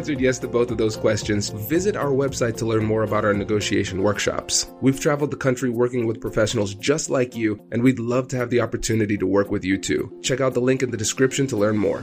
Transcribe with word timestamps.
answered 0.00 0.18
yes 0.18 0.38
to 0.38 0.48
both 0.48 0.70
of 0.70 0.78
those 0.78 0.96
questions, 0.96 1.50
visit 1.50 1.94
our 1.94 2.08
website 2.08 2.56
to 2.56 2.64
learn 2.64 2.82
more 2.82 3.02
about 3.02 3.22
our 3.22 3.34
negotiation 3.34 4.02
workshops. 4.02 4.72
We've 4.80 4.98
traveled 4.98 5.30
the 5.30 5.36
country 5.36 5.68
working 5.68 6.06
with 6.06 6.22
professionals 6.22 6.72
just 6.72 7.10
like 7.10 7.36
you, 7.36 7.62
and 7.70 7.82
we'd 7.82 7.98
love 7.98 8.26
to 8.28 8.38
have 8.38 8.48
the 8.48 8.62
opportunity 8.62 9.18
to 9.18 9.26
work 9.26 9.50
with 9.50 9.62
you 9.62 9.76
too. 9.76 10.10
Check 10.22 10.40
out 10.40 10.54
the 10.54 10.62
link 10.62 10.82
in 10.82 10.90
the 10.90 10.96
description 10.96 11.46
to 11.48 11.56
learn 11.58 11.76
more. 11.76 12.02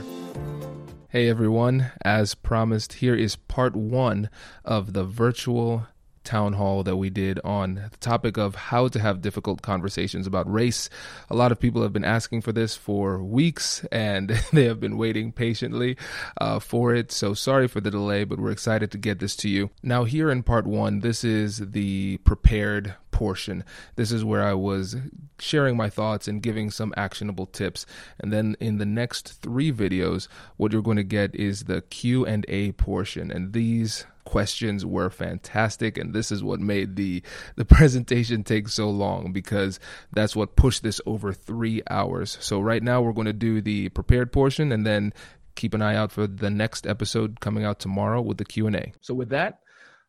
Hey 1.08 1.28
everyone, 1.28 1.90
as 2.02 2.36
promised, 2.36 2.92
here 2.92 3.16
is 3.16 3.34
part 3.34 3.74
one 3.74 4.30
of 4.64 4.92
the 4.92 5.02
virtual 5.02 5.88
town 6.24 6.54
hall 6.54 6.82
that 6.82 6.96
we 6.96 7.10
did 7.10 7.40
on 7.44 7.74
the 7.90 7.96
topic 7.98 8.36
of 8.36 8.54
how 8.54 8.88
to 8.88 9.00
have 9.00 9.20
difficult 9.20 9.62
conversations 9.62 10.26
about 10.26 10.50
race. 10.50 10.90
A 11.30 11.34
lot 11.34 11.52
of 11.52 11.60
people 11.60 11.82
have 11.82 11.92
been 11.92 12.04
asking 12.04 12.42
for 12.42 12.52
this 12.52 12.76
for 12.76 13.22
weeks 13.22 13.84
and 13.90 14.30
they 14.52 14.64
have 14.64 14.80
been 14.80 14.98
waiting 14.98 15.32
patiently 15.32 15.96
uh, 16.40 16.58
for 16.58 16.94
it. 16.94 17.12
So 17.12 17.34
sorry 17.34 17.68
for 17.68 17.80
the 17.80 17.90
delay, 17.90 18.24
but 18.24 18.38
we're 18.38 18.50
excited 18.50 18.90
to 18.92 18.98
get 18.98 19.18
this 19.18 19.36
to 19.36 19.48
you. 19.48 19.70
Now, 19.82 20.04
here 20.04 20.30
in 20.30 20.42
part 20.42 20.66
one, 20.66 21.00
this 21.00 21.24
is 21.24 21.58
the 21.58 22.18
prepared 22.18 22.94
portion. 23.18 23.64
This 23.96 24.12
is 24.12 24.24
where 24.24 24.44
I 24.44 24.54
was 24.54 24.96
sharing 25.40 25.76
my 25.76 25.90
thoughts 25.90 26.28
and 26.28 26.40
giving 26.40 26.70
some 26.70 26.94
actionable 26.96 27.46
tips. 27.46 27.84
And 28.20 28.32
then 28.32 28.56
in 28.60 28.78
the 28.78 28.86
next 28.86 29.42
3 29.42 29.72
videos, 29.72 30.28
what 30.56 30.72
you're 30.72 30.82
going 30.82 30.98
to 30.98 31.02
get 31.02 31.34
is 31.34 31.64
the 31.64 31.82
Q&A 31.82 32.72
portion. 32.72 33.32
And 33.32 33.52
these 33.52 34.06
questions 34.28 34.84
were 34.84 35.08
fantastic 35.08 35.96
and 35.96 36.12
this 36.12 36.30
is 36.30 36.44
what 36.44 36.60
made 36.60 36.96
the 36.96 37.22
the 37.56 37.64
presentation 37.76 38.44
take 38.44 38.68
so 38.68 38.90
long 38.90 39.32
because 39.32 39.80
that's 40.12 40.36
what 40.36 40.54
pushed 40.54 40.82
this 40.82 41.00
over 41.06 41.32
3 41.32 41.82
hours. 41.88 42.36
So 42.42 42.60
right 42.60 42.82
now 42.82 43.00
we're 43.00 43.14
going 43.14 43.24
to 43.24 43.32
do 43.32 43.62
the 43.62 43.88
prepared 43.88 44.30
portion 44.30 44.70
and 44.70 44.86
then 44.86 45.14
keep 45.54 45.72
an 45.72 45.80
eye 45.80 45.96
out 45.96 46.12
for 46.12 46.26
the 46.26 46.50
next 46.50 46.86
episode 46.86 47.40
coming 47.40 47.64
out 47.64 47.78
tomorrow 47.80 48.20
with 48.20 48.36
the 48.36 48.44
Q&A. 48.44 48.92
So 49.00 49.14
with 49.14 49.30
that, 49.30 49.60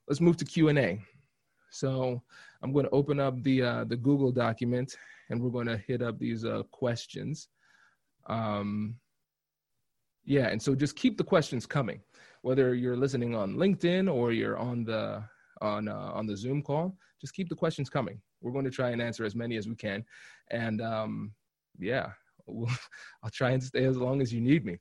let's 0.09 0.19
move 0.19 0.35
to 0.37 0.45
Q&A. 0.45 0.99
So 1.71 2.21
I'm 2.61 2.73
going 2.73 2.85
to 2.85 2.91
open 2.91 3.21
up 3.21 3.41
the 3.41 3.61
uh, 3.61 3.83
the 3.85 3.95
Google 3.95 4.33
document 4.33 4.97
and 5.29 5.41
we're 5.41 5.49
going 5.57 5.67
to 5.67 5.77
hit 5.77 6.01
up 6.01 6.19
these 6.19 6.43
uh, 6.43 6.63
questions. 6.71 7.47
Um, 8.27 8.95
yeah, 10.25 10.47
and 10.47 10.61
so 10.61 10.75
just 10.75 10.97
keep 10.97 11.17
the 11.17 11.23
questions 11.23 11.65
coming 11.65 12.01
whether 12.41 12.73
you're 12.73 12.97
listening 12.97 13.35
on 13.35 13.55
LinkedIn 13.55 14.13
or 14.13 14.31
you're 14.31 14.57
on 14.57 14.83
the 14.83 15.23
on 15.61 15.87
uh, 15.87 16.11
on 16.13 16.25
the 16.25 16.37
Zoom 16.37 16.61
call, 16.61 16.95
just 17.19 17.33
keep 17.33 17.49
the 17.49 17.55
questions 17.55 17.89
coming. 17.89 18.21
We're 18.41 18.51
going 18.51 18.65
to 18.65 18.71
try 18.71 18.91
and 18.91 19.01
answer 19.01 19.25
as 19.25 19.35
many 19.35 19.57
as 19.57 19.67
we 19.67 19.75
can, 19.75 20.05
and 20.51 20.81
um, 20.81 21.33
yeah, 21.77 22.11
we'll, 22.47 22.69
I'll 23.23 23.29
try 23.29 23.51
and 23.51 23.63
stay 23.63 23.85
as 23.85 23.97
long 23.97 24.21
as 24.21 24.33
you 24.33 24.41
need 24.41 24.65
me. 24.65 24.79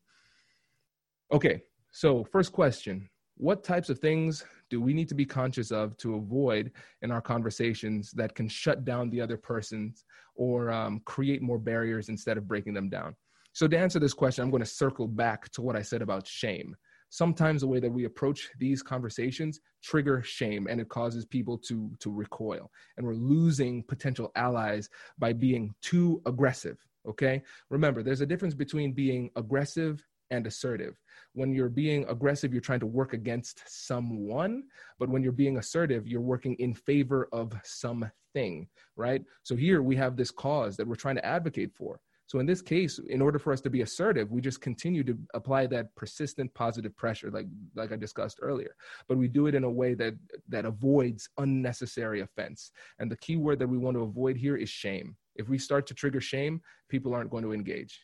Okay, 1.33 1.63
so 1.91 2.25
first 2.25 2.53
question: 2.53 3.09
What 3.37 3.65
types 3.65 3.91
of 3.91 3.99
things 3.99 4.45
do 4.71 4.81
we 4.81 4.95
need 4.95 5.09
to 5.09 5.15
be 5.15 5.27
conscious 5.27 5.73
of 5.73 5.97
to 5.99 6.15
avoid 6.15 6.71
in 7.03 7.11
our 7.11 7.21
conversations 7.21 8.13
that 8.13 8.35
can 8.35 8.49
shut 8.49 8.85
down 8.85 9.11
the 9.11 9.21
other 9.21 9.37
person's 9.37 10.05
or 10.37 10.71
um, 10.71 11.01
create 11.05 11.43
more 11.43 11.59
barriers 11.59 12.09
instead 12.09 12.37
of 12.37 12.47
breaking 12.47 12.75
them 12.75 12.89
down? 12.89 13.17
So 13.53 13.67
to 13.67 13.77
answer 13.77 13.99
this 13.99 14.15
question, 14.15 14.45
I'm 14.45 14.51
going 14.51 14.63
to 14.63 14.67
circle 14.67 15.09
back 15.09 15.49
to 15.51 15.63
what 15.63 15.75
I 15.75 15.83
said 15.83 16.01
about 16.01 16.29
shame 16.29 16.77
sometimes 17.11 17.63
the 17.63 17.67
way 17.67 17.81
that 17.81 17.91
we 17.91 18.05
approach 18.05 18.49
these 18.59 18.83
conversations 18.83 19.61
trigger 19.83 20.23
shame 20.23 20.67
and 20.69 20.81
it 20.81 20.89
causes 20.89 21.25
people 21.25 21.59
to 21.59 21.91
to 22.01 22.11
recoil. 22.13 22.71
And 22.97 23.07
we're 23.07 23.15
losing 23.15 23.83
potential 23.85 24.31
allies 24.37 24.89
by 25.19 25.33
being 25.33 25.75
too 25.83 26.21
aggressive 26.27 26.79
okay? 27.07 27.43
Remember 27.71 28.03
there's 28.03 28.21
a 28.21 28.27
difference 28.27 28.55
between 28.55 28.93
being 28.93 29.31
aggressive 29.37 30.05
and 30.31 30.47
assertive. 30.47 31.01
When 31.33 31.55
you're 31.55 31.71
being 31.71 32.05
aggressive 32.09 32.53
you're 32.53 32.61
trying 32.61 32.81
to 32.81 32.87
work 32.87 33.13
against 33.13 33.63
someone 33.67 34.65
but 34.99 35.09
when 35.09 35.23
you're 35.23 35.33
being 35.33 35.59
assertive 35.59 36.07
you're 36.07 36.21
working 36.21 36.55
in 36.57 36.75
favor 36.75 37.29
of 37.33 37.53
something 37.65 38.69
right? 38.97 39.23
So 39.43 39.57
here 39.57 39.83
we 39.83 39.97
have 39.97 40.17
this 40.17 40.31
cause 40.31 40.77
that 40.77 40.87
we're 40.87 40.95
trying 40.95 41.17
to 41.17 41.25
advocate 41.25 41.73
for 41.75 42.01
so 42.29 42.41
in 42.41 42.47
this 42.47 42.61
case, 42.61 43.01
in 43.09 43.23
order 43.23 43.39
for 43.39 43.55
us 43.55 43.63
to 43.63 43.71
be 43.71 43.81
assertive, 43.81 44.31
we 44.31 44.43
just 44.43 44.61
continue 44.61 45.03
to 45.03 45.19
apply 45.33 45.67
that 45.69 45.95
persistent 45.97 46.53
positive 46.53 46.95
pressure, 46.95 47.31
like 47.31 47.47
like 47.75 47.91
I 47.91 47.97
discussed 47.97 48.39
earlier. 48.43 48.77
But 49.09 49.17
we 49.17 49.29
do 49.29 49.47
it 49.47 49.55
in 49.55 49.65
a 49.65 49.71
way 49.71 49.95
that 49.95 50.15
that 50.51 50.67
avoids 50.67 51.31
unnecessary 51.39 52.21
offense. 52.21 52.71
And 52.99 53.11
the 53.11 53.17
key 53.17 53.37
word 53.37 53.59
that 53.61 53.67
we 53.67 53.79
want 53.79 53.97
to 53.97 54.03
avoid 54.03 54.37
here 54.37 54.59
is 54.59 54.69
shame. 54.69 55.17
If 55.37 55.49
we 55.49 55.57
start 55.57 55.87
to 55.87 55.95
trigger 55.95 56.21
shame, 56.21 56.61
people 56.91 57.15
aren't 57.15 57.31
going 57.31 57.45
to 57.45 57.55
engage. 57.55 57.99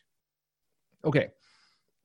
Okay. 1.05 1.29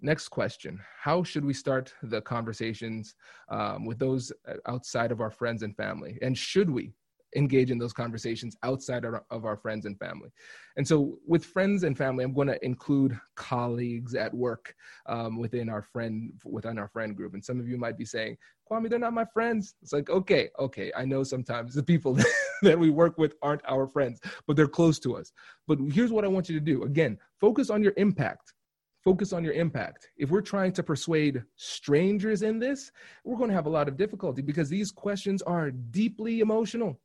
Next 0.03 0.29
question 0.29 0.79
How 1.03 1.23
should 1.23 1.45
we 1.47 1.55
start 1.55 1.95
the 2.03 2.21
conversations 2.21 3.15
um, 3.49 3.87
with 3.87 3.99
those 3.99 4.31
outside 4.67 5.11
of 5.11 5.23
our 5.23 5.31
friends 5.31 5.63
and 5.63 5.75
family? 5.75 6.19
And 6.21 6.37
should 6.37 6.69
we? 6.69 6.93
Engage 7.37 7.71
in 7.71 7.79
those 7.79 7.93
conversations 7.93 8.57
outside 8.63 9.05
of 9.05 9.45
our, 9.45 9.57
friends 9.57 9.87
and 9.87 9.99
family. 9.99 10.31
And 10.77 10.87
so, 10.87 11.19
with 11.27 11.45
friends 11.45 11.85
and 11.85 11.97
family, 11.97 12.25
I'm 12.25 12.33
going 12.33 12.49
to 12.49 12.65
include 12.65 13.19
colleagues 13.37 14.15
at 14.15 14.33
work 14.33 14.75
um, 15.07 15.39
within 15.39 15.69
our 15.69 15.83
friend 15.83 16.33
within 16.45 16.79
our 16.79 16.89
friend 16.89 17.17
group. 17.17 17.35
And 17.35 17.45
some 17.45 17.61
of 17.61 17.69
you 17.69 17.77
might 17.77 17.99
be 17.99 18.05
saying, 18.05 18.37
"Kwame, 18.71 18.89
they're 18.89 18.99
not 18.99 19.13
my 19.13 19.27
friends." 19.27 19.75
It's 19.83 19.93
like, 19.93 20.11
okay, 20.11 20.49
okay, 20.59 20.93
I 20.97 21.05
know 21.05 21.23
sometimes 21.23 21.75
the 21.75 21.83
people 21.83 22.19
that 22.63 22.79
we 22.79 22.91
work 22.91 23.19
with 23.19 23.35
aren't 23.43 23.63
our 23.69 23.87
friends, 23.87 24.21
but 24.47 24.57
they're 24.57 24.69
close 24.69 24.99
to 25.01 25.17
us. 25.17 25.33
But 25.67 25.79
here's 25.91 26.13
what 26.13 26.25
I 26.25 26.29
want 26.29 26.49
you 26.49 26.59
to 26.59 26.65
do: 26.65 26.85
again, 26.85 27.19
focus 27.41 27.71
on 27.71 27.83
your 27.83 27.95
impact 27.97 28.55
focus 29.03 29.33
on 29.33 29.43
your 29.43 29.55
impact. 29.55 30.11
If 30.17 30.31
we're 30.31 30.43
trying 30.43 30.73
to 30.73 30.83
persuade 30.83 31.43
strangers 31.57 32.43
in 32.43 32.59
this, 32.59 32.93
we're 33.25 33.37
going 33.37 33.49
to 33.49 33.55
have 33.55 33.67
a 33.67 33.71
lot 33.71 33.89
of 33.89 33.97
difficulty 33.97 34.43
because 34.43 34.69
these 34.69 34.91
questions 34.91 35.43
are 35.43 35.71
deeply 35.71 36.41
emotional 36.41 37.01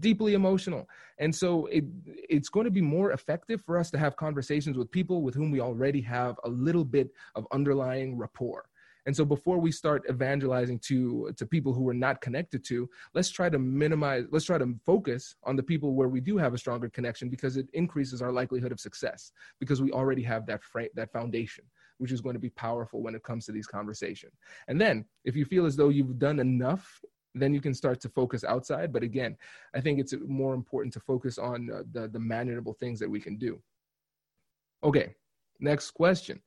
deeply 0.00 0.34
emotional. 0.34 0.88
And 1.18 1.34
so 1.34 1.66
it 1.66 1.84
it's 2.06 2.48
going 2.48 2.64
to 2.64 2.70
be 2.70 2.80
more 2.80 3.12
effective 3.12 3.62
for 3.62 3.78
us 3.78 3.90
to 3.92 3.98
have 3.98 4.16
conversations 4.16 4.76
with 4.76 4.90
people 4.90 5.22
with 5.22 5.34
whom 5.34 5.50
we 5.50 5.60
already 5.60 6.00
have 6.02 6.38
a 6.44 6.48
little 6.48 6.84
bit 6.84 7.10
of 7.34 7.46
underlying 7.52 8.16
rapport. 8.16 8.64
And 9.06 9.14
so 9.14 9.24
before 9.24 9.58
we 9.58 9.70
start 9.70 10.04
evangelizing 10.08 10.78
to 10.80 11.32
to 11.36 11.46
people 11.46 11.72
who 11.72 11.82
we're 11.82 11.92
not 11.92 12.20
connected 12.20 12.64
to 12.64 12.88
let's 13.14 13.30
try 13.30 13.48
to 13.48 13.58
minimize 13.58 14.24
let's 14.30 14.46
try 14.46 14.58
to 14.58 14.74
focus 14.84 15.36
on 15.44 15.56
the 15.56 15.62
people 15.62 15.94
where 15.94 16.08
we 16.08 16.20
do 16.20 16.38
have 16.38 16.54
a 16.54 16.58
stronger 16.58 16.88
connection 16.88 17.28
because 17.28 17.56
it 17.56 17.68
increases 17.74 18.22
our 18.22 18.32
likelihood 18.32 18.72
of 18.72 18.80
success 18.80 19.32
because 19.60 19.82
we 19.82 19.92
already 19.92 20.22
have 20.22 20.46
that 20.46 20.62
frame 20.62 20.88
that 20.94 21.12
foundation 21.12 21.64
which 21.98 22.12
is 22.12 22.20
going 22.20 22.34
to 22.34 22.40
be 22.40 22.50
powerful 22.50 23.02
when 23.02 23.14
it 23.14 23.22
comes 23.22 23.46
to 23.46 23.52
these 23.52 23.66
conversations. 23.66 24.32
And 24.68 24.80
then 24.80 25.04
if 25.24 25.36
you 25.36 25.44
feel 25.44 25.66
as 25.66 25.76
though 25.76 25.90
you've 25.90 26.18
done 26.18 26.40
enough 26.40 27.00
then 27.34 27.52
you 27.52 27.60
can 27.60 27.74
start 27.74 28.00
to 28.00 28.08
focus 28.08 28.44
outside. 28.44 28.92
But 28.92 29.02
again 29.02 29.36
i 29.74 29.80
think 29.80 29.98
it's 29.98 30.14
more 30.26 30.54
important 30.54 30.92
to 30.94 31.00
focus 31.00 31.38
on 31.38 31.70
uh, 31.70 31.82
the 31.92 32.08
the 32.08 32.18
manageable 32.18 32.74
things 32.74 32.98
that 33.00 33.10
we 33.10 33.20
can 33.20 33.36
do. 33.36 33.60
Okay 34.82 35.14
next 35.60 35.92
question. 35.92 36.40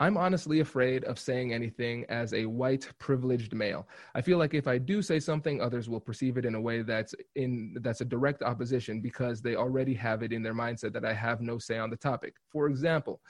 I'm 0.00 0.16
honestly 0.16 0.60
afraid 0.60 1.04
of 1.04 1.18
saying 1.18 1.52
anything 1.52 2.06
as 2.08 2.32
a 2.32 2.46
white 2.46 2.90
privileged 2.98 3.52
male. 3.52 3.86
I 4.14 4.22
feel 4.22 4.38
like 4.38 4.54
if 4.54 4.66
i 4.66 4.78
do 4.78 5.02
say 5.02 5.20
something 5.20 5.60
others 5.60 5.88
will 5.90 6.00
perceive 6.00 6.38
it 6.38 6.46
in 6.46 6.54
a 6.54 6.60
way 6.60 6.80
that's 6.82 7.14
in 7.34 7.76
that's 7.82 8.00
a 8.00 8.06
direct 8.06 8.42
opposition 8.42 9.00
because 9.00 9.42
they 9.42 9.56
already 9.56 9.94
have 9.94 10.22
it 10.22 10.32
in 10.32 10.42
their 10.42 10.54
mindset 10.54 10.94
that 10.94 11.04
i 11.04 11.12
have 11.12 11.40
no 11.42 11.58
say 11.58 11.78
on 11.78 11.90
the 11.90 11.96
topic. 11.96 12.34
For 12.50 12.66
example 12.66 13.20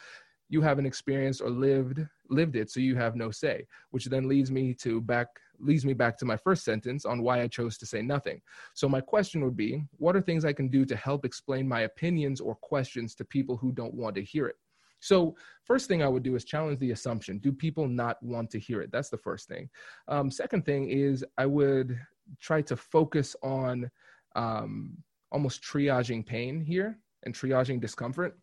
you 0.48 0.60
haven't 0.60 0.86
experienced 0.86 1.40
or 1.40 1.50
lived 1.50 2.06
lived 2.28 2.56
it 2.56 2.70
so 2.70 2.80
you 2.80 2.96
have 2.96 3.14
no 3.16 3.30
say 3.30 3.66
which 3.90 4.06
then 4.06 4.28
leads 4.28 4.50
me 4.50 4.74
to 4.74 5.00
back 5.00 5.28
leads 5.60 5.84
me 5.84 5.92
back 5.92 6.16
to 6.16 6.24
my 6.24 6.36
first 6.36 6.64
sentence 6.64 7.04
on 7.04 7.22
why 7.22 7.40
i 7.40 7.46
chose 7.46 7.76
to 7.78 7.86
say 7.86 8.02
nothing 8.02 8.40
so 8.74 8.88
my 8.88 9.00
question 9.00 9.44
would 9.44 9.56
be 9.56 9.82
what 9.98 10.16
are 10.16 10.20
things 10.20 10.44
i 10.44 10.52
can 10.52 10.68
do 10.68 10.84
to 10.84 10.96
help 10.96 11.24
explain 11.24 11.68
my 11.68 11.82
opinions 11.82 12.40
or 12.40 12.54
questions 12.56 13.14
to 13.14 13.24
people 13.24 13.56
who 13.56 13.72
don't 13.72 13.94
want 13.94 14.14
to 14.14 14.22
hear 14.22 14.46
it 14.46 14.56
So, 15.00 15.34
first 15.64 15.88
thing 15.88 16.02
I 16.02 16.08
would 16.08 16.22
do 16.22 16.36
is 16.36 16.44
challenge 16.44 16.78
the 16.78 16.92
assumption. 16.92 17.38
Do 17.38 17.52
people 17.52 17.88
not 17.88 18.22
want 18.22 18.50
to 18.50 18.58
hear 18.58 18.82
it? 18.82 18.92
That's 18.92 19.08
the 19.08 19.16
first 19.16 19.48
thing. 19.48 19.68
Um, 20.08 20.30
second 20.30 20.64
thing 20.64 20.90
is 20.90 21.24
I 21.38 21.46
would 21.46 21.98
try 22.38 22.60
to 22.62 22.76
focus 22.76 23.34
on 23.42 23.90
um, 24.36 24.96
almost 25.32 25.62
triaging 25.62 26.24
pain 26.24 26.60
here 26.60 26.98
and 27.24 27.34
triaging 27.34 27.80
discomfort. 27.80 28.38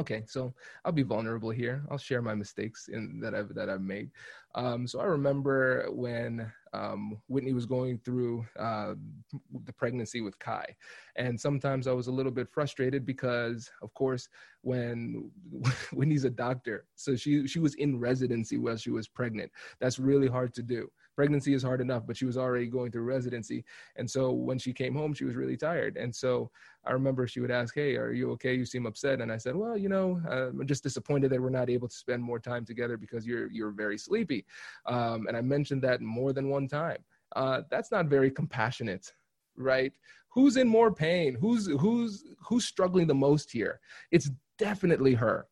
Okay, 0.00 0.24
so 0.26 0.54
I'll 0.86 0.92
be 0.92 1.02
vulnerable 1.02 1.50
here. 1.50 1.84
I'll 1.90 1.98
share 1.98 2.22
my 2.22 2.34
mistakes 2.34 2.88
in 2.88 3.20
that 3.20 3.34
I've 3.34 3.54
that 3.54 3.68
I've 3.68 3.82
made. 3.82 4.10
Um, 4.54 4.86
so 4.86 4.98
I 4.98 5.04
remember 5.04 5.88
when 5.90 6.50
um, 6.72 7.20
Whitney 7.28 7.52
was 7.52 7.66
going 7.66 7.98
through 7.98 8.46
uh, 8.58 8.94
the 9.66 9.72
pregnancy 9.74 10.22
with 10.22 10.38
Kai, 10.38 10.74
and 11.16 11.38
sometimes 11.38 11.86
I 11.86 11.92
was 11.92 12.06
a 12.06 12.12
little 12.12 12.32
bit 12.32 12.48
frustrated 12.48 13.04
because, 13.04 13.70
of 13.82 13.92
course, 13.92 14.30
when 14.62 15.30
Whitney's 15.92 16.24
a 16.24 16.30
doctor, 16.30 16.86
so 16.94 17.14
she 17.14 17.46
she 17.46 17.58
was 17.58 17.74
in 17.74 18.00
residency 18.00 18.56
while 18.56 18.78
she 18.78 18.90
was 18.90 19.06
pregnant. 19.06 19.52
That's 19.80 19.98
really 19.98 20.28
hard 20.28 20.54
to 20.54 20.62
do 20.62 20.90
pregnancy 21.20 21.52
is 21.52 21.62
hard 21.62 21.82
enough, 21.82 22.06
but 22.06 22.16
she 22.16 22.24
was 22.24 22.38
already 22.38 22.66
going 22.66 22.90
through 22.90 23.02
residency. 23.02 23.62
And 23.96 24.10
so 24.10 24.30
when 24.30 24.58
she 24.58 24.72
came 24.72 24.94
home, 24.94 25.12
she 25.12 25.26
was 25.26 25.34
really 25.34 25.54
tired. 25.54 25.98
And 25.98 26.16
so 26.16 26.50
I 26.86 26.92
remember 26.92 27.26
she 27.26 27.40
would 27.40 27.50
ask, 27.50 27.74
Hey, 27.74 27.96
are 27.96 28.10
you 28.10 28.30
okay? 28.30 28.54
You 28.54 28.64
seem 28.64 28.86
upset. 28.86 29.20
And 29.20 29.30
I 29.30 29.36
said, 29.36 29.54
Well, 29.54 29.76
you 29.76 29.90
know, 29.90 30.18
uh, 30.26 30.48
I'm 30.48 30.66
just 30.66 30.82
disappointed 30.82 31.28
that 31.30 31.42
we're 31.42 31.50
not 31.50 31.68
able 31.68 31.88
to 31.88 31.94
spend 31.94 32.22
more 32.22 32.38
time 32.38 32.64
together 32.64 32.96
because 32.96 33.26
you're, 33.26 33.50
you're 33.50 33.70
very 33.70 33.98
sleepy. 33.98 34.46
Um, 34.86 35.26
and 35.26 35.36
I 35.36 35.42
mentioned 35.42 35.82
that 35.82 36.00
more 36.00 36.32
than 36.32 36.48
one 36.48 36.66
time. 36.68 37.04
Uh, 37.36 37.60
that's 37.70 37.92
not 37.92 38.06
very 38.06 38.30
compassionate, 38.30 39.12
right? 39.56 39.92
Who's 40.30 40.56
in 40.56 40.68
more 40.68 40.90
pain? 40.90 41.36
Who's, 41.38 41.66
who's, 41.66 42.24
who's 42.48 42.64
struggling 42.64 43.08
the 43.08 43.22
most 43.28 43.52
here? 43.52 43.78
It's 44.10 44.30
definitely 44.56 45.12
her 45.12 45.48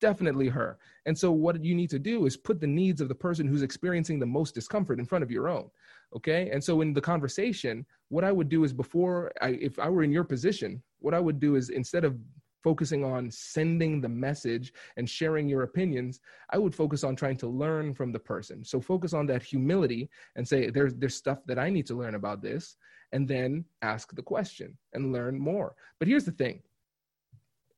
definitely 0.00 0.48
her. 0.48 0.78
And 1.06 1.16
so 1.16 1.30
what 1.30 1.64
you 1.64 1.74
need 1.74 1.90
to 1.90 1.98
do 1.98 2.26
is 2.26 2.36
put 2.36 2.60
the 2.60 2.66
needs 2.66 3.00
of 3.00 3.08
the 3.08 3.14
person 3.14 3.46
who's 3.46 3.62
experiencing 3.62 4.18
the 4.18 4.26
most 4.26 4.54
discomfort 4.54 4.98
in 4.98 5.04
front 5.04 5.24
of 5.24 5.30
your 5.30 5.48
own. 5.48 5.70
Okay. 6.16 6.50
And 6.50 6.62
so 6.62 6.80
in 6.80 6.92
the 6.92 7.00
conversation, 7.00 7.86
what 8.08 8.24
I 8.24 8.32
would 8.32 8.48
do 8.48 8.64
is 8.64 8.72
before 8.72 9.32
I, 9.40 9.50
if 9.50 9.78
I 9.78 9.88
were 9.88 10.02
in 10.02 10.12
your 10.12 10.24
position, 10.24 10.82
what 10.98 11.14
I 11.14 11.20
would 11.20 11.38
do 11.38 11.54
is 11.54 11.70
instead 11.70 12.04
of 12.04 12.18
focusing 12.62 13.04
on 13.04 13.30
sending 13.30 14.00
the 14.00 14.08
message 14.08 14.72
and 14.96 15.08
sharing 15.08 15.48
your 15.48 15.62
opinions, 15.62 16.20
I 16.50 16.58
would 16.58 16.74
focus 16.74 17.04
on 17.04 17.16
trying 17.16 17.36
to 17.38 17.46
learn 17.46 17.94
from 17.94 18.12
the 18.12 18.18
person. 18.18 18.64
So 18.64 18.80
focus 18.80 19.12
on 19.14 19.26
that 19.26 19.42
humility 19.42 20.10
and 20.36 20.46
say, 20.46 20.68
there's, 20.68 20.94
there's 20.94 21.14
stuff 21.14 21.38
that 21.46 21.58
I 21.58 21.70
need 21.70 21.86
to 21.86 21.94
learn 21.94 22.16
about 22.16 22.42
this, 22.42 22.76
and 23.12 23.26
then 23.26 23.64
ask 23.82 24.14
the 24.14 24.22
question 24.22 24.76
and 24.92 25.12
learn 25.12 25.38
more. 25.38 25.74
But 25.98 26.08
here's 26.08 26.24
the 26.24 26.32
thing 26.32 26.62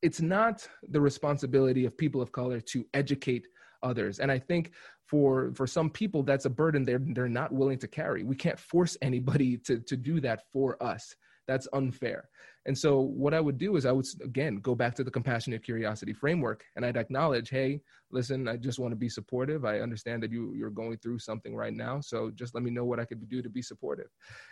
it's 0.02 0.20
not 0.20 0.69
the 0.88 1.00
responsibility 1.00 1.87
of 1.87 1.96
people 1.96 2.20
of 2.20 2.32
color 2.32 2.60
to 2.60 2.84
educate 2.93 3.46
others. 3.82 4.19
And 4.20 4.31
i 4.31 4.38
think 4.38 4.72
for 5.06 5.52
for 5.54 5.66
some 5.66 5.90
people 5.90 6.22
that's 6.22 6.44
a 6.44 6.50
burden 6.50 6.84
they're 6.84 7.02
they're 7.14 7.28
not 7.28 7.52
willing 7.52 7.78
to 7.78 7.88
carry. 7.88 8.22
We 8.25 8.37
can't 8.37 8.58
force 8.58 8.96
anybody 9.02 9.56
to 9.66 9.78
to 9.81 9.96
do 9.96 10.20
that 10.20 10.44
for 10.52 10.82
us. 10.82 11.14
That's 11.49 11.66
unfair. 11.72 12.28
And 12.66 12.78
so 12.78 13.00
what 13.00 13.34
i 13.34 13.40
would 13.40 13.58
do 13.58 13.76
is 13.76 13.84
i 13.84 13.93
would 13.93 14.06
again 14.22 14.56
go 14.56 14.75
back 14.75 14.94
to 14.94 15.04
the 15.04 15.10
compassionate 15.10 15.64
curiosity 15.64 16.12
framework 16.12 16.64
and 16.76 16.87
i'd 16.87 16.96
acknowledge 16.96 17.50
hey 17.50 17.81
listen 18.12 18.46
i 18.46 18.56
just 18.56 18.78
want 18.78 18.93
to 18.93 18.96
be 18.96 19.08
supportive. 19.08 19.64
I 19.64 19.81
understand 19.81 20.22
that 20.22 20.31
you 20.31 20.54
you're 20.54 20.70
going 20.70 20.99
through 20.99 21.19
something 21.19 21.56
right 21.56 21.75
now 21.75 22.00
so 22.00 22.31
just 22.31 22.54
let 22.54 22.62
me 22.62 22.70
know 22.70 22.84
what 22.84 23.00
i 23.00 23.04
could 23.04 23.28
do 23.28 23.43
to 23.43 23.50
be 23.50 23.62
supportive. 23.62 24.10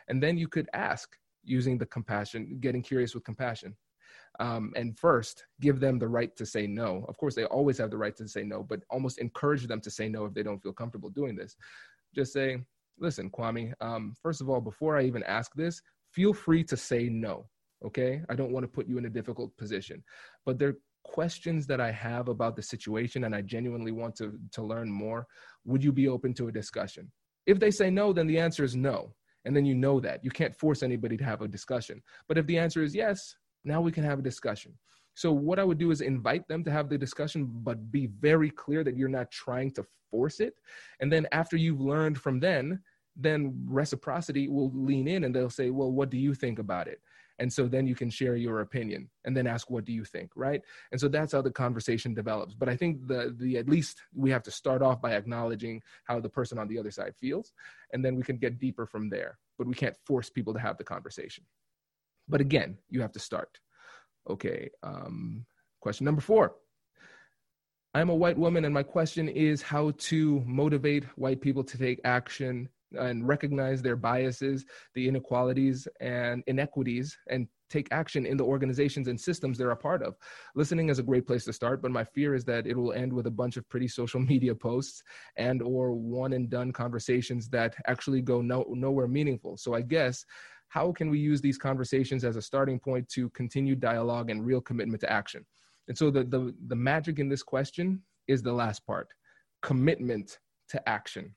And 0.08 0.20
then 0.22 0.36
you 0.36 0.48
could 0.48 0.68
ask 0.72 1.16
using 1.44 1.78
the 1.78 1.86
compassion 1.86 2.58
getting 2.60 2.82
curious 2.82 3.14
with 3.14 3.24
compassion 3.24 3.76
um, 4.38 4.72
and 4.76 4.98
first 4.98 5.44
give 5.60 5.80
them 5.80 5.98
the 5.98 6.08
right 6.08 6.34
to 6.36 6.46
say 6.46 6.66
no. 6.66 7.04
Of 7.08 7.16
course 7.16 7.34
they 7.34 7.44
always 7.44 7.78
have 7.78 7.90
the 7.90 7.98
right 7.98 8.16
to 8.16 8.28
say 8.28 8.42
no 8.42 8.62
but 8.62 8.80
almost 8.90 9.18
encourage 9.18 9.66
them 9.66 9.80
to 9.82 9.90
say 9.90 10.08
no 10.08 10.24
if 10.24 10.34
they 10.34 10.42
don't 10.42 10.62
feel 10.62 10.72
comfortable 10.72 11.10
doing 11.10 11.36
this. 11.36 11.56
Just 12.14 12.32
say 12.32 12.58
listen 12.98 13.30
kwame 13.30 13.72
um, 13.80 14.14
first 14.22 14.42
of 14.42 14.50
all 14.50 14.60
before 14.60 14.98
i 14.98 15.02
even 15.02 15.22
ask 15.22 15.54
this 15.54 15.80
feel 16.12 16.34
free 16.34 16.62
to 16.62 16.76
say 16.76 17.08
no 17.08 17.46
okay? 17.84 18.22
I 18.28 18.34
don't 18.34 18.52
want 18.52 18.64
to 18.64 18.68
put 18.68 18.88
you 18.88 18.98
in 18.98 19.06
a 19.06 19.10
difficult 19.10 19.56
position. 19.56 20.02
But 20.44 20.58
there 20.58 20.68
are 20.68 20.78
questions 21.02 21.66
that 21.66 21.80
i 21.80 21.90
have 21.90 22.28
about 22.28 22.54
the 22.54 22.62
situation 22.62 23.24
and 23.24 23.34
i 23.34 23.40
genuinely 23.40 23.90
want 23.90 24.14
to 24.14 24.38
to 24.52 24.62
learn 24.62 24.90
more. 24.90 25.26
Would 25.64 25.82
you 25.82 25.92
be 25.92 26.08
open 26.08 26.34
to 26.34 26.48
a 26.48 26.52
discussion? 26.52 27.10
If 27.46 27.58
they 27.58 27.70
say 27.70 27.90
no 27.90 28.12
then 28.12 28.26
the 28.26 28.38
answer 28.38 28.64
is 28.64 28.76
no. 28.76 29.14
And 29.46 29.56
then 29.56 29.64
you 29.64 29.74
know 29.74 30.00
that. 30.00 30.22
You 30.22 30.30
can't 30.30 30.54
force 30.54 30.82
anybody 30.82 31.16
to 31.16 31.24
have 31.24 31.40
a 31.40 31.48
discussion. 31.48 32.02
But 32.28 32.36
if 32.36 32.46
the 32.46 32.58
answer 32.58 32.82
is 32.82 32.94
yes 32.94 33.34
now 33.64 33.80
we 33.80 33.92
can 33.92 34.04
have 34.04 34.18
a 34.18 34.22
discussion. 34.22 34.72
So 35.14 35.32
what 35.32 35.58
I 35.58 35.64
would 35.64 35.78
do 35.78 35.90
is 35.90 36.00
invite 36.00 36.46
them 36.48 36.64
to 36.64 36.70
have 36.70 36.88
the 36.88 36.96
discussion, 36.96 37.48
but 37.52 37.90
be 37.90 38.06
very 38.06 38.50
clear 38.50 38.84
that 38.84 38.96
you're 38.96 39.08
not 39.08 39.30
trying 39.30 39.70
to 39.72 39.84
force 40.10 40.40
it. 40.40 40.54
And 41.00 41.12
then 41.12 41.26
after 41.32 41.56
you've 41.56 41.80
learned 41.80 42.18
from 42.18 42.40
then, 42.40 42.80
then 43.16 43.52
reciprocity 43.66 44.48
will 44.48 44.70
lean 44.72 45.08
in 45.08 45.24
and 45.24 45.34
they'll 45.34 45.50
say, 45.50 45.70
well, 45.70 45.90
what 45.90 46.10
do 46.10 46.16
you 46.16 46.34
think 46.34 46.58
about 46.58 46.88
it? 46.88 47.00
And 47.38 47.50
so 47.50 47.66
then 47.66 47.86
you 47.86 47.94
can 47.94 48.10
share 48.10 48.36
your 48.36 48.60
opinion 48.60 49.08
and 49.24 49.34
then 49.34 49.46
ask, 49.46 49.70
what 49.70 49.86
do 49.86 49.92
you 49.92 50.04
think? 50.04 50.30
Right. 50.36 50.60
And 50.92 51.00
so 51.00 51.08
that's 51.08 51.32
how 51.32 51.40
the 51.40 51.50
conversation 51.50 52.12
develops. 52.12 52.54
But 52.54 52.68
I 52.68 52.76
think 52.76 53.08
the, 53.08 53.34
the, 53.38 53.56
at 53.56 53.68
least 53.68 54.02
we 54.14 54.30
have 54.30 54.42
to 54.42 54.50
start 54.50 54.82
off 54.82 55.00
by 55.00 55.12
acknowledging 55.12 55.82
how 56.04 56.20
the 56.20 56.28
person 56.28 56.58
on 56.58 56.68
the 56.68 56.78
other 56.78 56.90
side 56.90 57.14
feels. 57.16 57.52
And 57.92 58.04
then 58.04 58.14
we 58.14 58.22
can 58.22 58.36
get 58.36 58.58
deeper 58.58 58.86
from 58.86 59.08
there, 59.08 59.38
but 59.56 59.66
we 59.66 59.74
can't 59.74 59.96
force 60.04 60.28
people 60.28 60.52
to 60.52 60.60
have 60.60 60.76
the 60.76 60.84
conversation. 60.84 61.44
But 62.30 62.40
again, 62.40 62.78
you 62.88 63.02
have 63.02 63.12
to 63.12 63.18
start. 63.18 63.58
Okay. 64.28 64.70
Um, 64.82 65.44
question 65.80 66.04
number 66.04 66.20
four. 66.20 66.54
I'm 67.92 68.08
a 68.08 68.14
white 68.14 68.38
woman, 68.38 68.64
and 68.64 68.72
my 68.72 68.84
question 68.84 69.28
is 69.28 69.62
how 69.62 69.90
to 69.98 70.40
motivate 70.46 71.04
white 71.18 71.40
people 71.40 71.64
to 71.64 71.76
take 71.76 72.00
action 72.04 72.68
and 72.98 73.26
recognize 73.26 73.82
their 73.82 73.96
biases, 73.96 74.64
the 74.94 75.08
inequalities 75.08 75.88
and 76.00 76.44
inequities, 76.46 77.18
and 77.28 77.48
take 77.68 77.88
action 77.92 78.26
in 78.26 78.36
the 78.36 78.44
organizations 78.44 79.08
and 79.08 79.18
systems 79.18 79.56
they're 79.56 79.70
a 79.70 79.76
part 79.76 80.02
of. 80.02 80.16
Listening 80.54 80.88
is 80.88 80.98
a 80.98 81.04
great 81.04 81.26
place 81.26 81.44
to 81.44 81.52
start, 81.52 81.80
but 81.80 81.92
my 81.92 82.04
fear 82.04 82.34
is 82.34 82.44
that 82.44 82.66
it 82.66 82.76
will 82.76 82.92
end 82.92 83.12
with 83.12 83.26
a 83.26 83.30
bunch 83.30 83.56
of 83.56 83.68
pretty 83.68 83.88
social 83.88 84.20
media 84.32 84.54
posts 84.54 85.02
and 85.36 85.62
or 85.62 85.92
one 85.92 86.32
and 86.32 86.50
done 86.50 86.72
conversations 86.72 87.48
that 87.48 87.74
actually 87.86 88.22
go 88.22 88.40
no, 88.40 88.66
nowhere 88.70 89.08
meaningful. 89.08 89.56
So 89.56 89.74
I 89.74 89.82
guess 89.82 90.24
how 90.70 90.92
can 90.92 91.10
we 91.10 91.18
use 91.18 91.40
these 91.40 91.58
conversations 91.58 92.24
as 92.24 92.36
a 92.36 92.42
starting 92.42 92.78
point 92.78 93.08
to 93.10 93.28
continue 93.30 93.74
dialogue 93.74 94.30
and 94.30 94.46
real 94.46 94.60
commitment 94.60 95.00
to 95.02 95.12
action? 95.12 95.44
And 95.88 95.98
so 95.98 96.10
the, 96.10 96.24
the, 96.24 96.54
the 96.68 96.76
magic 96.76 97.18
in 97.18 97.28
this 97.28 97.42
question 97.42 98.00
is 98.28 98.42
the 98.42 98.52
last 98.52 98.86
part 98.86 99.08
commitment 99.62 100.38
to 100.68 100.88
action. 100.88 101.34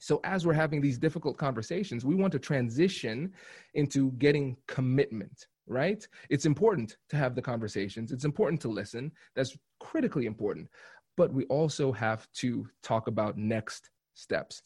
So, 0.00 0.20
as 0.24 0.46
we're 0.46 0.52
having 0.52 0.80
these 0.80 0.98
difficult 0.98 1.38
conversations, 1.38 2.04
we 2.04 2.14
want 2.14 2.32
to 2.32 2.38
transition 2.38 3.32
into 3.74 4.12
getting 4.12 4.56
commitment, 4.66 5.46
right? 5.66 6.06
It's 6.30 6.46
important 6.46 6.96
to 7.08 7.16
have 7.16 7.34
the 7.34 7.42
conversations, 7.42 8.12
it's 8.12 8.24
important 8.24 8.60
to 8.62 8.68
listen. 8.68 9.10
That's 9.34 9.56
critically 9.80 10.26
important. 10.26 10.68
But 11.16 11.32
we 11.32 11.44
also 11.46 11.90
have 11.92 12.28
to 12.34 12.68
talk 12.82 13.08
about 13.08 13.38
next 13.38 13.90
steps 14.14 14.62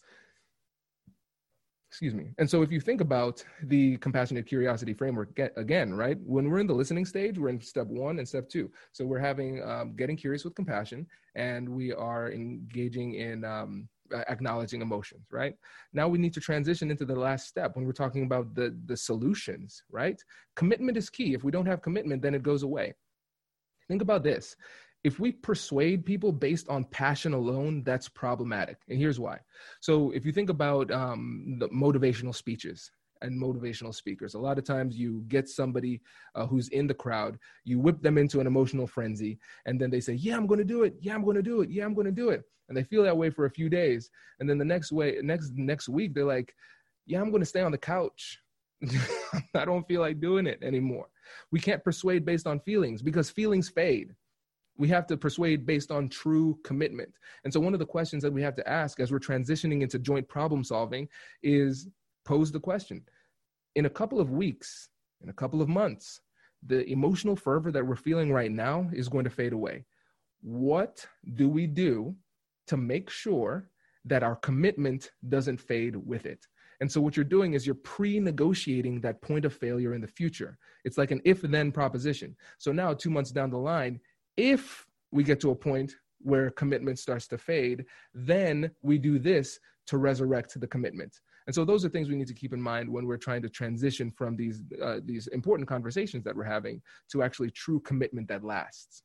excuse 1.92 2.14
me. 2.14 2.30
And 2.38 2.48
so 2.48 2.62
if 2.62 2.72
you 2.72 2.80
think 2.80 3.02
about 3.02 3.44
the 3.64 3.98
compassionate 3.98 4.46
curiosity 4.46 4.94
framework 4.94 5.34
get, 5.34 5.52
again 5.58 5.92
right? 5.92 6.16
When 6.24 6.48
we're 6.48 6.60
in 6.60 6.66
the 6.66 6.72
listening 6.72 7.04
stage 7.04 7.38
we're 7.38 7.50
in 7.50 7.60
step 7.60 7.86
one 7.86 8.18
and 8.18 8.26
step 8.26 8.48
two. 8.48 8.70
So 8.92 9.04
we're 9.04 9.18
having 9.18 9.62
um, 9.62 9.94
getting 9.94 10.16
curious 10.16 10.42
with 10.42 10.54
compassion 10.54 11.06
and 11.34 11.68
we 11.68 11.92
are 11.92 12.32
engaging 12.32 13.16
in 13.16 13.44
um, 13.44 13.90
acknowledging 14.30 14.80
emotions 14.80 15.26
right? 15.30 15.54
Now 15.92 16.08
we 16.08 16.16
need 16.16 16.32
to 16.32 16.40
transition 16.40 16.90
into 16.90 17.04
the 17.04 17.14
last 17.14 17.46
step 17.46 17.76
when 17.76 17.84
we're 17.84 17.92
talking 17.92 18.22
about 18.22 18.54
the 18.54 18.74
the 18.86 18.96
solutions 18.96 19.82
right? 19.90 20.18
Commitment 20.56 20.96
is 20.96 21.10
key. 21.10 21.34
If 21.34 21.44
we 21.44 21.52
don't 21.52 21.66
have 21.66 21.82
commitment 21.82 22.22
then 22.22 22.34
it 22.34 22.42
goes 22.42 22.62
away. 22.62 22.94
Think 23.86 24.00
about 24.00 24.22
this 24.22 24.56
if 25.04 25.18
we 25.18 25.32
persuade 25.32 26.06
people 26.06 26.32
based 26.32 26.68
on 26.68 26.84
passion 26.84 27.34
alone, 27.34 27.82
that's 27.82 28.08
problematic. 28.08 28.78
And 28.88 28.98
here's 28.98 29.18
why. 29.18 29.40
So, 29.80 30.12
if 30.12 30.24
you 30.24 30.32
think 30.32 30.48
about 30.48 30.90
um, 30.90 31.56
the 31.58 31.68
motivational 31.68 32.34
speeches 32.34 32.90
and 33.20 33.40
motivational 33.40 33.94
speakers, 33.94 34.34
a 34.34 34.38
lot 34.38 34.58
of 34.58 34.64
times 34.64 34.96
you 34.96 35.24
get 35.28 35.48
somebody 35.48 36.00
uh, 36.34 36.46
who's 36.46 36.68
in 36.68 36.86
the 36.86 36.94
crowd, 36.94 37.38
you 37.64 37.80
whip 37.80 38.00
them 38.00 38.16
into 38.16 38.40
an 38.40 38.46
emotional 38.46 38.86
frenzy, 38.86 39.38
and 39.66 39.80
then 39.80 39.90
they 39.90 40.00
say, 40.00 40.14
"Yeah, 40.14 40.36
I'm 40.36 40.46
going 40.46 40.58
to 40.58 40.64
do 40.64 40.84
it. 40.84 40.94
Yeah, 41.00 41.14
I'm 41.14 41.24
going 41.24 41.36
to 41.36 41.42
do 41.42 41.62
it. 41.62 41.70
Yeah, 41.70 41.84
I'm 41.84 41.94
going 41.94 42.06
to 42.06 42.12
do 42.12 42.30
it." 42.30 42.42
And 42.68 42.76
they 42.76 42.84
feel 42.84 43.02
that 43.02 43.16
way 43.16 43.30
for 43.30 43.46
a 43.46 43.50
few 43.50 43.68
days, 43.68 44.10
and 44.38 44.48
then 44.48 44.58
the 44.58 44.64
next 44.64 44.92
way, 44.92 45.18
next 45.22 45.52
next 45.56 45.88
week, 45.88 46.14
they're 46.14 46.24
like, 46.24 46.54
"Yeah, 47.06 47.20
I'm 47.20 47.30
going 47.30 47.42
to 47.42 47.46
stay 47.46 47.62
on 47.62 47.72
the 47.72 47.78
couch." 47.78 48.38
I 49.54 49.64
don't 49.64 49.86
feel 49.86 50.00
like 50.00 50.20
doing 50.20 50.46
it 50.46 50.60
anymore. 50.62 51.06
We 51.52 51.60
can't 51.60 51.84
persuade 51.84 52.24
based 52.24 52.48
on 52.48 52.58
feelings 52.60 53.00
because 53.00 53.30
feelings 53.30 53.68
fade 53.68 54.14
we 54.78 54.88
have 54.88 55.06
to 55.06 55.16
persuade 55.16 55.66
based 55.66 55.90
on 55.90 56.08
true 56.08 56.58
commitment. 56.64 57.12
And 57.44 57.52
so, 57.52 57.60
one 57.60 57.74
of 57.74 57.78
the 57.78 57.86
questions 57.86 58.22
that 58.22 58.32
we 58.32 58.42
have 58.42 58.54
to 58.56 58.68
ask 58.68 59.00
as 59.00 59.12
we're 59.12 59.18
transitioning 59.18 59.82
into 59.82 59.98
joint 59.98 60.28
problem 60.28 60.64
solving 60.64 61.08
is 61.42 61.88
pose 62.24 62.52
the 62.52 62.60
question 62.60 63.02
in 63.74 63.86
a 63.86 63.90
couple 63.90 64.20
of 64.20 64.30
weeks, 64.30 64.88
in 65.22 65.28
a 65.28 65.32
couple 65.32 65.62
of 65.62 65.68
months, 65.68 66.20
the 66.66 66.88
emotional 66.90 67.36
fervor 67.36 67.72
that 67.72 67.86
we're 67.86 67.96
feeling 67.96 68.32
right 68.32 68.52
now 68.52 68.88
is 68.92 69.08
going 69.08 69.24
to 69.24 69.30
fade 69.30 69.52
away. 69.52 69.84
what 70.42 71.06
do 71.34 71.48
we 71.48 71.66
do 71.66 72.14
to 72.66 72.76
make 72.76 73.08
sure 73.08 73.68
that 74.04 74.24
our 74.24 74.36
commitment 74.36 75.12
doesn't 75.28 75.60
fade 75.60 75.96
with 75.96 76.26
it? 76.26 76.46
And 76.80 76.90
so 76.90 77.00
what 77.00 77.16
you're 77.16 77.24
doing 77.24 77.54
is 77.54 77.64
you're 77.64 77.76
pre-negotiating 77.76 79.00
that 79.00 79.22
point 79.22 79.44
of 79.44 79.54
failure 79.54 79.94
in 79.94 80.00
the 80.00 80.08
future. 80.08 80.58
It's 80.84 80.98
like 80.98 81.12
an 81.12 81.20
if-then 81.24 81.70
proposition. 81.70 82.34
So 82.58 82.72
now 82.72 82.92
2 82.92 83.08
months 83.08 83.30
down 83.30 83.50
the 83.50 83.58
line, 83.58 84.00
if 84.36 84.86
we 85.10 85.22
get 85.22 85.40
to 85.40 85.50
a 85.50 85.54
point 85.54 85.94
where 86.20 86.50
commitment 86.50 86.98
starts 86.98 87.26
to 87.28 87.38
fade, 87.38 87.84
then 88.14 88.70
we 88.82 88.98
do 88.98 89.18
this 89.18 89.58
to 89.86 89.98
resurrect 89.98 90.58
the 90.58 90.66
commitment. 90.66 91.20
And 91.46 91.54
so 91.54 91.64
those 91.64 91.84
are 91.84 91.88
things 91.88 92.08
we 92.08 92.14
need 92.14 92.28
to 92.28 92.34
keep 92.34 92.52
in 92.52 92.62
mind 92.62 92.88
when 92.88 93.04
we're 93.04 93.16
trying 93.16 93.42
to 93.42 93.48
transition 93.48 94.12
from 94.12 94.36
these 94.36 94.62
uh, 94.80 95.00
these 95.04 95.26
important 95.28 95.68
conversations 95.68 96.22
that 96.24 96.36
we're 96.36 96.44
having 96.44 96.80
to 97.10 97.22
actually 97.22 97.50
true 97.50 97.80
commitment 97.80 98.28
that 98.28 98.44
lasts. 98.44 99.02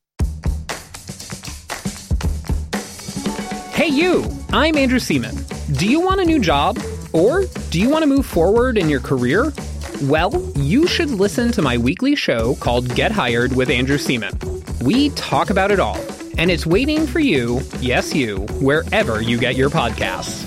Hey 3.73 3.87
you, 3.87 4.29
I'm 4.51 4.77
Andrew 4.77 4.99
Seaman. 4.99 5.35
Do 5.73 5.89
you 5.89 5.99
want 5.99 6.21
a 6.21 6.25
new 6.25 6.39
job 6.39 6.77
or 7.11 7.45
do 7.71 7.81
you 7.81 7.89
want 7.89 8.03
to 8.03 8.07
move 8.07 8.25
forward 8.25 8.77
in 8.77 8.87
your 8.87 8.99
career? 8.99 9.51
Well, 10.03 10.31
you 10.55 10.85
should 10.85 11.09
listen 11.09 11.51
to 11.53 11.63
my 11.63 11.75
weekly 11.75 12.15
show 12.15 12.53
called 12.57 12.93
Get 12.93 13.11
Hired 13.11 13.55
with 13.55 13.71
Andrew 13.71 13.97
Seaman. 13.97 14.37
We 14.79 15.09
talk 15.11 15.49
about 15.49 15.71
it 15.71 15.79
all, 15.79 15.97
and 16.37 16.51
it's 16.51 16.67
waiting 16.67 17.07
for 17.07 17.19
you, 17.19 17.61
yes 17.79 18.13
you, 18.13 18.41
wherever 18.61 19.23
you 19.23 19.39
get 19.39 19.55
your 19.55 19.71
podcasts. 19.71 20.45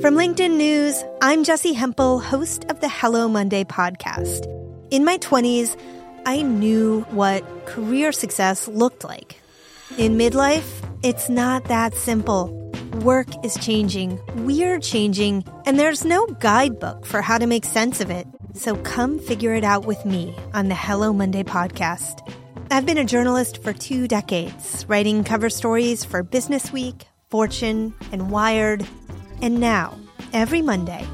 From 0.00 0.14
LinkedIn 0.14 0.56
News, 0.56 1.02
I'm 1.20 1.42
Jessi 1.42 1.74
Hempel, 1.74 2.20
host 2.20 2.64
of 2.68 2.80
the 2.80 2.88
Hello 2.88 3.26
Monday 3.26 3.64
podcast. 3.64 4.46
In 4.92 5.04
my 5.04 5.18
20s, 5.18 5.76
I 6.26 6.42
knew 6.42 7.00
what 7.10 7.42
career 7.66 8.12
success 8.12 8.68
looked 8.68 9.02
like. 9.02 9.40
In 9.98 10.16
midlife, 10.16 10.70
it's 11.02 11.28
not 11.28 11.64
that 11.64 11.96
simple. 11.96 12.65
Work 13.02 13.44
is 13.44 13.58
changing, 13.58 14.18
we're 14.36 14.80
changing, 14.80 15.44
and 15.66 15.78
there's 15.78 16.02
no 16.02 16.24
guidebook 16.26 17.04
for 17.04 17.20
how 17.20 17.36
to 17.36 17.46
make 17.46 17.66
sense 17.66 18.00
of 18.00 18.08
it. 18.08 18.26
So 18.54 18.74
come 18.76 19.18
figure 19.18 19.52
it 19.52 19.64
out 19.64 19.84
with 19.84 20.06
me 20.06 20.34
on 20.54 20.68
the 20.68 20.74
Hello 20.74 21.12
Monday 21.12 21.42
podcast. 21.42 22.26
I've 22.70 22.86
been 22.86 22.96
a 22.96 23.04
journalist 23.04 23.62
for 23.62 23.74
two 23.74 24.08
decades, 24.08 24.86
writing 24.88 25.24
cover 25.24 25.50
stories 25.50 26.06
for 26.06 26.22
Business 26.22 26.72
Week, 26.72 27.04
Fortune, 27.28 27.92
and 28.12 28.30
Wired. 28.30 28.86
And 29.42 29.60
now, 29.60 29.98
every 30.32 30.62
Monday, 30.62 31.06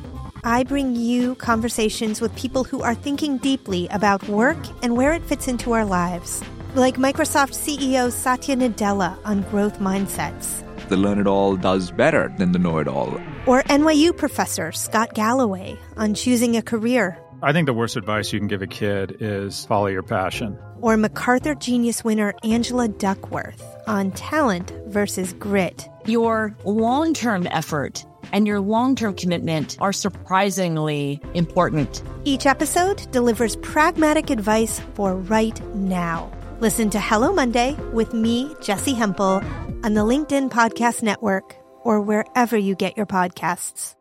I 0.45 0.63
bring 0.63 0.95
you 0.95 1.35
conversations 1.35 2.21
with 2.21 2.37
people 2.37 2.63
who 2.63 2.83
are 2.83 2.95
thinking 2.95 3.39
deeply 3.39 3.89
about 3.89 4.29
work 4.29 4.59
and 4.85 4.97
where 4.97 5.15
it 5.15 5.25
fits 5.25 5.49
into 5.49 5.73
our 5.73 5.85
lives. 5.85 6.45
Like 6.77 6.95
Microsoft 6.95 7.55
CEO 7.55 8.13
Satya 8.13 8.55
Nadella 8.55 9.19
on 9.25 9.43
growth 9.43 9.81
mindsets. 9.81 10.63
The 10.93 10.99
learn 10.99 11.19
it 11.19 11.27
all 11.27 11.57
does 11.57 11.91
better 11.91 12.31
than 12.37 12.53
the 12.53 12.59
know 12.59 12.77
it 12.77 12.87
all. 12.87 13.19
Or 13.47 13.63
NYU 13.63 14.15
professor 14.15 14.73
Scott 14.73 15.15
Galloway 15.15 15.79
on 15.97 16.13
choosing 16.13 16.55
a 16.59 16.61
career. 16.61 17.17
I 17.43 17.55
think 17.55 17.65
the 17.65 17.73
worst 17.73 17.97
advice 17.97 18.31
you 18.31 18.39
can 18.39 18.47
give 18.47 18.61
a 18.61 18.67
kid 18.67 19.17
is 19.19 19.65
follow 19.65 19.87
your 19.87 20.03
passion. 20.03 20.59
Or 20.83 20.99
MacArthur 20.99 21.55
Genius 21.55 22.05
winner 22.05 22.35
Angela 22.45 22.89
Duckworth 22.89 23.65
on 23.87 24.11
talent 24.11 24.71
versus 24.89 25.33
grit. 25.33 25.89
Your 26.05 26.55
long 26.67 27.15
term 27.15 27.47
effort 27.47 28.05
and 28.35 28.47
your 28.47 28.61
long 28.61 28.95
term 28.95 29.15
commitment 29.15 29.79
are 29.81 29.95
surprisingly 29.95 31.23
important. 31.33 32.03
Each 32.25 32.45
episode 32.45 33.11
delivers 33.13 33.57
pragmatic 33.57 34.29
advice 34.29 34.79
for 34.93 35.17
right 35.17 35.59
now. 35.75 36.31
Listen 36.63 36.91
to 36.91 37.01
Hello 37.01 37.33
Monday 37.33 37.75
with 37.93 38.15
me, 38.15 38.55
Jessi 38.61 38.95
Hempel, 38.95 39.43
on 39.83 39.95
the 39.95 40.03
LinkedIn 40.03 40.49
Podcast 40.49 41.03
Network 41.03 41.57
or 41.83 42.01
wherever 42.01 42.57
you 42.57 42.77
get 42.77 42.97
your 42.97 43.05
podcasts. 43.05 43.97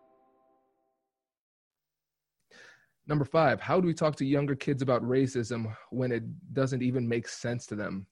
Number 3.08 3.25
five, 3.25 3.60
how 3.60 3.82
do 3.82 3.88
we 3.88 3.96
talk 3.96 4.15
to 4.18 4.25
younger 4.27 4.53
kids 4.53 4.84
about 4.84 5.01
racism 5.01 5.75
when 5.89 6.12
it 6.12 6.22
doesn't 6.53 6.84
even 6.84 7.10
make 7.10 7.27
sense 7.27 7.65
to 7.65 7.75
them? 7.75 8.06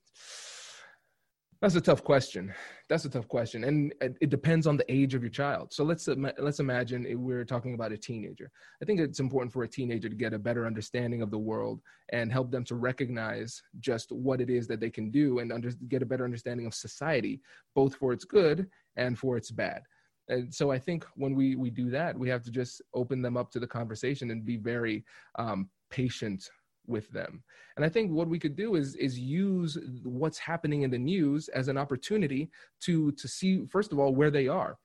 That's 1.62 1.75
a 1.75 1.82
tough 1.82 2.03
question. 2.03 2.51
That's 2.89 3.05
a 3.05 3.10
tough 3.10 3.27
question, 3.27 3.65
and 3.65 3.93
it 4.01 4.31
depends 4.31 4.65
on 4.65 4.75
the 4.75 4.91
age 4.91 5.13
of 5.13 5.22
your 5.22 5.29
child. 5.29 5.72
So 5.72 5.84
let's 5.84 6.08
let's 6.08 6.60
imagine 6.60 7.05
we're 7.22 7.46
talking 7.46 7.75
about 7.75 7.91
a 7.91 7.98
teenager. 7.98 8.50
I 8.81 8.86
think 8.86 9.00
it's 9.00 9.19
important 9.19 9.53
for 9.53 9.62
a 9.62 9.67
teenager 9.67 10.10
to 10.10 10.15
get 10.15 10.34
a 10.34 10.39
better 10.39 10.65
understanding 10.65 11.22
of 11.22 11.29
the 11.29 11.38
world 11.38 11.81
and 12.12 12.31
help 12.31 12.50
them 12.50 12.63
to 12.65 12.74
recognize 12.74 13.62
just 13.79 14.12
what 14.12 14.41
it 14.41 14.50
is 14.50 14.67
that 14.69 14.79
they 14.79 14.89
can 14.89 15.12
do 15.12 15.38
and 15.38 15.53
under, 15.53 15.69
get 15.88 16.01
a 16.01 16.05
better 16.05 16.25
understanding 16.25 16.65
of 16.65 16.74
society, 16.74 17.39
both 17.75 17.93
for 17.93 18.12
its 18.12 18.25
good 18.25 18.67
and 18.96 19.19
for 19.19 19.38
its 19.38 19.51
bad. 19.51 19.84
And 20.27 20.51
so 20.51 20.72
I 20.72 20.79
think 20.79 21.05
when 21.15 21.36
we 21.36 21.55
we 21.55 21.69
do 21.69 21.91
that, 21.91 22.17
we 22.17 22.27
have 22.29 22.41
to 22.43 22.51
just 22.51 22.81
open 22.96 23.22
them 23.22 23.38
up 23.38 23.51
to 23.51 23.60
the 23.60 23.67
conversation 23.67 24.31
and 24.31 24.43
be 24.43 24.58
very 24.58 25.05
um, 25.38 25.69
patient 25.91 26.50
with 26.89 27.10
them. 27.12 27.43
And 27.75 27.86
I 27.86 27.89
think 27.89 28.12
what 28.12 28.27
we 28.27 28.39
could 28.39 28.55
do 28.55 28.75
is 28.75 28.96
is 28.96 29.17
use 29.19 29.77
what's 30.03 30.38
happening 30.39 30.81
in 30.81 30.91
the 30.91 30.98
news 30.98 31.48
as 31.50 31.67
an 31.67 31.77
opportunity 31.77 32.50
to 32.81 33.12
to 33.13 33.27
see 33.27 33.65
first 33.65 33.93
of 33.93 34.00
all 34.00 34.13
where 34.13 34.31
they 34.31 34.48
are. 34.48 34.77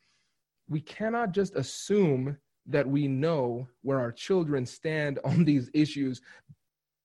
We 0.69 0.81
cannot 0.81 1.33
just 1.33 1.57
assume 1.57 2.39
that 2.67 2.89
we 2.89 3.09
know 3.09 3.69
where 3.83 4.01
our 4.01 4.13
children 4.13 4.65
stand 4.65 5.19
on 5.25 5.45
these 5.45 5.71
issues 5.75 6.21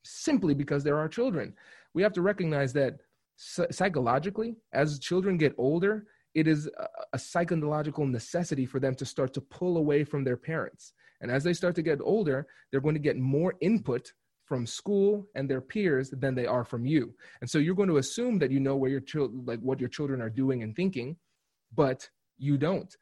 simply 0.04 0.54
because 0.54 0.84
they're 0.84 1.00
our 1.00 1.10
children. 1.10 1.54
We 1.94 2.04
have 2.04 2.14
to 2.14 2.22
recognize 2.22 2.74
that 2.74 3.00
psychologically 3.36 4.58
as 4.74 5.00
children 5.00 5.38
get 5.38 5.56
older, 5.58 6.06
it 6.36 6.48
is 6.48 6.70
a 7.14 7.20
psychological 7.20 8.06
necessity 8.06 8.66
for 8.66 8.80
them 8.80 8.96
to 8.96 9.06
start 9.06 9.34
to 9.34 9.42
pull 9.42 9.78
away 9.78 10.04
from 10.04 10.24
their 10.24 10.38
parents. 10.38 10.94
And 11.22 11.32
as 11.32 11.44
they 11.44 11.54
start 11.54 11.76
to 11.76 11.82
get 11.82 12.00
older, 12.02 12.48
they're 12.72 12.82
going 12.82 12.96
to 12.96 13.00
get 13.00 13.18
more 13.18 13.56
input 13.62 14.14
from 14.50 14.66
school 14.66 15.30
and 15.36 15.48
their 15.48 15.62
peers 15.62 16.10
than 16.10 16.34
they 16.34 16.48
are 16.48 16.66
from 16.66 16.84
you. 16.84 17.14
And 17.40 17.50
so 17.50 17.60
you're 17.60 17.76
going 17.76 17.88
to 17.90 17.98
assume 17.98 18.40
that 18.40 18.50
you 18.50 18.60
know 18.60 18.76
where 18.76 18.90
your 18.90 19.00
children, 19.00 19.46
like 19.46 19.60
what 19.60 19.80
your 19.80 19.90
children 19.90 20.22
are 20.22 20.30
doing 20.30 20.64
and 20.64 20.76
thinking, 20.76 21.16
but 21.76 22.10
you 22.40 22.58
don't. 22.58 22.94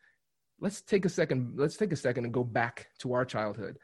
Let's 0.60 0.82
take 0.82 1.06
a 1.06 1.10
second. 1.10 1.54
Let's 1.56 1.77
take 1.77 1.94
a 1.94 1.96
second 1.96 2.25
and 2.25 2.34
go 2.34 2.44
back 2.44 2.88
to 3.00 3.13
our 3.13 3.24
childhood. 3.24 3.77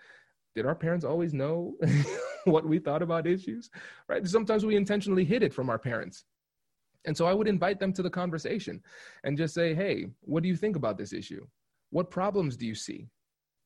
Did 0.55 0.65
our 0.65 0.75
parents 0.75 1.05
always 1.05 1.33
know 1.33 1.75
what 2.43 2.67
we 2.67 2.79
thought 2.79 3.01
about 3.01 3.25
issues? 3.25 3.69
Right? 4.09 4.27
Sometimes 4.27 4.65
we 4.65 4.75
intentionally 4.75 5.23
hid 5.23 5.41
it 5.41 5.53
from 5.53 5.69
our 5.69 5.79
parents. 5.79 6.25
And 7.05 7.15
so 7.15 7.25
I 7.25 7.33
would 7.33 7.47
invite 7.47 7.79
them 7.79 7.93
to 7.93 8.03
the 8.03 8.09
conversation 8.09 8.81
and 9.23 9.37
just 9.37 9.53
say, 9.53 9.73
hey, 9.73 10.07
what 10.21 10.43
do 10.43 10.49
you 10.49 10.57
think 10.57 10.75
about 10.75 10.97
this 10.97 11.13
issue? 11.13 11.45
What 11.91 12.11
problems 12.11 12.57
do 12.57 12.65
you 12.65 12.75
see? 12.75 13.07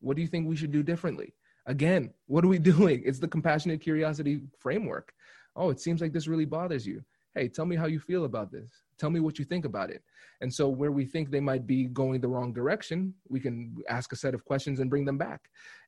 What 0.01 0.15
do 0.15 0.21
you 0.21 0.27
think 0.27 0.47
we 0.47 0.55
should 0.55 0.71
do 0.71 0.83
differently? 0.83 1.33
Again, 1.67 2.11
what 2.25 2.43
are 2.43 2.47
we 2.47 2.59
doing? 2.73 3.03
It's 3.05 3.19
the 3.19 3.27
compassionate 3.27 3.81
curiosity 3.81 4.41
framework. 4.57 5.13
Oh, 5.55 5.69
it 5.69 5.79
seems 5.79 6.01
like 6.01 6.13
this 6.13 6.27
really 6.27 6.45
bothers 6.45 6.87
you. 6.87 7.03
Hey, 7.35 7.47
tell 7.47 7.65
me 7.65 7.75
how 7.75 7.85
you 7.85 7.99
feel 7.99 8.25
about 8.25 8.51
this. 8.51 8.83
Tell 8.97 9.11
me 9.11 9.19
what 9.19 9.37
you 9.37 9.45
think 9.45 9.65
about 9.65 9.91
it. 9.91 10.01
And 10.41 10.51
so, 10.51 10.69
where 10.69 10.91
we 10.91 11.05
think 11.05 11.29
they 11.29 11.39
might 11.39 11.67
be 11.67 11.85
going 11.85 12.19
the 12.19 12.27
wrong 12.27 12.51
direction, 12.51 13.13
we 13.29 13.39
can 13.39 13.75
ask 13.89 14.11
a 14.11 14.15
set 14.15 14.33
of 14.33 14.43
questions 14.43 14.79
and 14.79 14.89
bring 14.89 15.05
them 15.05 15.17
back. 15.17 15.41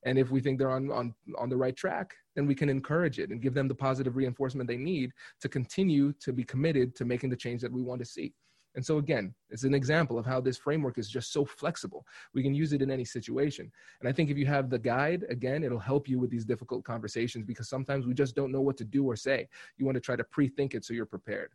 And 0.06 0.20
if 0.20 0.30
we 0.30 0.42
think 0.42 0.60
they're 0.60 0.70
on, 0.70 0.92
on, 0.92 1.16
on 1.38 1.50
the 1.50 1.58
right 1.58 1.76
track, 1.76 2.14
then 2.36 2.46
we 2.46 2.54
can 2.54 2.70
encourage 2.70 3.18
it 3.18 3.30
and 3.32 3.42
give 3.42 3.54
them 3.54 3.68
the 3.68 3.76
positive 3.76 4.16
reinforcement 4.16 4.68
they 4.68 4.78
need 4.78 5.12
to 5.42 5.50
continue 5.50 6.14
to 6.20 6.34
be 6.34 6.44
committed 6.44 6.96
to 6.98 7.06
making 7.06 7.32
the 7.32 7.36
change 7.36 7.62
that 7.62 7.72
we 7.72 7.82
want 7.82 8.00
to 8.00 8.06
see. 8.06 8.34
And 8.80 8.86
so, 8.86 8.98
again, 8.98 9.36
it's 9.50 9.66
an 9.66 9.74
example 9.74 10.18
of 10.18 10.26
how 10.26 10.40
this 10.40 10.58
framework 10.58 10.98
is 10.98 11.10
just 11.10 11.34
so 11.34 11.44
flexible. 11.44 12.06
We 12.34 12.42
can 12.42 12.56
use 12.56 12.72
it 12.72 12.82
in 12.82 12.90
any 12.90 13.04
situation. 13.04 13.70
And 14.00 14.08
I 14.08 14.14
think 14.14 14.30
if 14.30 14.38
you 14.38 14.46
have 14.46 14.70
the 14.70 14.80
guide, 14.80 15.26
again, 15.28 15.66
it'll 15.66 15.80
help 15.80 16.08
you 16.08 16.18
with 16.18 16.30
these 16.30 16.46
difficult 16.46 16.86
conversations 16.86 17.44
because 17.44 17.68
sometimes 17.68 18.08
we 18.08 18.14
just 18.14 18.38
don't 18.38 18.54
know 18.54 18.62
what 18.62 18.78
to 18.78 18.86
do 18.86 19.04
or 19.04 19.18
say. 19.18 19.50
You 19.76 19.86
want 19.86 19.98
to 19.98 20.00
try 20.00 20.16
to 20.16 20.24
pre 20.24 20.48
think 20.48 20.76
it 20.76 20.86
so 20.86 20.94
you're 20.94 21.06
prepared. 21.06 21.52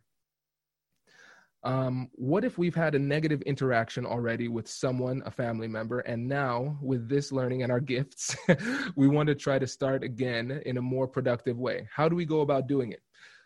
Um, 1.63 2.11
what 2.11 2.43
if 2.43 2.59
we've 2.59 2.75
had 2.75 2.93
a 2.93 2.99
negative 2.99 3.41
interaction 3.41 4.05
already 4.05 4.47
with 4.47 4.69
someone, 4.69 5.23
a 5.25 5.31
family 5.31 5.67
member, 5.67 6.01
and 6.01 6.27
now 6.27 6.77
with 6.79 7.09
this 7.09 7.31
learning 7.31 7.63
and 7.63 7.71
our 7.71 7.79
gifts, 7.79 8.35
we 8.95 9.07
want 9.07 9.25
to 9.29 9.33
try 9.33 9.57
to 9.57 9.65
start 9.65 10.03
again 10.03 10.61
in 10.67 10.77
a 10.77 10.81
more 10.83 11.07
productive 11.07 11.57
way? 11.57 11.87
How 11.91 12.07
do 12.07 12.15
we 12.15 12.25
go 12.25 12.41
about 12.41 12.67
doing 12.67 12.91
it? 12.91 13.01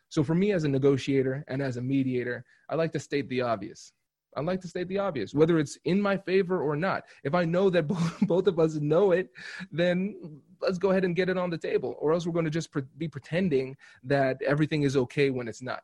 So 0.10 0.24
for 0.24 0.36
me 0.36 0.52
as 0.52 0.64
a 0.64 0.68
negotiator 0.68 1.46
and 1.48 1.62
as 1.62 1.78
a 1.78 1.82
mediator, 1.82 2.44
I 2.68 2.76
like 2.76 2.92
to 2.94 3.00
state 3.00 3.30
the 3.30 3.42
obvious. 3.42 3.94
I 4.36 4.42
like 4.42 4.62
to 4.62 4.68
state 4.68 4.88
the 4.88 5.00
obvious, 5.00 5.34
whether 5.34 5.58
it's 5.58 5.78
in 5.86 6.02
my 6.02 6.18
favor 6.18 6.62
or 6.62 6.76
not. 6.76 7.04
If 7.24 7.34
I 7.34 7.46
know 7.46 7.70
that 7.72 7.88
both 8.22 8.48
of 8.48 8.60
us 8.60 8.76
know 8.76 9.12
it, 9.12 9.30
then 9.72 10.42
let's 10.62 10.78
go 10.78 10.92
ahead 10.92 11.04
and 11.06 11.16
get 11.16 11.30
it 11.30 11.38
on 11.38 11.50
the 11.50 11.58
table, 11.58 11.96
or 12.00 12.12
else 12.14 12.26
we're 12.26 12.34
going 12.34 12.46
to 12.46 12.52
just 12.52 12.72
pre- 12.72 12.84
be 12.98 13.08
pretending 13.08 13.76
that 14.04 14.42
everything 14.46 14.84
is 14.84 14.96
okay 14.98 15.30
when 15.30 15.48
it's 15.48 15.62
not. 15.62 15.82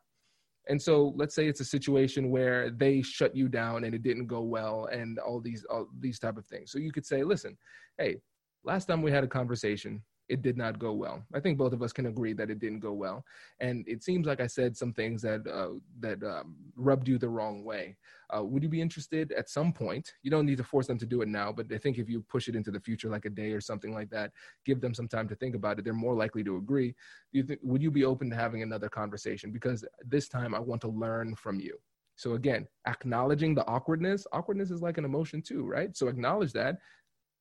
And 0.67 0.81
so 0.81 1.13
let's 1.15 1.35
say 1.35 1.47
it's 1.47 1.59
a 1.59 1.65
situation 1.65 2.31
where 2.31 2.71
they 2.71 3.01
shut 3.01 3.35
you 3.35 3.47
down 3.47 3.83
and 3.83 3.93
it 3.93 4.01
didn't 4.01 4.25
go 4.25 4.41
well 4.41 4.89
and 4.91 5.19
all 5.19 5.39
these 5.39 5.63
all 5.65 5.87
these 5.99 6.17
type 6.17 6.37
of 6.37 6.45
things. 6.45 6.71
So 6.71 6.79
you 6.79 6.91
could 6.91 7.05
say, 7.05 7.23
listen, 7.23 7.57
hey, 7.99 8.17
last 8.63 8.85
time 8.85 9.03
we 9.03 9.11
had 9.11 9.23
a 9.23 9.27
conversation, 9.27 10.01
it 10.27 10.41
did 10.41 10.57
not 10.57 10.79
go 10.79 10.91
well. 10.93 11.23
I 11.33 11.39
think 11.39 11.57
both 11.57 11.73
of 11.73 11.81
us 11.81 11.93
can 11.93 12.07
agree 12.07 12.33
that 12.33 12.49
it 12.49 12.59
didn't 12.59 12.79
go 12.79 12.93
well, 12.93 13.23
and 13.59 13.87
it 13.87 14.03
seems 14.03 14.25
like 14.25 14.39
I 14.39 14.47
said 14.47 14.75
some 14.75 14.93
things 14.93 15.21
that 15.21 15.45
uh, 15.47 15.77
that 15.99 16.23
um, 16.23 16.55
rubbed 16.75 17.07
you 17.07 17.17
the 17.17 17.29
wrong 17.29 17.63
way. 17.63 17.97
Uh, 18.35 18.43
would 18.43 18.63
you 18.63 18.69
be 18.69 18.81
interested 18.81 19.31
at 19.33 19.49
some 19.49 19.71
point? 19.71 20.13
You 20.23 20.31
don't 20.31 20.45
need 20.45 20.57
to 20.57 20.63
force 20.63 20.87
them 20.87 20.97
to 20.97 21.05
do 21.05 21.21
it 21.21 21.27
now, 21.27 21.51
but 21.51 21.71
I 21.71 21.77
think 21.77 21.97
if 21.97 22.09
you 22.09 22.21
push 22.21 22.47
it 22.47 22.55
into 22.55 22.71
the 22.71 22.79
future, 22.79 23.09
like 23.09 23.25
a 23.25 23.29
day 23.29 23.51
or 23.51 23.61
something 23.61 23.93
like 23.93 24.09
that, 24.09 24.31
give 24.65 24.81
them 24.81 24.93
some 24.93 25.07
time 25.07 25.27
to 25.29 25.35
think 25.35 25.55
about 25.55 25.77
it. 25.77 25.85
They're 25.85 25.93
more 25.93 26.15
likely 26.15 26.43
to 26.45 26.57
agree. 26.57 26.95
You 27.31 27.43
think? 27.43 27.59
Would 27.63 27.83
you 27.83 27.91
be 27.91 28.05
open 28.05 28.29
to 28.31 28.35
having 28.35 28.63
another 28.63 28.89
conversation? 28.89 29.51
Because 29.51 29.85
this 30.03 30.27
time, 30.27 30.55
I 30.55 30.59
want 30.59 30.81
to 30.81 30.89
learn 30.89 31.35
from 31.35 31.59
you. 31.59 31.77
So 32.17 32.33
again, 32.33 32.67
acknowledging 32.87 33.55
the 33.55 33.67
awkwardness. 33.67 34.25
Awkwardness 34.31 34.71
is 34.71 34.81
like 34.81 34.97
an 34.97 35.05
emotion 35.05 35.41
too, 35.41 35.65
right? 35.65 35.95
So 35.95 36.07
acknowledge 36.07 36.53
that. 36.53 36.77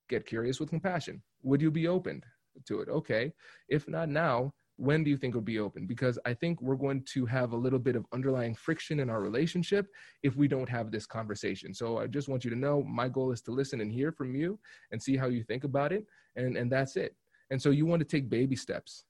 Get 0.09 0.27
curious 0.27 0.61
with 0.61 0.69
compassion. 0.69 1.23
Would 1.43 1.63
you 1.63 1.71
be 1.71 1.89
open 1.89 2.23
to 2.67 2.81
it? 2.81 2.89
Okay. 2.89 3.33
If 3.69 3.89
not 3.89 4.09
now, 4.09 4.53
when 4.77 5.05
do 5.05 5.11
you 5.11 5.17
think 5.17 5.35
would 5.35 5.45
be 5.45 5.61
open? 5.61 5.87
Because 5.87 6.19
I 6.25 6.35
think 6.35 6.61
we're 6.61 6.75
going 6.75 7.05
to 7.13 7.27
have 7.27 7.53
a 7.53 7.57
little 7.57 7.79
bit 7.79 7.97
of 7.97 8.07
underlying 8.13 8.55
friction 8.55 9.01
in 9.01 9.09
our 9.09 9.21
relationship 9.21 9.87
if 10.23 10.37
we 10.37 10.49
don't 10.49 10.69
have 10.69 10.91
this 10.91 11.07
conversation. 11.07 11.73
So 11.73 11.99
I 11.99 12.07
just 12.07 12.29
want 12.29 12.45
you 12.45 12.51
to 12.51 12.57
know 12.57 12.83
my 12.83 13.09
goal 13.09 13.31
is 13.31 13.41
to 13.43 13.53
listen 13.53 13.81
and 13.81 13.93
hear 13.93 14.11
from 14.11 14.35
you 14.35 14.59
and 14.91 15.01
see 15.01 15.17
how 15.17 15.29
you 15.29 15.45
think 15.45 15.65
about 15.65 15.93
it. 15.93 16.07
And, 16.37 16.57
and 16.57 16.71
that's 16.71 16.97
it. 16.97 17.15
And 17.51 17.61
so 17.61 17.71
you 17.71 17.87
want 17.87 18.01
to 18.01 18.09
take 18.09 18.29
baby 18.29 18.57
steps 18.57 19.05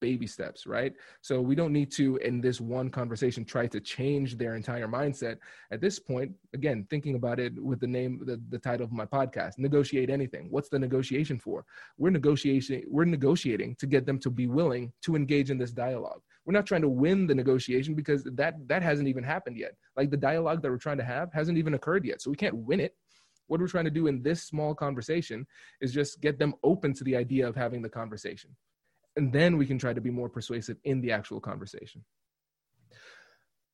baby 0.00 0.26
steps, 0.26 0.66
right? 0.66 0.92
So 1.20 1.40
we 1.40 1.54
don't 1.54 1.72
need 1.72 1.90
to, 1.92 2.16
in 2.16 2.40
this 2.40 2.60
one 2.60 2.90
conversation, 2.90 3.44
try 3.44 3.66
to 3.68 3.80
change 3.80 4.36
their 4.36 4.56
entire 4.56 4.88
mindset. 4.88 5.38
At 5.70 5.80
this 5.80 5.98
point, 5.98 6.32
again, 6.54 6.86
thinking 6.90 7.14
about 7.14 7.40
it 7.40 7.52
with 7.62 7.80
the 7.80 7.86
name, 7.86 8.20
the, 8.24 8.40
the 8.48 8.58
title 8.58 8.84
of 8.84 8.92
my 8.92 9.06
podcast, 9.06 9.58
negotiate 9.58 10.10
anything. 10.10 10.48
What's 10.50 10.68
the 10.68 10.78
negotiation 10.78 11.38
for? 11.38 11.64
We're 11.98 12.10
negotiating, 12.10 12.84
we're 12.88 13.04
negotiating 13.04 13.76
to 13.76 13.86
get 13.86 14.06
them 14.06 14.18
to 14.20 14.30
be 14.30 14.46
willing 14.46 14.92
to 15.02 15.16
engage 15.16 15.50
in 15.50 15.58
this 15.58 15.72
dialogue. 15.72 16.20
We're 16.44 16.52
not 16.52 16.66
trying 16.66 16.82
to 16.82 16.88
win 16.88 17.26
the 17.26 17.34
negotiation 17.34 17.94
because 17.94 18.22
that 18.24 18.54
that 18.68 18.82
hasn't 18.82 19.08
even 19.08 19.24
happened 19.24 19.56
yet. 19.56 19.74
Like 19.96 20.10
the 20.10 20.16
dialogue 20.16 20.62
that 20.62 20.70
we're 20.70 20.78
trying 20.78 20.98
to 20.98 21.04
have 21.04 21.32
hasn't 21.32 21.58
even 21.58 21.74
occurred 21.74 22.04
yet. 22.04 22.22
So 22.22 22.30
we 22.30 22.36
can't 22.36 22.56
win 22.56 22.78
it. 22.78 22.94
What 23.48 23.60
we're 23.60 23.68
trying 23.68 23.84
to 23.84 23.90
do 23.90 24.06
in 24.06 24.22
this 24.22 24.42
small 24.42 24.74
conversation 24.74 25.46
is 25.80 25.92
just 25.92 26.20
get 26.20 26.38
them 26.38 26.54
open 26.62 26.92
to 26.94 27.04
the 27.04 27.16
idea 27.16 27.48
of 27.48 27.56
having 27.56 27.82
the 27.82 27.88
conversation 27.88 28.50
and 29.16 29.32
then 29.32 29.56
we 29.56 29.66
can 29.66 29.78
try 29.78 29.92
to 29.92 30.00
be 30.00 30.10
more 30.10 30.28
persuasive 30.28 30.76
in 30.84 31.00
the 31.00 31.12
actual 31.12 31.40
conversation. 31.40 32.04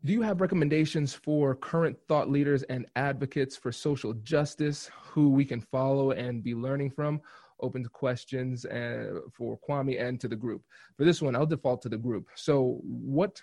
Do 0.05 0.13
you 0.13 0.23
have 0.23 0.41
recommendations 0.41 1.15
for 1.15 1.55
current 1.55 1.97
thought 2.09 2.29
leaders 2.29 2.65
and 2.65 2.87
advocates 2.97 3.57
for 3.57 3.71
social 3.71 4.15
justice 4.15 4.91
who 5.01 5.31
we 5.31 5.45
can 5.45 5.61
follow 5.61 6.11
and 6.11 6.43
be 6.43 6.55
learning 6.55 6.91
from? 6.91 7.21
Open 7.61 7.85
to 7.85 7.89
questions 7.89 8.65
uh, 8.65 9.21
for 9.33 9.61
Kwame 9.69 10.03
and 10.03 10.21
to 10.21 10.27
the 10.27 10.35
group. 10.35 10.63
For 10.97 11.05
this 11.05 11.23
one, 11.23 11.37
I'll 11.37 11.47
default 11.47 11.83
to 11.83 11.89
the 11.89 11.97
group. 11.97 12.27
So, 12.35 12.81
what 12.83 13.41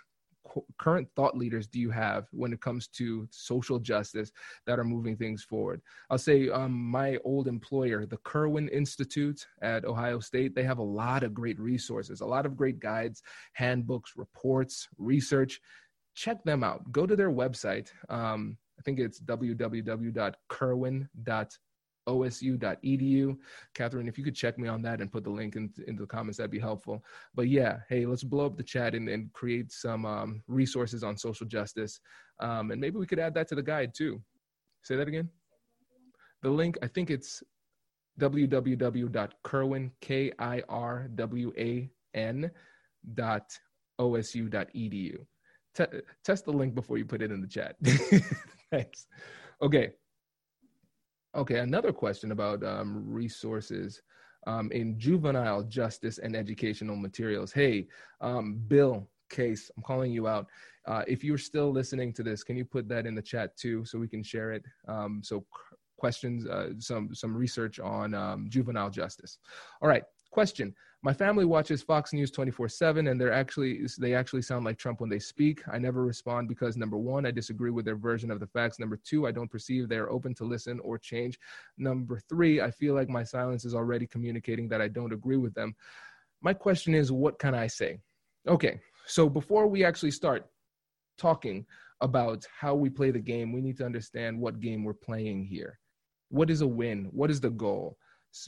current 0.77 1.08
thought 1.15 1.38
leaders 1.38 1.67
do 1.67 1.79
you 1.79 1.89
have 1.91 2.27
when 2.31 2.53
it 2.53 2.62
comes 2.62 2.88
to 2.88 3.27
social 3.31 3.79
justice 3.79 4.31
that 4.65 4.79
are 4.79 4.84
moving 4.84 5.15
things 5.15 5.43
forward? 5.43 5.81
I'll 6.10 6.17
say 6.17 6.50
um, 6.50 6.74
my 6.74 7.17
old 7.24 7.48
employer, 7.48 8.05
the 8.05 8.17
Kirwan 8.17 8.69
Institute 8.69 9.46
at 9.62 9.86
Ohio 9.86 10.19
State, 10.19 10.55
they 10.55 10.63
have 10.63 10.79
a 10.79 10.84
lot 10.84 11.24
of 11.24 11.34
great 11.34 11.60
resources, 11.60 12.22
a 12.22 12.25
lot 12.25 12.46
of 12.46 12.58
great 12.58 12.79
guides, 12.79 13.22
handbooks, 13.53 14.13
reports, 14.15 14.88
research. 14.98 15.62
Check 16.15 16.43
them 16.43 16.63
out. 16.63 16.91
Go 16.91 17.05
to 17.05 17.15
their 17.15 17.31
website. 17.31 17.89
Um, 18.10 18.58
I 18.77 18.81
think 18.81 19.00
it's 19.00 19.19
www.kirwan.org 19.22 20.29
osu.edu. 22.10 23.38
Catherine, 23.74 24.08
if 24.08 24.18
you 24.18 24.24
could 24.24 24.36
check 24.36 24.58
me 24.58 24.68
on 24.68 24.82
that 24.82 25.01
and 25.01 25.12
put 25.12 25.24
the 25.24 25.30
link 25.30 25.56
in, 25.56 25.72
into 25.88 26.01
the 26.01 26.08
comments, 26.08 26.38
that'd 26.38 26.51
be 26.51 26.60
helpful. 26.60 27.04
But 27.36 27.48
yeah, 27.48 27.80
hey, 27.89 28.06
let's 28.06 28.24
blow 28.24 28.46
up 28.46 28.58
the 28.58 28.63
chat 28.63 28.96
and, 28.96 29.08
and 29.08 29.32
create 29.34 29.72
some 29.72 30.06
um, 30.06 30.42
resources 30.48 31.04
on 31.04 31.18
social 31.18 31.46
justice. 31.46 32.00
Um, 32.39 32.72
and 32.72 32.82
maybe 32.82 32.98
we 32.98 33.06
could 33.06 33.20
add 33.20 33.34
that 33.36 33.48
to 33.50 33.56
the 33.56 33.63
guide 33.63 33.94
too. 33.96 34.22
Say 34.84 34.96
that 34.96 35.08
again. 35.08 35.30
The 36.42 36.50
link, 36.50 36.77
I 36.81 36.88
think 36.88 37.10
it's 37.10 37.44
www.kirwan, 38.20 39.92
K-I-R-W-A-N 40.01 40.31
dot 43.14 43.60
osu.edu. 44.00 45.18
T- 45.75 45.86
test 46.24 46.46
the 46.46 46.51
link 46.51 46.74
before 46.75 46.98
you 46.98 47.05
put 47.05 47.22
it 47.22 47.31
in 47.31 47.42
the 47.42 47.48
chat. 47.48 47.75
Thanks. 48.72 49.07
Okay, 49.62 49.92
Okay, 51.35 51.59
another 51.59 51.94
question 51.94 52.31
about 52.31 52.63
um, 52.63 53.03
resources 53.07 54.01
um, 54.48 54.72
in 54.72 55.00
juvenile 55.00 55.61
justice 55.63 56.18
and 56.18 56.35
educational 56.35 56.96
materials. 56.96 57.51
Hey, 57.51 57.87
um, 58.20 58.59
Bill 58.68 59.07
Case, 59.29 59.70
I'm 59.77 59.83
calling 59.83 60.11
you 60.11 60.27
out. 60.27 60.48
Uh, 60.87 61.03
if 61.07 61.24
you're 61.24 61.37
still 61.37 61.72
listening 61.72 62.13
to 62.13 62.24
this, 62.24 62.44
can 62.44 62.57
you 62.57 62.65
put 62.65 62.89
that 62.89 63.05
in 63.05 63.13
the 63.13 63.22
chat 63.22 63.55
too, 63.57 63.85
so 63.85 64.00
we 64.00 64.07
can 64.07 64.24
share 64.24 64.53
it? 64.53 64.65
Um, 64.87 65.22
so, 65.24 65.46
questions, 65.98 66.48
uh, 66.48 66.70
some 66.79 67.13
some 67.13 67.35
research 67.35 67.79
on 67.79 68.15
um, 68.15 68.48
juvenile 68.50 68.89
justice. 68.89 69.37
All 69.83 69.89
right, 69.89 70.03
question 70.31 70.74
my 71.01 71.14
family 71.14 71.46
watches 71.46 71.81
Fox 71.81 72.12
News 72.12 72.29
24/7 72.31 73.09
and 73.09 73.20
they're 73.20 73.31
actually 73.31 73.88
they 74.00 74.14
actually 74.14 74.42
sound 74.42 74.66
like 74.66 74.77
Trump 74.77 75.00
when 75.00 75.09
they 75.09 75.20
speak. 75.20 75.62
I 75.72 75.77
never 75.77 76.03
respond 76.03 76.50
because 76.50 76.75
number 76.75 76.98
1, 76.98 77.25
I 77.25 77.31
disagree 77.31 77.72
with 77.72 77.85
their 77.85 77.96
version 77.96 78.31
of 78.31 78.40
the 78.42 78.48
facts. 78.48 78.79
Number 78.79 78.98
2, 78.98 79.25
I 79.25 79.31
don't 79.31 79.50
perceive 79.50 79.88
they 79.88 79.98
are 79.98 80.09
open 80.09 80.33
to 80.35 80.44
listen 80.44 80.79
or 80.81 80.98
change. 80.98 81.40
Number 81.77 82.20
3, 82.27 82.59
I 82.62 82.72
feel 82.72 82.96
like 82.96 83.07
my 83.07 83.24
silence 83.24 83.64
is 83.64 83.74
already 83.74 84.07
communicating 84.07 84.68
that 84.70 84.81
I 84.81 84.90
don't 84.90 85.14
agree 85.14 85.38
with 85.38 85.53
them. 85.53 85.74
My 86.42 86.53
question 86.53 86.94
is 86.94 87.12
what 87.12 87.40
can 87.40 87.55
I 87.55 87.68
say? 87.68 88.00
Okay. 88.48 88.79
So 89.05 89.29
before 89.29 89.68
we 89.68 89.85
actually 89.85 90.12
start 90.12 90.50
talking 91.18 91.66
about 92.01 92.46
how 92.57 92.75
we 92.75 92.90
play 92.90 93.12
the 93.12 93.20
game, 93.20 93.53
we 93.53 93.62
need 93.62 93.77
to 93.77 93.85
understand 93.85 94.40
what 94.40 94.59
game 94.59 94.83
we're 94.83 94.94
playing 94.94 95.46
here. 95.46 95.79
What 96.29 96.50
is 96.50 96.62
a 96.62 96.68
win? 96.68 97.05
What 97.12 97.31
is 97.31 97.40
the 97.40 97.50
goal? 97.50 97.98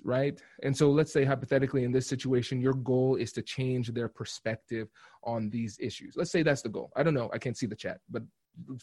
Right? 0.04 0.42
And 0.64 0.76
so 0.76 0.90
let's 0.92 1.12
say 1.12 1.26
hypothetically 1.26 1.84
in 1.84 1.92
this 1.92 2.08
situation, 2.08 2.62
your 2.62 2.74
goal 2.74 3.16
is 3.16 3.32
to 3.34 3.42
change 3.42 3.94
their 3.94 4.08
perspective 4.08 4.90
on 5.24 5.50
these 5.50 5.78
issues. 5.80 6.16
Let's 6.16 6.32
say 6.32 6.44
that's 6.44 6.62
the 6.62 6.70
goal. 6.70 6.92
I 6.96 7.04
don't 7.04 7.14
know. 7.14 7.30
I 7.34 7.38
can't 7.38 7.58
see 7.58 7.66
the 7.66 7.76
chat, 7.76 8.00
but 8.10 8.24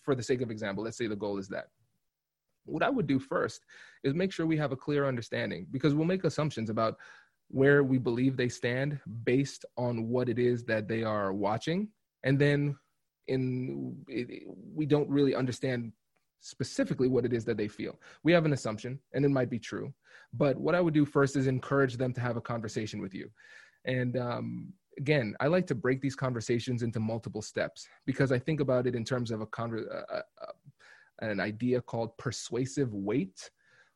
for 0.02 0.14
the 0.14 0.22
sake 0.22 0.40
of 0.40 0.50
example, 0.50 0.84
let's 0.84 0.96
say 0.96 1.06
the 1.06 1.16
goal 1.16 1.38
is 1.38 1.48
that. 1.48 1.68
What 2.64 2.82
I 2.82 2.90
would 2.90 3.06
do 3.06 3.18
first 3.18 3.64
is 4.04 4.14
make 4.14 4.32
sure 4.32 4.46
we 4.46 4.58
have 4.58 4.72
a 4.72 4.76
clear 4.76 5.06
understanding 5.06 5.66
because 5.70 5.94
we'll 5.94 6.06
make 6.06 6.24
assumptions 6.24 6.68
about 6.68 6.96
where 7.48 7.82
we 7.82 7.96
believe 7.96 8.36
they 8.36 8.48
stand 8.48 9.00
based 9.24 9.64
on 9.76 10.08
what 10.08 10.28
it 10.28 10.38
is 10.38 10.64
that 10.64 10.86
they 10.86 11.02
are 11.02 11.32
watching. 11.32 11.88
And 12.24 12.38
then 12.38 12.76
in 13.26 13.96
it, 14.08 14.44
we 14.74 14.84
don't 14.84 15.08
really 15.08 15.34
understand 15.34 15.92
specifically 16.40 17.08
what 17.08 17.24
it 17.24 17.32
is 17.32 17.44
that 17.44 17.56
they 17.56 17.68
feel. 17.68 17.98
We 18.22 18.32
have 18.32 18.44
an 18.44 18.52
assumption, 18.52 18.98
and 19.12 19.24
it 19.24 19.30
might 19.30 19.50
be 19.50 19.58
true. 19.58 19.92
But 20.32 20.56
what 20.56 20.74
I 20.74 20.80
would 20.80 20.94
do 20.94 21.04
first 21.04 21.36
is 21.36 21.46
encourage 21.46 21.96
them 21.96 22.12
to 22.14 22.20
have 22.20 22.36
a 22.36 22.40
conversation 22.40 23.00
with 23.00 23.14
you. 23.14 23.30
And 23.84 24.16
um, 24.16 24.72
again, 24.98 25.34
I 25.40 25.46
like 25.46 25.66
to 25.68 25.74
break 25.74 26.00
these 26.00 26.16
conversations 26.16 26.82
into 26.82 27.00
multiple 27.00 27.42
steps 27.42 27.88
because 28.06 28.32
I 28.32 28.38
think 28.38 28.60
about 28.60 28.86
it 28.86 28.94
in 28.94 29.04
terms 29.04 29.30
of 29.30 29.40
a, 29.40 29.46
conver- 29.46 29.88
uh, 29.90 30.16
uh, 30.16 30.52
an 31.20 31.40
idea 31.40 31.80
called 31.80 32.16
persuasive 32.18 32.92
weight. 32.94 33.50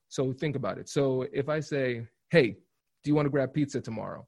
So 0.08 0.32
think 0.32 0.56
about 0.56 0.78
it. 0.78 0.88
So 0.88 1.26
if 1.32 1.48
I 1.48 1.60
say, 1.60 2.06
hey, 2.30 2.56
do 3.02 3.10
you 3.10 3.14
want 3.14 3.26
to 3.26 3.30
grab 3.30 3.52
pizza 3.52 3.80
tomorrow? 3.80 4.26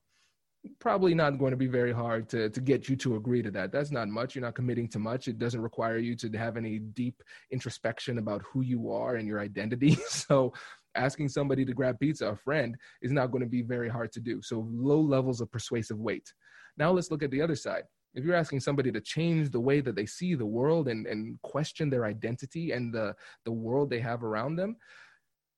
Probably 0.78 1.14
not 1.14 1.38
going 1.38 1.50
to 1.50 1.56
be 1.56 1.66
very 1.66 1.92
hard 1.92 2.28
to, 2.30 2.48
to 2.50 2.60
get 2.60 2.88
you 2.88 2.96
to 2.96 3.16
agree 3.16 3.42
to 3.42 3.50
that. 3.50 3.72
That's 3.72 3.90
not 3.90 4.08
much. 4.08 4.34
You're 4.34 4.44
not 4.44 4.54
committing 4.54 4.88
to 4.88 4.98
much. 4.98 5.28
It 5.28 5.38
doesn't 5.38 5.60
require 5.60 5.98
you 5.98 6.14
to 6.16 6.30
have 6.38 6.56
any 6.56 6.78
deep 6.78 7.22
introspection 7.50 8.18
about 8.18 8.42
who 8.42 8.62
you 8.62 8.90
are 8.90 9.16
and 9.16 9.26
your 9.26 9.40
identity. 9.40 9.98
So 10.08 10.54
asking 10.94 11.28
somebody 11.28 11.64
to 11.64 11.74
grab 11.74 11.98
pizza, 11.98 12.28
a 12.28 12.36
friend, 12.36 12.76
is 13.02 13.12
not 13.12 13.30
going 13.30 13.42
to 13.42 13.48
be 13.48 13.62
very 13.62 13.88
hard 13.88 14.12
to 14.12 14.20
do. 14.20 14.40
So 14.42 14.66
low 14.70 15.00
levels 15.00 15.40
of 15.40 15.50
persuasive 15.50 15.98
weight. 15.98 16.32
Now 16.76 16.92
let's 16.92 17.10
look 17.10 17.22
at 17.22 17.30
the 17.30 17.42
other 17.42 17.56
side. 17.56 17.84
If 18.14 18.24
you're 18.24 18.36
asking 18.36 18.60
somebody 18.60 18.92
to 18.92 19.00
change 19.00 19.50
the 19.50 19.60
way 19.60 19.80
that 19.80 19.96
they 19.96 20.06
see 20.06 20.34
the 20.34 20.46
world 20.46 20.88
and, 20.88 21.06
and 21.06 21.40
question 21.42 21.90
their 21.90 22.04
identity 22.04 22.72
and 22.72 22.94
the, 22.94 23.14
the 23.44 23.52
world 23.52 23.90
they 23.90 23.98
have 24.00 24.22
around 24.22 24.56
them, 24.56 24.76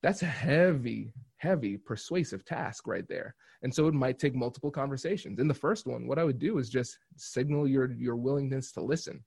that's 0.06 0.22
a 0.22 0.26
heavy, 0.26 1.12
heavy 1.38 1.76
persuasive 1.76 2.44
task 2.44 2.86
right 2.86 3.08
there. 3.08 3.34
And 3.62 3.74
so 3.74 3.88
it 3.88 3.92
might 3.92 4.20
take 4.20 4.36
multiple 4.36 4.70
conversations. 4.70 5.40
In 5.40 5.48
the 5.48 5.52
first 5.52 5.84
one, 5.84 6.06
what 6.06 6.16
I 6.16 6.22
would 6.22 6.38
do 6.38 6.58
is 6.58 6.70
just 6.70 6.96
signal 7.16 7.66
your 7.66 7.90
your 7.90 8.14
willingness 8.14 8.70
to 8.74 8.80
listen. 8.80 9.24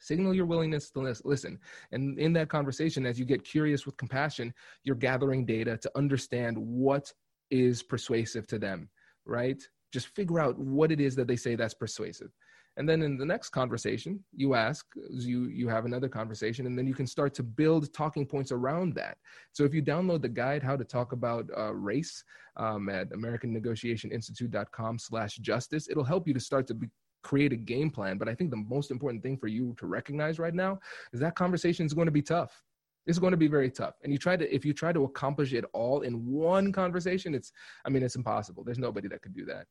Signal 0.00 0.34
your 0.34 0.46
willingness 0.46 0.90
to 0.90 1.14
listen. 1.22 1.56
And 1.92 2.18
in 2.18 2.32
that 2.32 2.48
conversation, 2.48 3.06
as 3.06 3.16
you 3.16 3.24
get 3.24 3.44
curious 3.44 3.86
with 3.86 3.96
compassion, 3.96 4.52
you're 4.82 4.96
gathering 4.96 5.46
data 5.46 5.76
to 5.76 5.90
understand 5.94 6.58
what 6.58 7.12
is 7.52 7.80
persuasive 7.80 8.48
to 8.48 8.58
them, 8.58 8.88
right? 9.24 9.62
Just 9.92 10.08
figure 10.08 10.40
out 10.40 10.58
what 10.58 10.90
it 10.90 11.00
is 11.00 11.14
that 11.14 11.28
they 11.28 11.36
say 11.36 11.54
that's 11.54 11.74
persuasive. 11.74 12.32
And 12.76 12.88
then 12.88 13.02
in 13.02 13.16
the 13.16 13.24
next 13.24 13.50
conversation 13.50 14.22
you 14.34 14.54
ask 14.54 14.86
you 15.10 15.44
you 15.44 15.68
have 15.68 15.84
another 15.84 16.08
conversation 16.08 16.66
and 16.66 16.76
then 16.76 16.86
you 16.86 16.94
can 16.94 17.06
start 17.06 17.34
to 17.34 17.42
build 17.42 17.92
talking 17.92 18.26
points 18.26 18.52
around 18.52 18.94
that. 18.94 19.18
So 19.52 19.64
if 19.64 19.74
you 19.74 19.82
download 19.82 20.22
the 20.22 20.28
guide 20.28 20.62
how 20.62 20.76
to 20.76 20.84
talk 20.84 21.12
about 21.12 21.48
uh, 21.56 21.74
race 21.74 22.24
um, 22.56 22.88
at 22.88 23.10
americannegotiationinstitute.com 23.10 24.98
slash 24.98 25.36
justice 25.36 25.88
it'll 25.88 26.04
help 26.04 26.26
you 26.26 26.34
to 26.34 26.40
start 26.40 26.66
to 26.68 26.74
be, 26.74 26.88
create 27.22 27.52
a 27.52 27.56
game 27.56 27.90
plan. 27.90 28.18
But 28.18 28.28
i 28.28 28.34
think 28.34 28.50
the 28.50 28.56
most 28.56 28.90
important 28.90 29.22
thing 29.22 29.36
for 29.36 29.48
you 29.48 29.74
to 29.78 29.86
recognize 29.86 30.38
right 30.38 30.54
now 30.54 30.78
is 31.12 31.20
that 31.20 31.34
conversation 31.34 31.86
is 31.86 31.94
going 31.94 32.06
to 32.06 32.12
be 32.12 32.22
tough 32.22 32.62
it's 33.06 33.18
going 33.18 33.32
to 33.32 33.36
be 33.36 33.48
very 33.48 33.70
tough. 33.70 33.94
And 34.02 34.12
you 34.12 34.18
try 34.18 34.36
to 34.36 34.54
if 34.54 34.64
you 34.64 34.72
try 34.72 34.92
to 34.92 35.04
accomplish 35.04 35.52
it 35.52 35.64
all 35.72 36.02
in 36.02 36.24
one 36.24 36.72
conversation 36.72 37.34
it's 37.34 37.52
i 37.84 37.88
mean 37.88 38.02
it's 38.02 38.16
impossible. 38.16 38.64
There's 38.64 38.78
nobody 38.78 39.08
that 39.08 39.22
could 39.22 39.34
do 39.34 39.44
that. 39.46 39.66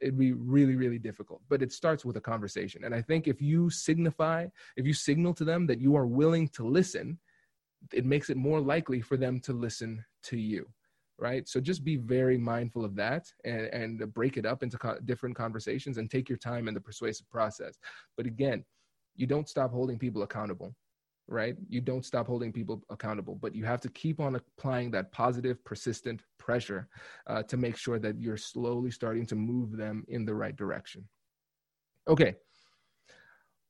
It'd 0.00 0.18
be 0.18 0.32
really 0.32 0.76
really 0.76 0.98
difficult. 0.98 1.42
But 1.48 1.62
it 1.62 1.72
starts 1.72 2.04
with 2.04 2.16
a 2.16 2.20
conversation. 2.20 2.84
And 2.84 2.94
i 2.94 3.02
think 3.02 3.26
if 3.26 3.40
you 3.40 3.70
signify 3.70 4.46
if 4.76 4.86
you 4.86 4.94
signal 4.94 5.34
to 5.34 5.44
them 5.44 5.66
that 5.66 5.80
you 5.80 5.96
are 5.96 6.06
willing 6.06 6.48
to 6.48 6.66
listen 6.66 7.18
it 7.92 8.06
makes 8.06 8.30
it 8.30 8.36
more 8.36 8.60
likely 8.60 9.00
for 9.00 9.16
them 9.16 9.40
to 9.40 9.52
listen 9.52 10.04
to 10.24 10.38
you 10.38 10.66
right? 11.16 11.48
So 11.48 11.60
just 11.60 11.84
be 11.84 11.94
very 11.96 12.36
mindful 12.36 12.84
of 12.84 12.96
that 12.96 13.32
and, 13.44 13.66
and 13.66 14.12
break 14.12 14.36
it 14.36 14.44
up 14.44 14.64
into 14.64 14.76
co- 14.76 14.98
different 15.04 15.36
conversations 15.36 15.96
and 15.96 16.10
take 16.10 16.28
your 16.28 16.38
time 16.38 16.66
in 16.66 16.74
the 16.74 16.80
persuasive 16.80 17.30
process. 17.30 17.78
But 18.16 18.26
again 18.26 18.64
you 19.16 19.26
don't 19.26 19.48
stop 19.48 19.70
holding 19.70 19.98
people 19.98 20.22
accountable 20.22 20.74
right? 21.28 21.56
You 21.68 21.80
don't 21.80 22.04
stop 22.04 22.26
holding 22.26 22.52
people 22.52 22.82
accountable, 22.90 23.36
but 23.40 23.54
you 23.54 23.64
have 23.64 23.80
to 23.82 23.88
keep 23.88 24.20
on 24.20 24.36
applying 24.36 24.90
that 24.92 25.12
positive, 25.12 25.64
persistent 25.64 26.22
pressure 26.38 26.88
uh, 27.26 27.42
to 27.44 27.56
make 27.56 27.76
sure 27.76 27.98
that 27.98 28.20
you're 28.20 28.36
slowly 28.36 28.90
starting 28.90 29.26
to 29.26 29.34
move 29.34 29.76
them 29.76 30.04
in 30.08 30.24
the 30.24 30.34
right 30.34 30.56
direction. 30.56 31.06
Okay. 32.08 32.34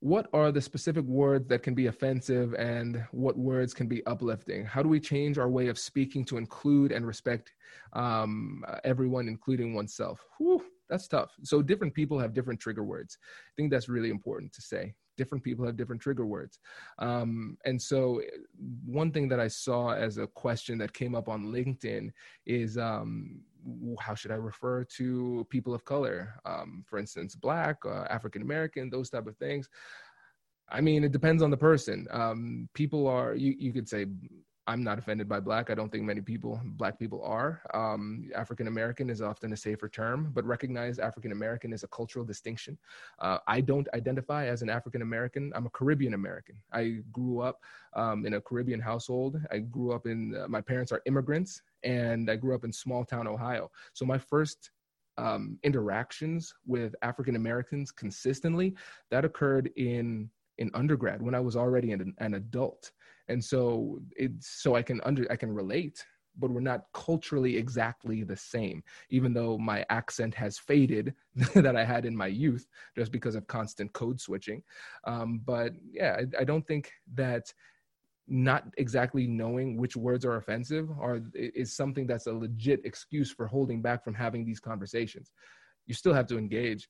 What 0.01 0.29
are 0.35 0.53
the 0.53 0.61
specific 0.61 1.05
words 1.05 1.49
that 1.49 1.63
can 1.63 1.75
be 1.75 1.87
offensive 1.87 2.53
and 2.55 3.03
what 3.13 3.39
words 3.39 3.73
can 3.73 3.87
be 3.87 4.05
uplifting? 4.05 4.65
How 4.65 4.83
do 4.83 4.89
we 4.89 5.01
change 5.01 5.39
our 5.39 5.49
way 5.49 5.69
of 5.69 5.79
speaking 5.79 6.25
to 6.27 6.37
include 6.37 6.93
and 6.93 7.07
respect 7.07 7.53
um, 7.95 8.65
everyone, 8.83 9.29
including 9.29 9.73
oneself? 9.73 10.23
Whew, 10.37 10.63
that's 10.91 11.09
tough. 11.09 11.31
So, 11.43 11.63
different 11.63 11.95
people 11.95 12.19
have 12.19 12.35
different 12.35 12.61
trigger 12.61 12.85
words. 12.85 13.17
I 13.23 13.53
think 13.57 13.71
that's 13.71 13.89
really 13.89 14.11
important 14.11 14.53
to 14.53 14.61
say 14.61 14.95
different 15.17 15.45
people 15.45 15.65
have 15.65 15.77
different 15.77 16.03
trigger 16.03 16.27
words. 16.27 16.59
Um, 16.99 17.57
and 17.65 17.81
so, 17.81 18.21
one 18.85 19.11
thing 19.11 19.29
that 19.29 19.41
I 19.41 19.49
saw 19.49 19.93
as 19.93 20.19
a 20.19 20.27
question 20.27 20.79
that 20.79 20.93
came 20.93 21.15
up 21.15 21.29
on 21.29 21.47
LinkedIn 21.47 22.11
is 22.47 22.79
um, 22.79 23.41
how 24.01 24.15
should 24.15 24.31
I 24.31 24.37
refer 24.37 24.85
to 24.97 25.47
people 25.51 25.75
of 25.75 25.85
color? 25.85 26.35
Um, 26.45 26.85
for 26.87 26.99
instance, 26.99 27.35
Black, 27.35 27.79
uh, 27.85 28.05
African 28.11 28.43
American, 28.43 28.91
those 28.91 29.11
type 29.11 29.27
of 29.27 29.37
things. 29.37 29.69
I 30.69 30.81
mean, 30.81 31.05
it 31.05 31.13
depends 31.13 31.43
on 31.43 31.51
the 31.51 31.57
person. 31.57 32.07
Um, 32.11 32.69
people 32.75 33.07
are, 33.07 33.35
you, 33.35 33.55
you 33.59 33.73
could 33.73 33.89
say 33.89 34.07
I'm 34.67 34.83
not 34.83 34.99
offended 34.99 35.29
by 35.29 35.41
black. 35.41 35.69
I 35.69 35.75
don't 35.75 35.93
think 35.93 36.05
many 36.05 36.23
people, 36.23 36.59
black 36.65 36.99
people, 36.99 37.23
are. 37.23 37.61
Um, 37.75 38.31
African 38.35 38.67
American 38.67 39.11
is 39.11 39.21
often 39.21 39.53
a 39.53 39.57
safer 39.57 39.89
term, 39.89 40.31
but 40.35 40.45
recognize 40.45 40.99
African 40.99 41.33
American 41.33 41.73
is 41.73 41.83
a 41.83 41.89
cultural 41.89 42.25
distinction. 42.25 42.79
Uh, 43.19 43.39
I 43.47 43.61
don't 43.61 43.87
identify 43.95 44.47
as 44.47 44.63
an 44.63 44.71
African 44.71 45.03
American. 45.03 45.53
I'm 45.55 45.67
a 45.67 45.71
Caribbean 45.71 46.15
American. 46.15 46.57
I 46.73 47.01
grew 47.13 47.41
up 47.41 47.61
um, 47.95 48.25
in 48.25 48.35
a 48.35 48.41
Caribbean 48.41 48.81
household. 48.81 49.39
I 49.51 49.59
grew 49.59 49.93
up 49.93 50.07
in, 50.07 50.35
uh, 50.35 50.49
my 50.49 50.63
parents 50.63 50.93
are 50.93 51.03
immigrants, 51.05 51.61
and 51.83 52.31
I 52.31 52.37
grew 52.37 52.55
up 52.55 52.65
in 52.65 52.73
small 52.73 53.05
town 53.05 53.27
Ohio. 53.27 53.71
So 53.93 54.07
my 54.07 54.19
first 54.19 54.71
um, 55.19 55.59
interactions 55.63 56.55
with 56.67 56.95
African 57.03 57.37
Americans 57.37 57.93
consistently 57.93 58.75
that 59.11 59.25
occurred 59.25 59.71
in 59.77 60.31
in 60.59 60.71
undergrad 60.75 61.21
when 61.21 61.35
I 61.35 61.41
was 61.41 61.57
already 61.57 61.91
an, 61.93 62.15
an 62.19 62.35
adult 62.35 62.93
and 63.29 63.43
so 63.43 64.01
it's 64.17 64.63
so 64.63 64.75
i 64.75 64.83
can 64.83 65.01
under 65.05 65.31
i 65.31 65.37
can 65.37 65.53
relate 65.53 66.05
but 66.37 66.51
we're 66.51 66.61
not 66.61 66.87
culturally 66.93 67.57
exactly 67.57 68.25
the 68.25 68.37
same 68.37 68.83
even 69.11 69.33
though 69.33 69.57
my 69.57 69.85
accent 69.89 70.35
has 70.35 70.59
faded 70.59 71.15
that 71.55 71.77
i 71.77 71.85
had 71.85 72.05
in 72.05 72.17
my 72.17 72.27
youth 72.27 72.67
just 72.97 73.13
because 73.13 73.35
of 73.35 73.47
constant 73.47 73.93
code 73.93 74.21
switching. 74.21 74.63
Um, 75.05 75.41
but 75.45 75.73
yeah 75.91 76.21
I, 76.21 76.41
I, 76.41 76.45
don't 76.45 76.67
think 76.67 76.91
that 77.15 77.53
not 78.27 78.65
exactly 78.79 79.27
knowing 79.27 79.77
which 79.77 79.97
words 79.97 80.25
are 80.25 80.37
offensive 80.37 80.89
are 80.99 81.21
is 81.35 81.77
something 81.77 82.07
that's 82.07 82.27
a 82.27 82.33
legit 82.33 82.81
excuse 82.85 83.31
for 83.31 83.47
holding 83.47 83.83
back 83.83 84.03
from 84.03 84.15
having 84.15 84.45
these 84.45 84.61
conversations. 84.61 85.31
You 85.87 85.95
still 85.95 86.15
have 86.15 86.27
to 86.29 86.39
engage 86.39 86.89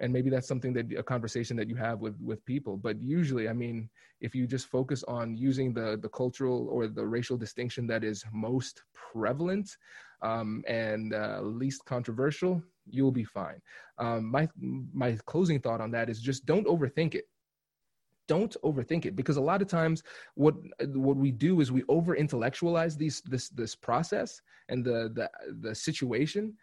and 0.00 0.12
maybe 0.12 0.30
that's 0.30 0.48
something 0.48 0.72
that 0.72 0.86
a 0.98 1.02
conversation 1.02 1.56
that 1.56 1.68
you 1.68 1.76
have 1.76 2.00
with 2.00 2.16
with 2.20 2.44
people 2.44 2.76
but 2.76 3.00
usually 3.00 3.48
i 3.48 3.52
mean 3.52 3.88
if 4.20 4.34
you 4.34 4.46
just 4.46 4.66
focus 4.66 5.04
on 5.04 5.36
using 5.36 5.72
the 5.72 5.98
the 6.02 6.08
cultural 6.08 6.68
or 6.70 6.88
the 6.88 7.06
racial 7.06 7.36
distinction 7.36 7.86
that 7.86 8.02
is 8.04 8.24
most 8.32 8.82
prevalent 8.92 9.76
um, 10.22 10.64
and 10.66 11.12
uh, 11.12 11.40
least 11.42 11.84
controversial 11.84 12.62
you'll 12.90 13.12
be 13.12 13.24
fine. 13.24 13.60
Um, 13.98 14.30
my 14.30 14.48
my 14.92 15.18
closing 15.26 15.60
thought 15.60 15.80
on 15.80 15.90
that 15.92 16.08
is 16.08 16.20
just 16.20 16.46
don't 16.46 16.66
overthink 16.66 17.14
it. 17.14 17.28
Don't 18.26 18.56
overthink 18.64 19.04
it 19.04 19.16
because 19.16 19.36
a 19.36 19.40
lot 19.40 19.62
of 19.62 19.68
times 19.68 20.02
what 20.34 20.54
what 20.86 21.16
we 21.16 21.30
do 21.30 21.60
is 21.60 21.70
we 21.70 21.84
over 21.88 22.16
intellectualize 22.16 22.96
these 22.96 23.20
this 23.22 23.48
this 23.50 23.74
process 23.74 24.40
and 24.68 24.84
the 24.84 25.10
the 25.14 25.30
the 25.60 25.74
situation 25.74 26.54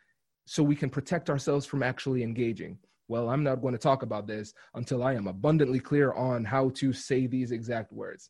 so 0.46 0.63
we 0.63 0.76
can 0.76 0.89
protect 0.89 1.30
ourselves 1.30 1.65
from 1.65 1.84
actually 1.84 2.24
engaging 2.24 2.78
well, 3.12 3.28
I'm 3.28 3.43
not 3.43 3.62
going 3.62 3.74
to 3.74 3.78
talk 3.78 4.04
about 4.04 4.26
this 4.26 4.54
until 4.74 5.04
I 5.04 5.15
am 5.15 5.28
abundantly 5.28 5.82
clear 5.82 6.13
on 6.13 6.45
how 6.45 6.69
to 6.76 6.93
say 6.93 7.28
these 7.28 7.52
exact 7.52 7.91
words. 7.91 8.30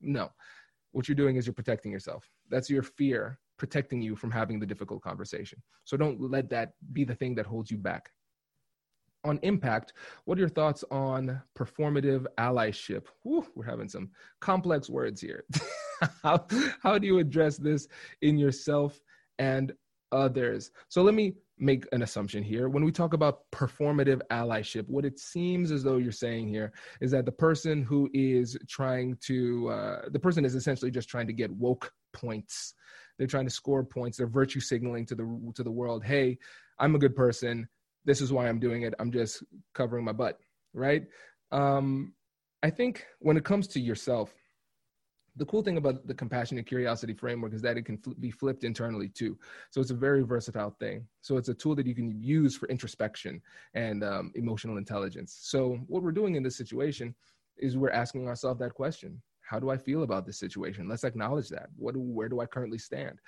No, 0.00 0.30
what 0.90 1.06
you're 1.06 1.14
doing 1.14 1.36
is 1.36 1.46
you're 1.46 1.54
protecting 1.54 1.92
yourself. 1.92 2.28
That's 2.50 2.68
your 2.68 2.82
fear 2.82 3.38
protecting 3.56 4.02
you 4.02 4.16
from 4.16 4.32
having 4.32 4.58
the 4.58 4.66
difficult 4.66 5.00
conversation. 5.00 5.62
So 5.84 5.96
don't 5.96 6.20
let 6.20 6.50
that 6.50 6.72
be 6.92 7.04
the 7.04 7.14
thing 7.14 7.36
that 7.36 7.46
holds 7.46 7.70
you 7.70 7.78
back. 7.78 8.10
On 9.22 9.38
impact, 9.44 9.92
what 10.24 10.38
are 10.38 10.40
your 10.40 10.48
thoughts 10.48 10.82
on 10.90 11.40
performative 11.56 12.26
allyship? 12.36 13.06
We're 13.22 13.64
having 13.64 13.88
some 13.88 14.10
complex 14.40 14.90
words 14.90 15.20
here. 15.20 15.44
how, 16.24 16.44
how 16.82 16.98
do 16.98 17.06
you 17.06 17.20
address 17.20 17.58
this 17.58 17.86
in 18.22 18.38
yourself 18.38 19.00
and 19.38 19.72
others? 20.10 20.72
So 20.88 21.02
let 21.02 21.14
me 21.14 21.34
make 21.58 21.86
an 21.92 22.02
assumption 22.02 22.42
here. 22.42 22.68
When 22.68 22.84
we 22.84 22.92
talk 22.92 23.14
about 23.14 23.40
performative 23.52 24.20
allyship, 24.30 24.88
what 24.88 25.04
it 25.04 25.18
seems 25.18 25.70
as 25.70 25.82
though 25.82 25.96
you're 25.96 26.12
saying 26.12 26.48
here 26.48 26.72
is 27.00 27.10
that 27.12 27.24
the 27.24 27.32
person 27.32 27.82
who 27.82 28.10
is 28.12 28.58
trying 28.68 29.16
to, 29.26 29.68
uh, 29.70 30.02
the 30.10 30.18
person 30.18 30.44
is 30.44 30.54
essentially 30.54 30.90
just 30.90 31.08
trying 31.08 31.26
to 31.26 31.32
get 31.32 31.50
woke 31.50 31.90
points. 32.12 32.74
They're 33.18 33.26
trying 33.26 33.46
to 33.46 33.50
score 33.50 33.84
points. 33.84 34.18
They're 34.18 34.26
virtue 34.26 34.60
signaling 34.60 35.06
to 35.06 35.14
the 35.14 35.52
to 35.54 35.62
the 35.62 35.70
world, 35.70 36.04
"Hey, 36.04 36.38
I'm 36.78 36.94
a 36.94 36.98
good 36.98 37.16
person. 37.16 37.68
This 38.04 38.20
is 38.20 38.32
why 38.32 38.48
I'm 38.48 38.60
doing 38.60 38.82
it. 38.82 38.94
I'm 38.98 39.10
just 39.10 39.42
covering 39.74 40.04
my 40.04 40.12
butt." 40.12 40.38
Right? 40.74 41.06
Um, 41.50 42.14
I 42.62 42.70
think 42.70 43.06
when 43.20 43.36
it 43.36 43.44
comes 43.44 43.66
to 43.68 43.80
yourself, 43.80 44.34
the 45.36 45.44
cool 45.44 45.62
thing 45.62 45.76
about 45.76 46.06
the 46.06 46.14
compassion 46.14 46.56
and 46.56 46.66
curiosity 46.66 47.12
framework 47.12 47.52
is 47.52 47.62
that 47.62 47.76
it 47.76 47.84
can 47.84 47.98
fl- 47.98 48.12
be 48.20 48.30
flipped 48.30 48.64
internally 48.64 49.08
too. 49.08 49.38
So 49.70 49.80
it's 49.80 49.90
a 49.90 49.94
very 49.94 50.22
versatile 50.22 50.74
thing. 50.80 51.06
So 51.20 51.36
it's 51.36 51.50
a 51.50 51.54
tool 51.54 51.74
that 51.76 51.86
you 51.86 51.94
can 51.94 52.20
use 52.20 52.56
for 52.56 52.66
introspection 52.68 53.42
and 53.74 54.02
um, 54.02 54.32
emotional 54.34 54.78
intelligence. 54.78 55.36
So 55.40 55.78
what 55.86 56.02
we're 56.02 56.12
doing 56.12 56.36
in 56.36 56.42
this 56.42 56.56
situation 56.56 57.14
is 57.58 57.76
we're 57.76 57.90
asking 57.90 58.26
ourselves 58.28 58.60
that 58.60 58.74
question: 58.74 59.20
How 59.40 59.58
do 59.60 59.70
I 59.70 59.76
feel 59.76 60.02
about 60.02 60.26
this 60.26 60.38
situation? 60.38 60.88
Let's 60.88 61.04
acknowledge 61.04 61.48
that. 61.50 61.68
What? 61.76 61.96
Where 61.96 62.28
do 62.28 62.40
I 62.40 62.46
currently 62.46 62.78
stand? 62.78 63.18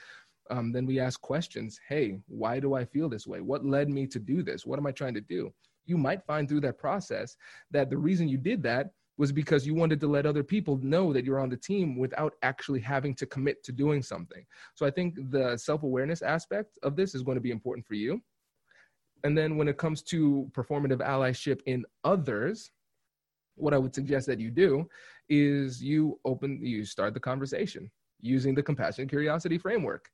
Um, 0.51 0.73
then 0.73 0.87
we 0.87 0.99
ask 0.99 1.21
questions. 1.21 1.79
Hey, 1.88 2.21
why 2.27 2.59
do 2.59 2.75
I 2.75 2.85
feel 2.85 3.09
this 3.09 3.27
way? 3.27 3.42
What 3.42 3.66
led 3.66 3.90
me 3.90 4.07
to 4.07 4.18
do 4.18 4.42
this? 4.42 4.64
What 4.64 4.79
am 4.79 4.87
I 4.87 4.92
trying 4.92 5.14
to 5.14 5.21
do? 5.21 5.53
You 5.85 5.99
might 5.99 6.25
find 6.25 6.49
through 6.49 6.62
that 6.62 6.79
process 6.79 7.37
that 7.71 7.90
the 7.90 7.97
reason 7.97 8.29
you 8.29 8.38
did 8.38 8.62
that 8.62 8.92
was 9.19 9.33
because 9.33 9.67
you 9.67 9.75
wanted 9.75 10.01
to 10.01 10.07
let 10.07 10.25
other 10.25 10.45
people 10.45 10.79
know 10.79 11.13
that 11.13 11.25
you're 11.25 11.41
on 11.41 11.51
the 11.51 11.57
team 11.57 11.99
without 11.99 12.35
actually 12.43 12.81
having 12.81 13.15
to 13.17 13.27
commit 13.27 13.63
to 13.65 13.73
doing 13.73 14.01
something. 14.01 14.47
So 14.75 14.87
I 14.87 14.91
think 14.91 15.17
the 15.31 15.57
self 15.59 15.83
awareness 15.83 16.23
aspect 16.23 16.79
of 16.83 16.97
this 16.97 17.15
is 17.15 17.23
going 17.23 17.35
to 17.35 17.43
be 17.43 17.51
important 17.51 17.85
for 17.85 17.95
you. 17.95 18.23
And 19.25 19.37
then 19.37 19.57
when 19.57 19.67
it 19.67 19.77
comes 19.77 20.03
to 20.05 20.49
performative 20.53 21.01
allyship 21.01 21.61
in 21.67 21.85
others, 22.05 22.71
what 23.57 23.75
I 23.75 23.79
would 23.79 23.95
suggest 23.95 24.29
that 24.29 24.39
you 24.39 24.53
do 24.53 24.89
is 25.29 25.83
you 25.83 26.21
open, 26.25 26.61
you 26.63 26.85
start 26.85 27.13
the 27.13 27.21
conversation 27.21 27.91
using 28.21 28.55
the 28.55 28.63
compassion 28.63 29.09
curiosity 29.09 29.59
framework. 29.59 30.09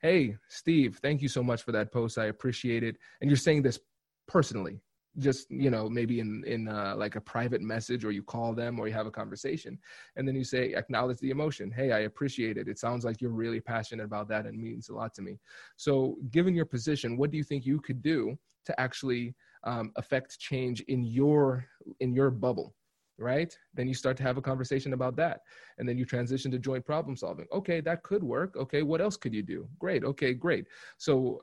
Hey, 0.00 0.36
Steve, 0.48 1.00
thank 1.02 1.20
you 1.20 1.28
so 1.28 1.42
much 1.42 1.62
for 1.62 1.72
that 1.72 1.92
post. 1.92 2.16
I 2.16 2.26
appreciate 2.26 2.84
it. 2.84 2.96
And 3.20 3.28
you're 3.28 3.36
saying 3.36 3.62
this 3.62 3.80
personally 4.28 4.80
just 5.18 5.50
you 5.50 5.70
know 5.70 5.88
maybe 5.88 6.20
in 6.20 6.44
in 6.46 6.68
uh, 6.68 6.94
like 6.96 7.16
a 7.16 7.20
private 7.20 7.62
message 7.62 8.04
or 8.04 8.10
you 8.10 8.22
call 8.22 8.52
them 8.54 8.78
or 8.78 8.86
you 8.86 8.94
have 8.94 9.06
a 9.06 9.10
conversation 9.10 9.78
and 10.16 10.26
then 10.26 10.34
you 10.34 10.44
say 10.44 10.74
acknowledge 10.74 11.18
the 11.18 11.30
emotion. 11.30 11.70
Hey 11.70 11.92
i 11.92 12.00
appreciate 12.00 12.56
it. 12.56 12.68
It 12.68 12.78
sounds 12.78 13.04
like 13.04 13.20
you're 13.20 13.30
really 13.30 13.60
passionate 13.60 14.04
about 14.04 14.28
that 14.28 14.46
and 14.46 14.60
means 14.60 14.88
a 14.88 14.94
lot 14.94 15.14
to 15.14 15.22
me. 15.22 15.38
So 15.76 16.16
given 16.30 16.54
your 16.54 16.66
position 16.66 17.16
what 17.16 17.30
do 17.30 17.36
you 17.36 17.44
think 17.44 17.64
you 17.64 17.80
could 17.80 18.02
do 18.02 18.36
to 18.66 18.80
actually 18.80 19.34
um, 19.64 19.92
affect 19.96 20.38
change 20.38 20.80
in 20.82 21.04
your 21.04 21.64
in 22.00 22.12
your 22.12 22.30
bubble 22.30 22.74
right? 23.18 23.56
Then 23.72 23.88
you 23.88 23.94
start 23.94 24.18
to 24.18 24.22
have 24.24 24.36
a 24.36 24.42
conversation 24.42 24.92
about 24.92 25.16
that 25.16 25.40
and 25.78 25.88
then 25.88 25.96
you 25.96 26.04
transition 26.04 26.50
to 26.50 26.58
joint 26.58 26.84
problem 26.84 27.16
solving. 27.16 27.46
Okay 27.50 27.80
that 27.80 28.02
could 28.02 28.22
work. 28.22 28.56
Okay 28.56 28.82
what 28.82 29.00
else 29.00 29.16
could 29.16 29.32
you 29.32 29.42
do? 29.42 29.66
Great. 29.78 30.04
Okay 30.04 30.34
great. 30.34 30.66
So 30.98 31.40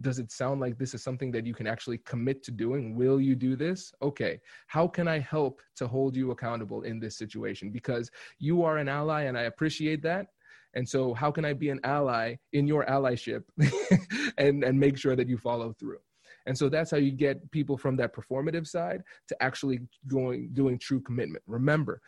does 0.00 0.18
it 0.18 0.30
sound 0.30 0.60
like 0.60 0.78
this 0.78 0.94
is 0.94 1.02
something 1.02 1.30
that 1.32 1.46
you 1.46 1.54
can 1.54 1.66
actually 1.66 1.98
commit 1.98 2.42
to 2.44 2.50
doing? 2.50 2.94
Will 2.94 3.20
you 3.20 3.34
do 3.34 3.56
this? 3.56 3.92
Okay. 4.02 4.40
How 4.66 4.86
can 4.86 5.08
I 5.08 5.18
help 5.18 5.60
to 5.76 5.86
hold 5.86 6.16
you 6.16 6.30
accountable 6.30 6.82
in 6.82 7.00
this 7.00 7.16
situation? 7.16 7.70
Because 7.70 8.10
you 8.38 8.62
are 8.62 8.78
an 8.78 8.88
ally 8.88 9.22
and 9.22 9.36
I 9.36 9.42
appreciate 9.42 10.02
that. 10.02 10.28
And 10.74 10.88
so, 10.88 11.14
how 11.14 11.30
can 11.30 11.44
I 11.44 11.54
be 11.54 11.70
an 11.70 11.80
ally 11.82 12.36
in 12.52 12.66
your 12.66 12.84
allyship 12.86 13.42
and, 14.38 14.62
and 14.62 14.78
make 14.78 14.98
sure 14.98 15.16
that 15.16 15.28
you 15.28 15.38
follow 15.38 15.72
through? 15.72 15.98
And 16.46 16.56
so 16.56 16.68
that's 16.68 16.90
how 16.90 16.96
you 16.96 17.12
get 17.12 17.50
people 17.50 17.76
from 17.76 17.96
that 17.96 18.14
performative 18.14 18.66
side 18.66 19.02
to 19.28 19.42
actually 19.42 19.80
going 20.06 20.50
doing 20.54 20.78
true 20.78 21.00
commitment. 21.00 21.42
Remember, 21.46 22.00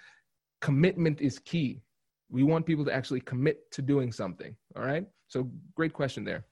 commitment 0.60 1.20
is 1.20 1.38
key. 1.38 1.82
We 2.30 2.42
want 2.42 2.64
people 2.64 2.84
to 2.86 2.92
actually 2.92 3.20
commit 3.20 3.70
to 3.72 3.82
doing 3.82 4.12
something. 4.12 4.56
All 4.76 4.82
right. 4.82 5.04
So 5.28 5.50
great 5.74 5.92
question 5.92 6.24
there. 6.24 6.44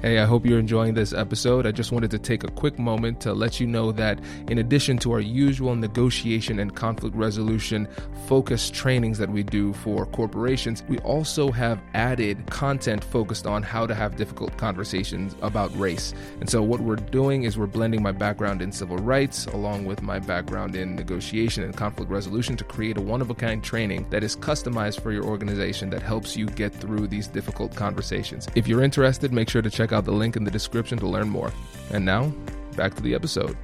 Hey, 0.00 0.18
I 0.18 0.24
hope 0.24 0.44
you're 0.46 0.58
enjoying 0.58 0.94
this 0.94 1.12
episode. 1.12 1.64
I 1.64 1.70
just 1.70 1.92
wanted 1.92 2.10
to 2.12 2.18
take 2.18 2.42
a 2.42 2.48
quick 2.48 2.76
moment 2.76 3.20
to 3.20 3.32
let 3.34 3.60
you 3.60 3.68
know 3.68 3.92
that 3.92 4.18
in 4.48 4.58
addition 4.58 4.98
to 4.98 5.12
our 5.12 5.20
usual 5.20 5.76
negotiation 5.76 6.58
and 6.58 6.74
conflict 6.74 7.14
resolution 7.14 7.86
focused 8.26 8.74
trainings 8.74 9.18
that 9.18 9.28
we 9.28 9.44
do 9.44 9.72
for 9.74 10.06
corporations, 10.06 10.82
we 10.88 10.98
also 11.00 11.52
have 11.52 11.80
added 11.94 12.44
content 12.46 13.04
focused 13.04 13.46
on 13.46 13.62
how 13.62 13.86
to 13.86 13.94
have 13.94 14.16
difficult 14.16 14.56
conversations 14.56 15.36
about 15.40 15.76
race. 15.78 16.14
And 16.40 16.50
so, 16.50 16.62
what 16.62 16.80
we're 16.80 16.96
doing 16.96 17.44
is 17.44 17.56
we're 17.56 17.66
blending 17.66 18.02
my 18.02 18.12
background 18.12 18.60
in 18.60 18.72
civil 18.72 18.96
rights 18.96 19.46
along 19.46 19.84
with 19.84 20.02
my 20.02 20.18
background 20.18 20.74
in 20.74 20.96
negotiation 20.96 21.62
and 21.62 21.76
conflict 21.76 22.10
resolution 22.10 22.56
to 22.56 22.64
create 22.64 22.96
a 22.96 23.00
one 23.00 23.20
of 23.20 23.30
a 23.30 23.34
kind 23.34 23.62
training 23.62 24.06
that 24.10 24.24
is 24.24 24.34
customized 24.34 25.00
for 25.00 25.12
your 25.12 25.24
organization 25.24 25.90
that 25.90 26.02
helps 26.02 26.36
you 26.36 26.46
get 26.46 26.74
through 26.74 27.06
these 27.06 27.28
difficult 27.28 27.76
conversations. 27.76 28.48
If 28.56 28.66
you're 28.66 28.82
interested, 28.82 29.32
make 29.32 29.48
sure 29.48 29.62
to 29.62 29.70
check 29.70 29.81
out 29.90 30.04
the 30.04 30.12
link 30.12 30.36
in 30.36 30.44
the 30.44 30.50
description 30.50 30.98
to 30.98 31.08
learn 31.08 31.28
more. 31.28 31.52
And 31.90 32.04
now, 32.04 32.32
back 32.76 32.94
to 32.94 33.02
the 33.02 33.14
episode. 33.14 33.56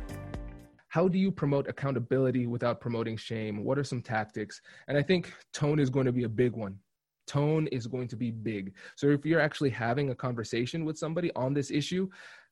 How 0.88 1.07
do 1.07 1.18
you 1.18 1.31
promote 1.31 1.68
accountability 1.68 2.46
without 2.46 2.81
promoting 2.81 3.16
shame? 3.16 3.62
What 3.62 3.78
are 3.78 3.85
some 3.85 4.02
tactics? 4.02 4.61
And 4.88 4.98
I 4.98 5.02
think 5.02 5.33
tone 5.52 5.78
is 5.78 5.90
going 5.90 6.07
to 6.07 6.12
be 6.12 6.24
a 6.24 6.28
big 6.28 6.54
one. 6.54 6.78
Tone 7.26 7.68
is 7.68 7.87
going 7.87 8.09
to 8.09 8.16
be 8.16 8.31
big. 8.31 8.74
So 8.96 9.09
if 9.11 9.24
you're 9.24 9.40
actually 9.40 9.70
having 9.70 10.11
a 10.11 10.14
conversation 10.14 10.85
with 10.85 10.98
somebody 10.98 11.31
on 11.37 11.54
this 11.54 11.70
issue, 11.70 12.09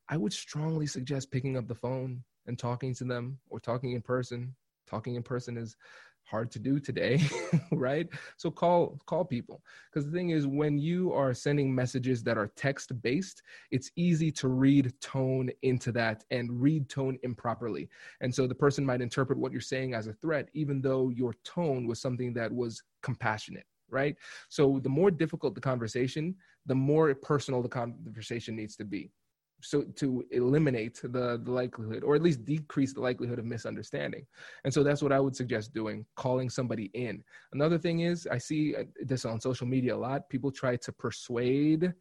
I 0.09 0.17
would 0.17 0.33
strongly 0.33 0.87
suggest 0.87 1.33
picking 1.33 1.57
up 1.57 1.67
the 1.67 1.75
phone 1.75 2.23
and 2.47 2.59
talking 2.59 2.95
to 2.95 3.05
them 3.05 3.39
or 3.49 3.59
talking 3.59 3.93
in 3.93 4.03
person. 4.03 4.55
Talking 4.87 5.17
in 5.17 5.23
person 5.23 5.57
is 5.57 5.75
hard 6.27 6.51
to 6.51 6.59
do 6.59 6.79
today 6.81 7.23
right? 7.73 8.09
So 8.37 8.51
call 8.51 8.99
call 9.07 9.25
people. 9.25 9.63
Because 9.91 10.07
the 10.07 10.13
thing 10.13 10.31
is 10.31 10.47
when 10.47 10.77
you 10.79 11.13
are 11.13 11.33
sending 11.33 11.75
messages 11.75 12.23
that 12.25 12.37
are 12.37 12.49
text 12.49 13.01
based 13.01 13.43
it's 13.71 13.91
easy 13.97 14.31
to 14.33 14.49
read 14.49 14.93
tone 15.01 15.51
into 15.63 15.93
that 15.93 16.25
and 16.31 16.61
read 16.61 16.89
tone 16.89 17.19
improperly. 17.23 17.89
And 18.21 18.35
so 18.35 18.47
the 18.47 18.55
person 18.55 18.85
might 18.85 19.01
interpret 19.01 19.39
what 19.39 19.53
you're 19.53 19.61
saying 19.61 19.95
as 19.95 20.09
a 20.09 20.13
threat 20.13 20.49
even 20.55 20.81
though 20.83 21.11
your 21.11 21.35
tone 21.45 21.87
was 21.87 22.01
something 22.01 22.35
that 22.35 22.53
was 22.53 22.83
compassionate 23.03 23.67
right? 23.89 24.17
So 24.49 24.81
the 24.83 24.89
more 24.89 25.13
difficult 25.13 25.55
the 25.55 25.61
conversation 25.61 26.35
the 26.67 26.75
more 26.75 27.15
personal 27.15 27.63
the 27.63 27.69
conversation 27.69 28.57
needs 28.57 28.75
to 28.77 28.85
be 28.85 29.13
so 29.61 29.83
to 29.83 30.25
eliminate 30.31 31.01
the, 31.03 31.41
the 31.43 31.51
likelihood 31.51 32.05
or 32.05 32.15
at 32.15 32.23
least 32.23 32.45
decrease 32.45 32.93
the 32.93 33.01
likelihood 33.01 33.39
of 33.39 33.45
misunderstanding. 33.45 34.27
And 34.65 34.73
so 34.73 34.83
that's 34.83 35.03
what 35.03 35.13
i 35.13 35.21
would 35.21 35.37
suggest 35.37 35.73
doing 35.73 36.05
calling 36.15 36.51
somebody 36.51 36.91
in. 36.95 37.23
Another 37.53 37.79
thing 37.79 38.01
is 38.01 38.27
i 38.31 38.39
see 38.39 38.77
uh, 38.77 38.85
this 39.01 39.25
on 39.25 39.41
social 39.41 39.67
media 39.67 39.95
a 39.95 39.97
lot 39.97 40.29
people 40.29 40.51
try 40.51 40.77
to 40.77 40.93
persuade 40.93 41.93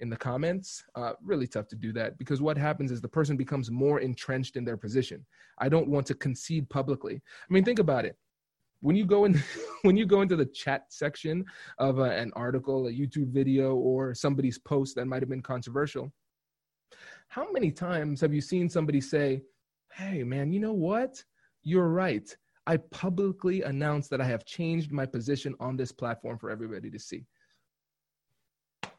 in 0.00 0.10
the 0.10 0.16
comments. 0.16 0.84
Uh, 0.96 1.12
really 1.22 1.46
tough 1.46 1.68
to 1.68 1.76
do 1.76 1.92
that 1.92 2.18
because 2.18 2.42
what 2.42 2.58
happens 2.58 2.90
is 2.90 3.00
the 3.00 3.08
person 3.08 3.36
becomes 3.36 3.70
more 3.70 4.00
entrenched 4.00 4.56
in 4.56 4.64
their 4.64 4.76
position. 4.76 5.24
I 5.58 5.68
don't 5.68 5.88
want 5.88 6.06
to 6.08 6.14
concede 6.14 6.68
publicly. 6.68 7.14
I 7.48 7.52
mean 7.52 7.64
think 7.64 7.78
about 7.78 8.04
it. 8.04 8.16
When 8.80 8.96
you 8.96 9.06
go 9.06 9.24
in 9.24 9.42
when 9.82 9.96
you 9.96 10.04
go 10.04 10.20
into 10.20 10.36
the 10.36 10.46
chat 10.46 10.86
section 10.90 11.44
of 11.78 11.98
a, 11.98 12.10
an 12.10 12.32
article 12.34 12.86
a 12.86 12.90
youtube 12.90 13.30
video 13.32 13.74
or 13.74 14.14
somebody's 14.14 14.58
post 14.58 14.94
that 14.96 15.06
might 15.06 15.22
have 15.22 15.28
been 15.28 15.42
controversial 15.42 16.12
how 17.34 17.50
many 17.50 17.72
times 17.72 18.20
have 18.20 18.32
you 18.32 18.40
seen 18.40 18.68
somebody 18.68 19.00
say, 19.00 19.42
Hey, 19.92 20.22
man, 20.22 20.52
you 20.52 20.60
know 20.60 20.72
what? 20.72 21.20
You're 21.64 21.88
right. 21.88 22.28
I 22.68 22.76
publicly 22.76 23.62
announced 23.62 24.08
that 24.10 24.20
I 24.20 24.24
have 24.26 24.44
changed 24.44 24.92
my 24.92 25.04
position 25.04 25.56
on 25.58 25.76
this 25.76 25.90
platform 25.90 26.38
for 26.38 26.48
everybody 26.48 26.92
to 26.92 26.98
see. 26.98 27.26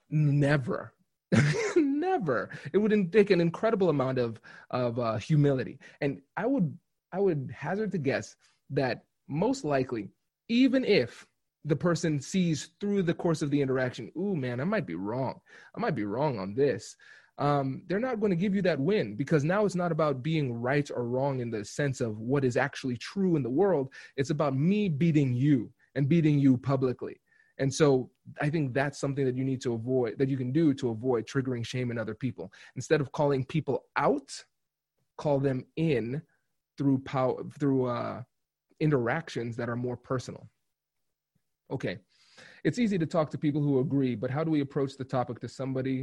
Never. 0.09 0.93
Never. 1.77 2.49
It 2.73 2.77
would 2.77 3.13
take 3.13 3.31
an 3.31 3.39
incredible 3.39 3.89
amount 3.89 4.17
of, 4.17 4.41
of 4.69 4.99
uh, 4.99 5.15
humility. 5.15 5.79
And 6.01 6.19
I 6.35 6.45
would, 6.45 6.77
I 7.13 7.21
would 7.21 7.53
hazard 7.55 7.93
to 7.93 7.97
guess 7.97 8.35
that 8.71 9.05
most 9.29 9.63
likely, 9.63 10.09
even 10.49 10.83
if 10.83 11.25
the 11.63 11.75
person 11.77 12.19
sees 12.19 12.71
through 12.81 13.03
the 13.03 13.13
course 13.13 13.41
of 13.41 13.49
the 13.49 13.61
interaction, 13.61 14.11
ooh, 14.17 14.35
man, 14.35 14.59
I 14.59 14.65
might 14.65 14.85
be 14.85 14.95
wrong. 14.95 15.39
I 15.73 15.79
might 15.79 15.95
be 15.95 16.03
wrong 16.03 16.37
on 16.37 16.53
this 16.53 16.97
um, 17.37 17.81
they're 17.87 17.99
not 17.99 18.19
going 18.19 18.29
to 18.29 18.35
give 18.35 18.55
you 18.55 18.61
that 18.61 18.79
win 18.79 19.15
because 19.15 19.43
now 19.43 19.65
it's 19.65 19.75
not 19.75 19.91
about 19.91 20.23
being 20.23 20.53
right 20.53 20.89
or 20.89 21.05
wrong 21.05 21.41
in 21.41 21.51
the 21.51 21.65
sense 21.65 21.99
of 21.99 22.19
what 22.19 22.45
is 22.45 22.55
actually 22.55 22.97
true 22.97 23.35
in 23.35 23.43
the 23.43 23.49
world. 23.49 23.91
It's 24.15 24.29
about 24.29 24.55
me 24.55 24.87
beating 24.87 25.33
you 25.33 25.71
and 25.95 26.07
beating 26.07 26.39
you 26.39 26.57
publicly. 26.57 27.19
And 27.57 27.73
so 27.73 28.09
I 28.41 28.49
think 28.49 28.73
that's 28.73 28.99
something 28.99 29.25
that 29.25 29.35
you 29.35 29.43
need 29.43 29.61
to 29.61 29.73
avoid, 29.73 30.17
that 30.17 30.29
you 30.29 30.37
can 30.37 30.51
do 30.51 30.73
to 30.75 30.89
avoid 30.89 31.25
triggering 31.25 31.65
shame 31.65 31.91
in 31.91 31.97
other 31.97 32.13
people. 32.13 32.51
Instead 32.75 33.01
of 33.01 33.11
calling 33.11 33.45
people 33.45 33.85
out, 33.97 34.31
call 35.17 35.39
them 35.39 35.65
in 35.77 36.21
through 36.77 36.99
power, 36.99 37.43
through 37.57 37.85
uh, 37.85 38.21
interactions 38.79 39.55
that 39.55 39.69
are 39.69 39.77
more 39.77 39.95
personal. 39.95 40.49
Okay, 41.71 41.97
it's 42.65 42.79
easy 42.79 42.97
to 42.97 43.05
talk 43.05 43.29
to 43.29 43.37
people 43.37 43.61
who 43.61 43.79
agree, 43.79 44.15
but 44.15 44.31
how 44.31 44.43
do 44.43 44.49
we 44.49 44.61
approach 44.61 44.97
the 44.97 45.03
topic 45.03 45.39
to 45.39 45.47
somebody 45.47 46.01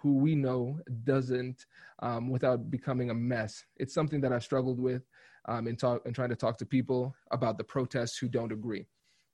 who 0.00 0.14
we 0.14 0.34
know 0.34 0.78
doesn't 1.04 1.66
um, 1.98 2.30
without 2.30 2.70
becoming 2.70 3.10
a 3.10 3.14
mess? 3.14 3.62
It's 3.76 3.92
something 3.92 4.22
that 4.22 4.32
I 4.32 4.38
struggled 4.38 4.80
with 4.80 5.02
um, 5.44 5.68
in, 5.68 5.76
talk, 5.76 6.00
in 6.06 6.14
trying 6.14 6.30
to 6.30 6.36
talk 6.36 6.56
to 6.58 6.66
people 6.66 7.14
about 7.30 7.58
the 7.58 7.64
protests 7.64 8.16
who 8.16 8.26
don't 8.26 8.52
agree. 8.52 8.86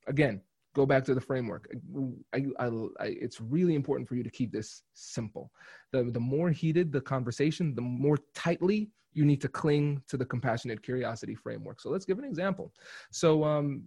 Again, 0.09 0.41
go 0.75 0.85
back 0.85 1.05
to 1.05 1.15
the 1.15 1.21
framework. 1.21 1.73
I, 2.35 2.47
I, 2.59 2.67
I, 2.67 3.07
it's 3.07 3.41
really 3.41 3.77
important 3.77 4.09
for 4.09 4.17
you 4.17 4.25
to 4.25 4.31
keep 4.31 4.51
this 4.51 4.83
simple. 4.95 5.53
The, 5.93 6.11
the 6.11 6.19
more 6.19 6.51
heated 6.51 6.91
the 6.91 7.01
conversation, 7.01 7.77
the 7.77 7.83
more 7.83 8.19
tightly 8.35 8.91
you 9.13 9.25
need 9.25 9.41
to 9.43 9.49
cling 9.49 10.03
to 10.09 10.17
the 10.17 10.27
compassionate 10.27 10.83
curiosity 10.83 11.37
framework. 11.37 11.81
So 11.81 11.91
let's 11.91 12.05
give 12.05 12.19
an 12.19 12.25
example. 12.25 12.73
So 13.13 13.45
um, 13.45 13.85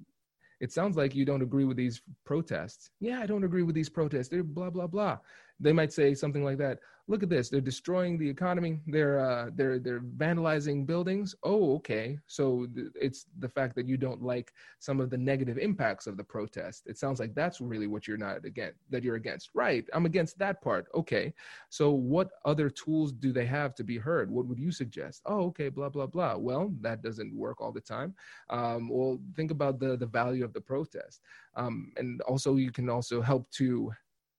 it 0.60 0.72
sounds 0.72 0.98
like 0.98 1.15
you 1.15 1.26
don't 1.26 1.41
agree 1.41 1.65
with 1.65 1.78
these 1.78 2.02
protests. 2.26 2.91
Yeah, 3.00 3.20
I 3.20 3.26
don't 3.26 3.43
agree 3.43 3.63
with 3.63 3.76
these 3.76 3.89
protests. 3.89 4.28
They're 4.28 4.43
blah 4.43 4.70
blah 4.70 4.88
blah. 4.88 5.17
They 5.60 5.74
might 5.74 5.93
say 5.93 6.13
something 6.13 6.43
like 6.43 6.58
that. 6.58 6.80
Look 7.10 7.24
at 7.24 7.30
this. 7.30 7.48
They're 7.50 7.62
destroying 7.62 8.17
the 8.17 8.30
economy. 8.30 8.80
They're 8.86 9.20
uh, 9.20 9.50
they're 9.56 9.80
they're 9.80 10.02
vandalizing 10.02 10.86
buildings. 10.86 11.36
Oh, 11.43 11.76
okay. 11.76 12.20
So 12.28 12.67
th- 12.76 12.88
it's 12.96 13.28
the 13.39 13.48
fact 13.48 13.76
that 13.76 13.88
you 13.88 13.96
don't 13.96 14.22
like 14.22 14.52
some 14.80 15.00
of 15.00 15.10
the 15.10 15.17
negative 15.17 15.58
impacts 15.58 16.06
of 16.06 16.17
the 16.17 16.24
protest. 16.24 16.84
It 16.86 16.98
sounds 16.98 17.22
like 17.22 17.34
that's 17.34 17.62
really 17.62 17.88
what 17.88 18.08
you're 18.08 18.17
not 18.17 18.43
against. 18.43 18.78
That 18.89 19.04
you're 19.04 19.15
against. 19.15 19.52
Right. 19.54 19.86
I'm 19.93 20.06
against 20.06 20.38
that 20.39 20.62
part. 20.62 20.88
Okay. 20.93 21.34
So 21.70 21.91
what 21.91 22.30
other 22.43 22.70
tools 22.70 23.13
do 23.13 23.32
they 23.32 23.46
have 23.46 23.74
to 23.76 23.86
be 23.86 23.98
heard? 23.98 24.30
What 24.30 24.46
would 24.48 24.60
you 24.60 24.72
suggest? 24.72 25.22
Oh, 25.26 25.46
okay. 25.46 25.70
Blah 25.70 25.89
blah 25.89 26.08
blah. 26.08 26.36
Well, 26.36 26.74
that 26.82 27.02
doesn't 27.02 27.34
work 27.34 27.62
all 27.62 27.72
the 27.72 27.80
time. 27.80 28.15
Um, 28.50 28.89
well, 28.89 29.17
think 29.34 29.52
about 29.52 29.80
the 29.80 29.96
the 29.96 30.06
value 30.08 30.43
of 30.43 30.52
the 30.52 30.62
protest, 30.62 31.22
um, 31.56 31.93
and 31.96 32.20
also 32.22 32.58
you 32.58 32.72
can 32.72 32.89
also 32.89 33.22
help 33.22 33.50
to 33.52 33.93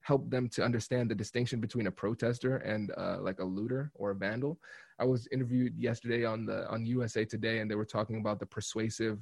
help 0.09 0.31
them 0.31 0.49
to 0.49 0.65
understand 0.65 1.11
the 1.11 1.15
distinction 1.15 1.61
between 1.61 1.87
a 1.87 1.91
protester 1.91 2.57
and 2.73 2.93
uh, 2.97 3.19
like 3.21 3.41
a 3.41 3.45
looter 3.45 3.93
or 3.95 4.11
a 4.13 4.15
vandal. 4.15 4.59
I 4.99 5.05
was 5.05 5.29
interviewed 5.31 5.75
yesterday 5.79 6.25
on 6.25 6.47
the 6.47 6.67
on 6.71 6.87
USA 6.87 7.27
Today, 7.27 7.59
and 7.59 7.71
they 7.71 7.75
were 7.75 7.93
talking 7.97 8.19
about 8.19 8.41
the 8.41 8.47
persuasive 8.47 9.19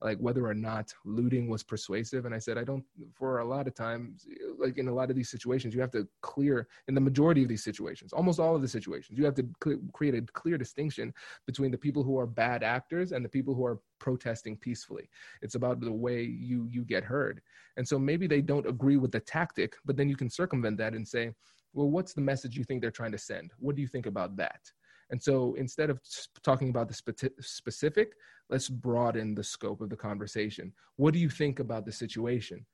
like 0.00 0.18
whether 0.18 0.46
or 0.46 0.54
not 0.54 0.92
looting 1.04 1.48
was 1.48 1.62
persuasive. 1.62 2.26
And 2.26 2.34
i 2.34 2.38
said 2.38 2.58
i 2.58 2.64
don't 2.64 2.84
for 3.14 3.38
a 3.38 3.44
lot 3.44 3.66
of 3.66 3.74
times 3.74 4.26
like 4.58 4.78
in 4.78 4.88
a 4.88 4.94
lot 4.94 5.10
of 5.10 5.16
these 5.16 5.30
situations 5.30 5.74
you 5.74 5.80
have 5.80 5.90
to 5.92 6.06
clear 6.20 6.68
in 6.88 6.94
the 6.94 7.00
majority 7.00 7.42
of 7.42 7.48
these 7.48 7.64
situations 7.64 8.12
almost 8.12 8.40
all 8.40 8.54
of 8.54 8.62
the 8.62 8.68
situations 8.68 9.18
you 9.18 9.24
have 9.24 9.34
to 9.34 9.46
cl- 9.62 9.80
create 9.92 10.14
a 10.14 10.22
clear 10.32 10.58
distinction 10.58 11.12
between 11.46 11.70
the 11.70 11.78
people 11.78 12.02
who 12.02 12.18
are 12.18 12.26
bad 12.26 12.62
actors 12.62 13.12
and 13.12 13.24
the 13.24 13.28
people 13.28 13.54
who 13.54 13.64
are 13.64 13.80
protesting 13.98 14.56
peacefully. 14.56 15.08
It's 15.40 15.54
about 15.54 15.80
the 15.80 15.92
way 15.92 16.22
you 16.22 16.68
you 16.70 16.84
get 16.84 17.04
heard. 17.04 17.40
And 17.76 17.86
so 17.86 17.98
maybe 17.98 18.26
they 18.26 18.42
don't 18.42 18.66
agree 18.66 18.96
with 18.96 19.12
the 19.12 19.20
tactic 19.20 19.76
but 19.84 19.96
then 19.96 20.08
you 20.08 20.16
can 20.16 20.30
circumvent 20.30 20.76
that 20.78 20.94
and 20.94 21.06
say 21.06 21.32
well 21.72 21.90
what's 21.90 22.14
the 22.14 22.20
message 22.20 22.56
you 22.56 22.64
think 22.64 22.80
they're 22.80 22.90
trying 22.90 23.12
to 23.12 23.18
send? 23.18 23.52
What 23.58 23.76
do 23.76 23.82
you 23.82 23.88
think 23.88 24.06
about 24.06 24.36
that 24.36 24.60
And 25.10 25.22
so 25.22 25.54
instead 25.54 25.90
of 25.90 26.00
talking 26.42 26.70
about 26.70 26.88
the 26.88 26.94
spe- 26.94 27.40
specific, 27.40 28.12
let's 28.50 28.68
broaden 28.68 29.34
the 29.34 29.44
scope 29.44 29.80
of 29.80 29.90
the 29.90 29.96
conversation. 29.96 30.72
What 30.96 31.14
do 31.14 31.20
you 31.20 31.28
think 31.28 31.60
about 31.60 31.86
the 31.86 31.92
situation? 31.92 32.64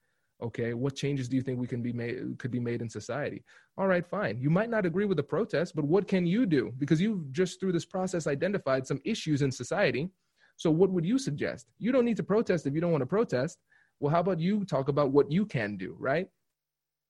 Okay, 0.42 0.72
what 0.72 0.96
changes 0.96 1.28
do 1.28 1.36
you 1.36 1.42
think 1.42 1.60
we 1.60 1.66
can 1.66 1.82
be 1.82 1.92
made 1.92 2.38
could 2.38 2.50
be 2.50 2.60
made 2.60 2.80
in 2.80 2.88
society? 2.88 3.44
All 3.76 3.86
right, 3.86 4.06
fine. 4.06 4.40
You 4.40 4.48
might 4.48 4.70
not 4.70 4.86
agree 4.86 5.04
with 5.04 5.18
the 5.18 5.22
protest, 5.22 5.76
but 5.76 5.84
what 5.84 6.08
can 6.08 6.26
you 6.26 6.46
do? 6.46 6.72
Because 6.78 7.00
you've 7.00 7.30
just 7.30 7.60
through 7.60 7.72
this 7.72 7.84
process 7.84 8.26
identified 8.26 8.86
some 8.86 9.00
issues 9.04 9.42
in 9.42 9.52
society. 9.52 10.08
So 10.56 10.70
what 10.70 10.90
would 10.90 11.04
you 11.04 11.18
suggest? 11.18 11.66
You 11.78 11.92
don't 11.92 12.06
need 12.06 12.16
to 12.16 12.22
protest 12.22 12.66
if 12.66 12.74
you 12.74 12.80
don't 12.80 12.92
want 12.92 13.02
to 13.02 13.06
protest. 13.06 13.58
Well, 13.98 14.10
how 14.10 14.20
about 14.20 14.40
you 14.40 14.64
talk 14.64 14.88
about 14.88 15.10
what 15.10 15.30
you 15.30 15.44
can 15.44 15.76
do, 15.76 15.94
right? 15.98 16.26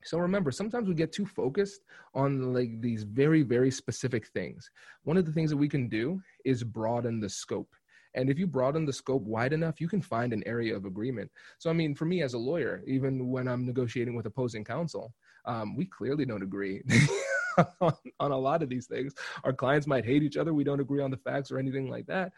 So 0.04 0.18
remember, 0.18 0.50
sometimes 0.50 0.88
we 0.88 0.94
get 0.94 1.12
too 1.12 1.26
focused 1.26 1.82
on 2.14 2.54
like 2.54 2.80
these 2.80 3.02
very, 3.02 3.42
very 3.42 3.70
specific 3.70 4.28
things. 4.28 4.70
One 5.04 5.16
of 5.16 5.26
the 5.26 5.32
things 5.32 5.50
that 5.50 5.56
we 5.56 5.68
can 5.68 5.88
do 5.88 6.20
is 6.44 6.64
broaden 6.64 7.20
the 7.20 7.28
scope. 7.28 7.74
And 8.14 8.28
if 8.28 8.38
you 8.38 8.46
broaden 8.46 8.84
the 8.84 8.92
scope 8.92 9.22
wide 9.22 9.52
enough, 9.52 9.80
you 9.80 9.88
can 9.88 10.02
find 10.02 10.32
an 10.32 10.42
area 10.46 10.74
of 10.74 10.84
agreement. 10.84 11.30
So, 11.58 11.70
I 11.70 11.74
mean, 11.74 11.94
for 11.94 12.06
me 12.06 12.22
as 12.22 12.34
a 12.34 12.38
lawyer, 12.38 12.82
even 12.86 13.28
when 13.28 13.46
I'm 13.46 13.64
negotiating 13.64 14.16
with 14.16 14.26
opposing 14.26 14.64
counsel, 14.64 15.14
um, 15.44 15.76
we 15.76 15.84
clearly 15.84 16.24
don't 16.24 16.42
agree 16.42 16.82
on, 17.80 17.92
on 18.18 18.32
a 18.32 18.38
lot 18.38 18.62
of 18.62 18.68
these 18.68 18.86
things. 18.86 19.14
Our 19.44 19.52
clients 19.52 19.86
might 19.86 20.04
hate 20.04 20.22
each 20.22 20.36
other. 20.36 20.52
We 20.52 20.64
don't 20.64 20.80
agree 20.80 21.02
on 21.02 21.10
the 21.10 21.16
facts 21.18 21.50
or 21.52 21.58
anything 21.58 21.88
like 21.88 22.06
that. 22.06 22.32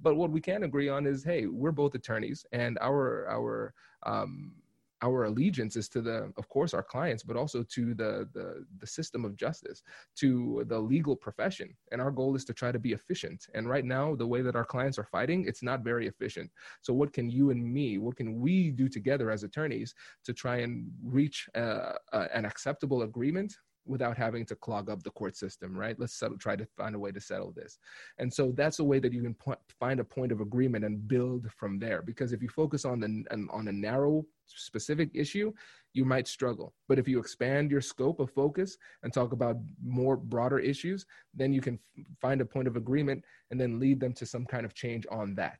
But 0.00 0.16
what 0.16 0.30
we 0.30 0.40
can 0.40 0.62
agree 0.62 0.88
on 0.88 1.06
is, 1.06 1.24
hey, 1.24 1.46
we're 1.46 1.72
both 1.72 1.94
attorneys, 1.94 2.46
and 2.52 2.78
our 2.80 3.28
our 3.28 3.74
um, 4.06 4.54
our 5.02 5.24
allegiance 5.24 5.76
is 5.76 5.88
to 5.88 6.00
the 6.00 6.32
of 6.36 6.48
course 6.48 6.74
our 6.74 6.82
clients 6.82 7.22
but 7.22 7.36
also 7.36 7.62
to 7.62 7.94
the, 7.94 8.28
the 8.34 8.64
the 8.80 8.86
system 8.86 9.24
of 9.24 9.36
justice 9.36 9.82
to 10.16 10.64
the 10.66 10.78
legal 10.78 11.14
profession. 11.16 11.74
And 11.92 12.00
our 12.00 12.10
goal 12.10 12.34
is 12.36 12.44
to 12.46 12.54
try 12.54 12.72
to 12.72 12.78
be 12.78 12.92
efficient. 12.92 13.46
And 13.54 13.68
right 13.68 13.84
now 13.84 14.14
the 14.14 14.26
way 14.26 14.42
that 14.42 14.56
our 14.56 14.64
clients 14.64 14.98
are 14.98 15.04
fighting 15.04 15.44
it's 15.46 15.62
not 15.62 15.84
very 15.84 16.06
efficient. 16.06 16.50
So 16.82 16.92
what 16.92 17.12
can 17.12 17.30
you 17.30 17.50
and 17.50 17.62
me 17.62 17.98
what 17.98 18.16
can 18.16 18.40
we 18.40 18.70
do 18.70 18.88
together 18.88 19.30
as 19.30 19.44
attorneys 19.44 19.94
to 20.24 20.32
try 20.32 20.56
and 20.58 20.90
reach 21.02 21.48
uh, 21.54 21.94
uh, 22.12 22.28
an 22.34 22.44
acceptable 22.44 23.02
agreement 23.02 23.56
without 23.88 24.16
having 24.16 24.44
to 24.46 24.54
clog 24.54 24.90
up 24.90 25.02
the 25.02 25.10
court 25.10 25.36
system, 25.36 25.76
right? 25.76 25.98
Let's 25.98 26.14
settle, 26.14 26.38
try 26.38 26.56
to 26.56 26.66
find 26.76 26.94
a 26.94 26.98
way 26.98 27.10
to 27.10 27.20
settle 27.20 27.52
this. 27.52 27.78
And 28.18 28.32
so 28.32 28.52
that's 28.56 28.78
a 28.78 28.84
way 28.84 28.98
that 28.98 29.12
you 29.12 29.22
can 29.22 29.36
find 29.80 30.00
a 30.00 30.04
point 30.04 30.32
of 30.32 30.40
agreement 30.40 30.84
and 30.84 31.06
build 31.08 31.50
from 31.56 31.78
there. 31.78 32.02
Because 32.02 32.32
if 32.32 32.42
you 32.42 32.48
focus 32.48 32.84
on 32.84 33.00
the 33.00 33.24
on 33.50 33.68
a 33.68 33.72
narrow 33.72 34.24
specific 34.46 35.10
issue, 35.14 35.52
you 35.94 36.04
might 36.04 36.28
struggle. 36.28 36.74
But 36.88 36.98
if 36.98 37.08
you 37.08 37.18
expand 37.18 37.70
your 37.70 37.80
scope 37.80 38.20
of 38.20 38.30
focus 38.30 38.76
and 39.02 39.12
talk 39.12 39.32
about 39.32 39.56
more 39.82 40.16
broader 40.16 40.58
issues, 40.58 41.06
then 41.34 41.52
you 41.52 41.60
can 41.60 41.78
find 42.20 42.40
a 42.40 42.46
point 42.46 42.68
of 42.68 42.76
agreement 42.76 43.24
and 43.50 43.60
then 43.60 43.80
lead 43.80 44.00
them 44.00 44.12
to 44.14 44.26
some 44.26 44.44
kind 44.44 44.64
of 44.64 44.74
change 44.74 45.06
on 45.10 45.34
that. 45.36 45.58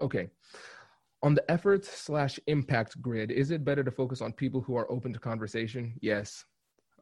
Okay. 0.00 0.28
On 1.22 1.34
the 1.34 1.50
effort 1.50 1.84
slash 1.84 2.40
impact 2.46 3.00
grid, 3.02 3.30
is 3.30 3.50
it 3.50 3.64
better 3.64 3.84
to 3.84 3.90
focus 3.90 4.22
on 4.22 4.32
people 4.32 4.62
who 4.62 4.76
are 4.76 4.90
open 4.90 5.12
to 5.12 5.18
conversation? 5.18 5.92
Yes, 6.00 6.46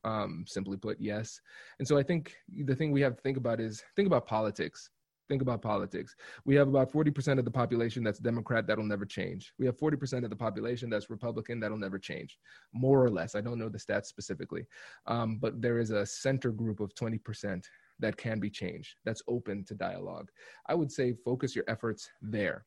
um, 0.05 0.45
simply 0.47 0.77
put, 0.77 1.01
yes. 1.01 1.41
And 1.79 1.87
so 1.87 1.99
I 1.99 2.03
think 2.03 2.35
the 2.65 2.75
thing 2.75 2.93
we 2.93 3.01
have 3.03 3.17
to 3.17 3.23
think 3.23 3.37
about 3.37 3.61
is 3.61 3.83
think 3.97 4.07
about 4.07 4.27
politics. 4.27 4.91
Think 5.29 5.43
about 5.43 5.61
politics. 5.61 6.17
We 6.47 6.55
have 6.55 6.69
about 6.69 6.91
40% 6.91 7.39
of 7.39 7.45
the 7.45 7.51
population 7.51 8.03
that's 8.03 8.19
Democrat, 8.19 8.67
that'll 8.67 8.85
never 8.85 9.05
change. 9.05 9.53
We 9.59 9.67
have 9.67 9.77
40% 9.77 10.25
of 10.25 10.31
the 10.31 10.37
population 10.37 10.89
that's 10.89 11.11
Republican, 11.11 11.61
that'll 11.61 11.77
never 11.77 11.99
change, 11.99 12.39
more 12.73 13.05
or 13.05 13.11
less. 13.11 13.35
I 13.35 13.43
don't 13.43 13.59
know 13.59 13.69
the 13.69 13.79
stats 13.79 14.07
specifically. 14.07 14.67
Um, 15.07 15.37
but 15.39 15.61
there 15.61 15.79
is 15.79 15.91
a 15.91 16.07
center 16.07 16.51
group 16.51 16.81
of 16.81 16.95
20% 16.95 17.63
that 17.99 18.17
can 18.17 18.41
be 18.41 18.49
changed, 18.49 18.97
that's 19.05 19.23
open 19.29 19.65
to 19.65 19.75
dialogue. 19.75 20.31
I 20.67 20.75
would 20.75 20.91
say 20.91 21.13
focus 21.13 21.55
your 21.55 21.65
efforts 21.69 22.09
there 22.23 22.65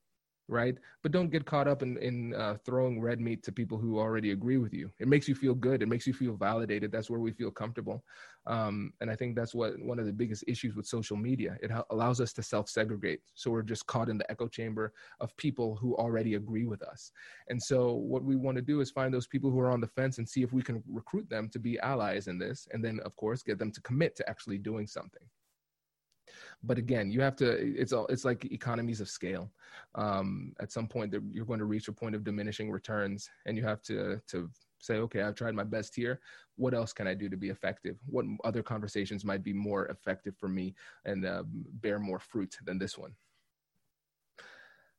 right? 0.51 0.77
But 1.01 1.13
don't 1.13 1.31
get 1.31 1.45
caught 1.45 1.67
up 1.67 1.81
in, 1.81 1.97
in 1.97 2.35
uh, 2.35 2.57
throwing 2.65 3.01
red 3.01 3.21
meat 3.21 3.41
to 3.43 3.51
people 3.53 3.77
who 3.77 3.97
already 3.97 4.31
agree 4.31 4.57
with 4.57 4.73
you. 4.73 4.91
It 4.99 5.07
makes 5.07 5.27
you 5.27 5.33
feel 5.33 5.55
good. 5.55 5.81
It 5.81 5.87
makes 5.87 6.05
you 6.05 6.13
feel 6.13 6.35
validated. 6.35 6.91
That's 6.91 7.09
where 7.09 7.21
we 7.21 7.31
feel 7.31 7.49
comfortable. 7.49 8.03
Um, 8.45 8.91
and 8.99 9.09
I 9.09 9.15
think 9.15 9.35
that's 9.35 9.55
what 9.55 9.79
one 9.79 9.97
of 9.97 10.05
the 10.05 10.11
biggest 10.11 10.43
issues 10.47 10.75
with 10.75 10.85
social 10.85 11.15
media. 11.15 11.57
It 11.63 11.71
ha- 11.71 11.85
allows 11.89 12.19
us 12.19 12.33
to 12.33 12.43
self 12.43 12.69
segregate. 12.69 13.21
So 13.33 13.49
we're 13.49 13.61
just 13.61 13.87
caught 13.87 14.09
in 14.09 14.17
the 14.17 14.29
echo 14.29 14.47
chamber 14.47 14.93
of 15.21 15.35
people 15.37 15.77
who 15.77 15.95
already 15.95 16.35
agree 16.35 16.65
with 16.65 16.83
us. 16.83 17.11
And 17.47 17.61
so 17.61 17.93
what 17.93 18.23
we 18.23 18.35
want 18.35 18.57
to 18.57 18.61
do 18.61 18.81
is 18.81 18.91
find 18.91 19.13
those 19.13 19.27
people 19.27 19.51
who 19.51 19.59
are 19.61 19.71
on 19.71 19.79
the 19.81 19.87
fence 19.87 20.17
and 20.17 20.27
see 20.27 20.43
if 20.43 20.51
we 20.51 20.61
can 20.61 20.83
recruit 20.91 21.29
them 21.29 21.47
to 21.49 21.59
be 21.59 21.79
allies 21.79 22.27
in 22.27 22.37
this. 22.37 22.67
And 22.73 22.83
then, 22.83 22.99
of 23.05 23.15
course, 23.15 23.41
get 23.41 23.57
them 23.57 23.71
to 23.71 23.81
commit 23.81 24.17
to 24.17 24.29
actually 24.29 24.57
doing 24.57 24.85
something 24.85 25.23
but 26.63 26.77
again 26.77 27.09
you 27.11 27.21
have 27.21 27.35
to 27.35 27.49
it's 27.49 27.93
all 27.93 28.05
it's 28.07 28.25
like 28.25 28.45
economies 28.45 29.01
of 29.01 29.09
scale. 29.09 29.51
Um, 29.95 30.53
at 30.59 30.71
some 30.71 30.87
point 30.87 31.13
you're 31.31 31.45
going 31.45 31.59
to 31.59 31.65
reach 31.65 31.87
a 31.87 31.93
point 31.93 32.15
of 32.15 32.23
diminishing 32.23 32.71
returns 32.71 33.29
and 33.45 33.57
you 33.57 33.63
have 33.63 33.81
to 33.83 34.21
to 34.27 34.49
say 34.79 34.95
okay 34.95 35.21
i've 35.21 35.35
tried 35.35 35.55
my 35.55 35.63
best 35.63 35.95
here. 35.95 36.19
What 36.55 36.73
else 36.73 36.93
can 36.93 37.07
i 37.07 37.13
do 37.13 37.29
to 37.29 37.37
be 37.37 37.49
effective? 37.49 37.97
What 38.05 38.25
other 38.43 38.63
conversations 38.63 39.25
might 39.25 39.43
be 39.43 39.53
more 39.53 39.87
effective 39.87 40.35
for 40.37 40.47
me 40.47 40.75
and 41.05 41.25
uh, 41.25 41.43
bear 41.81 41.99
more 41.99 42.19
fruit 42.19 42.55
than 42.65 42.77
this 42.77 42.97
one? 42.97 43.13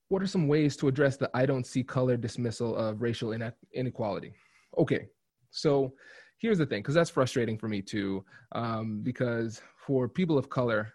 What 0.09 0.22
are 0.22 0.27
some 0.27 0.48
ways 0.48 0.77
to 0.77 0.88
address 0.88 1.16
the 1.16 1.31
i 1.35 1.46
don't 1.46 1.66
see 1.66 1.83
color 1.83 2.16
dismissal 2.16 2.77
of 2.77 3.03
racial 3.03 3.33
inequality? 3.72 4.33
Okay 4.77 5.07
so 5.53 5.92
here's 6.38 6.59
the 6.59 6.66
thing 6.66 6.81
because 6.81 6.94
that's 6.94 7.11
frustrating 7.11 7.57
for 7.57 7.68
me 7.68 7.81
too 7.81 8.25
um, 8.53 9.01
because 9.03 9.62
for 9.77 10.09
people 10.09 10.37
of 10.37 10.48
color 10.48 10.92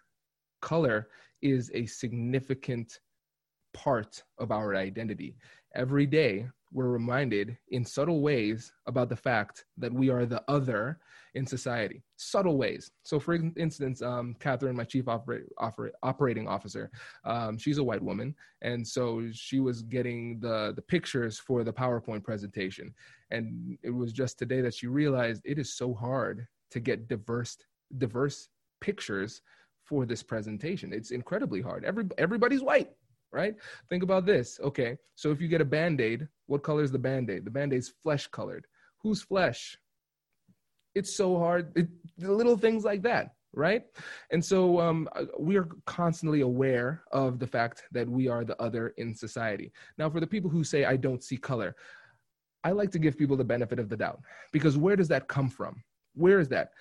color 0.62 1.10
is 1.42 1.72
a 1.74 1.86
significant 1.86 3.00
part 3.74 4.24
of 4.40 4.52
our 4.52 4.76
identity. 4.76 5.36
Every 5.76 6.06
day, 6.06 6.48
we're 6.74 6.90
reminded 6.90 7.58
in 7.70 7.86
subtle 7.86 8.22
ways 8.22 8.74
about 8.88 9.10
the 9.10 9.16
fact 9.16 9.66
that 9.78 9.94
we 9.94 10.10
are 10.10 10.26
the 10.26 10.44
other 10.48 11.00
in 11.36 11.46
society. 11.46 12.04
Subtle 12.18 12.58
ways. 12.58 12.92
So, 13.04 13.20
for 13.20 13.36
instance, 13.56 14.02
um, 14.02 14.36
Catherine, 14.40 14.76
my 14.76 14.84
chief 14.84 15.06
oper- 15.06 15.46
oper- 15.60 15.92
operating 16.04 16.48
officer, 16.48 16.92
um, 17.24 17.58
she's 17.58 17.78
a 17.78 17.84
white 17.84 18.02
woman, 18.02 18.36
and 18.62 18.86
so 18.86 19.30
she 19.32 19.60
was 19.60 19.82
getting 19.84 20.40
the 20.40 20.74
the 20.76 20.82
pictures 20.82 21.40
for 21.40 21.64
the 21.64 21.74
PowerPoint 21.74 22.24
presentation, 22.24 22.94
and 23.32 23.78
it 23.84 23.92
was 23.92 24.12
just 24.12 24.40
today 24.40 24.62
that 24.62 24.74
she 24.74 24.88
realized 24.88 25.42
it 25.46 25.60
is 25.60 25.78
so 25.78 25.94
hard 25.94 26.48
to 26.72 26.80
get 26.80 27.08
diverse 27.08 27.58
diverse 27.98 28.50
pictures 28.82 29.42
for 29.88 30.06
this 30.06 30.22
presentation. 30.22 30.94
It's 30.94 31.12
incredibly 31.12 31.62
hard. 31.62 31.86
Every 31.86 32.06
everybody's 32.18 32.62
white, 32.62 32.92
right? 33.32 33.56
Think 33.90 34.04
about 34.04 34.26
this. 34.26 34.60
Okay, 34.62 34.98
so 35.16 35.32
if 35.32 35.42
you 35.42 35.48
get 35.48 35.62
a 35.62 35.66
band-aid, 35.66 36.28
what 36.48 36.64
color 36.64 36.84
is 36.84 36.92
the 36.92 37.00
band-aid? 37.00 37.46
The 37.46 37.52
band-aid's 37.52 37.94
flesh 38.04 38.28
colored. 38.28 38.66
Whose 39.02 39.22
flesh? 39.22 39.78
It's 40.96 41.16
so 41.16 41.38
hard. 41.38 41.72
It, 41.76 41.88
little 42.20 42.58
things 42.58 42.84
like 42.84 43.04
that, 43.04 43.36
right? 43.54 43.84
And 44.32 44.44
so 44.44 44.80
um, 44.80 45.08
uh, 45.16 45.26
we 45.40 45.56
are 45.58 45.70
constantly 45.86 46.42
aware 46.42 47.04
of 47.12 47.40
the 47.40 47.48
fact 47.48 47.84
that 47.92 48.10
we 48.10 48.28
are 48.28 48.44
the 48.44 48.60
other 48.62 48.90
in 48.98 49.14
society. 49.14 49.72
Now, 49.98 50.10
for 50.10 50.20
the 50.20 50.28
people 50.28 50.50
who 50.50 50.64
say 50.64 50.86
I 50.86 50.98
don't 50.98 51.24
see 51.24 51.38
color, 51.38 51.76
I 52.64 52.72
like 52.72 52.92
to 52.92 53.00
give 53.00 53.18
people 53.18 53.38
the 53.38 53.44
benefit 53.44 53.80
of 53.80 53.88
the 53.88 53.96
doubt 53.96 54.20
because 54.52 54.78
where 54.78 54.96
does 54.96 55.08
that 55.10 55.28
come 55.28 55.50
from? 55.50 55.82
Where 56.16 56.40
is 56.40 56.50
that? 56.50 56.72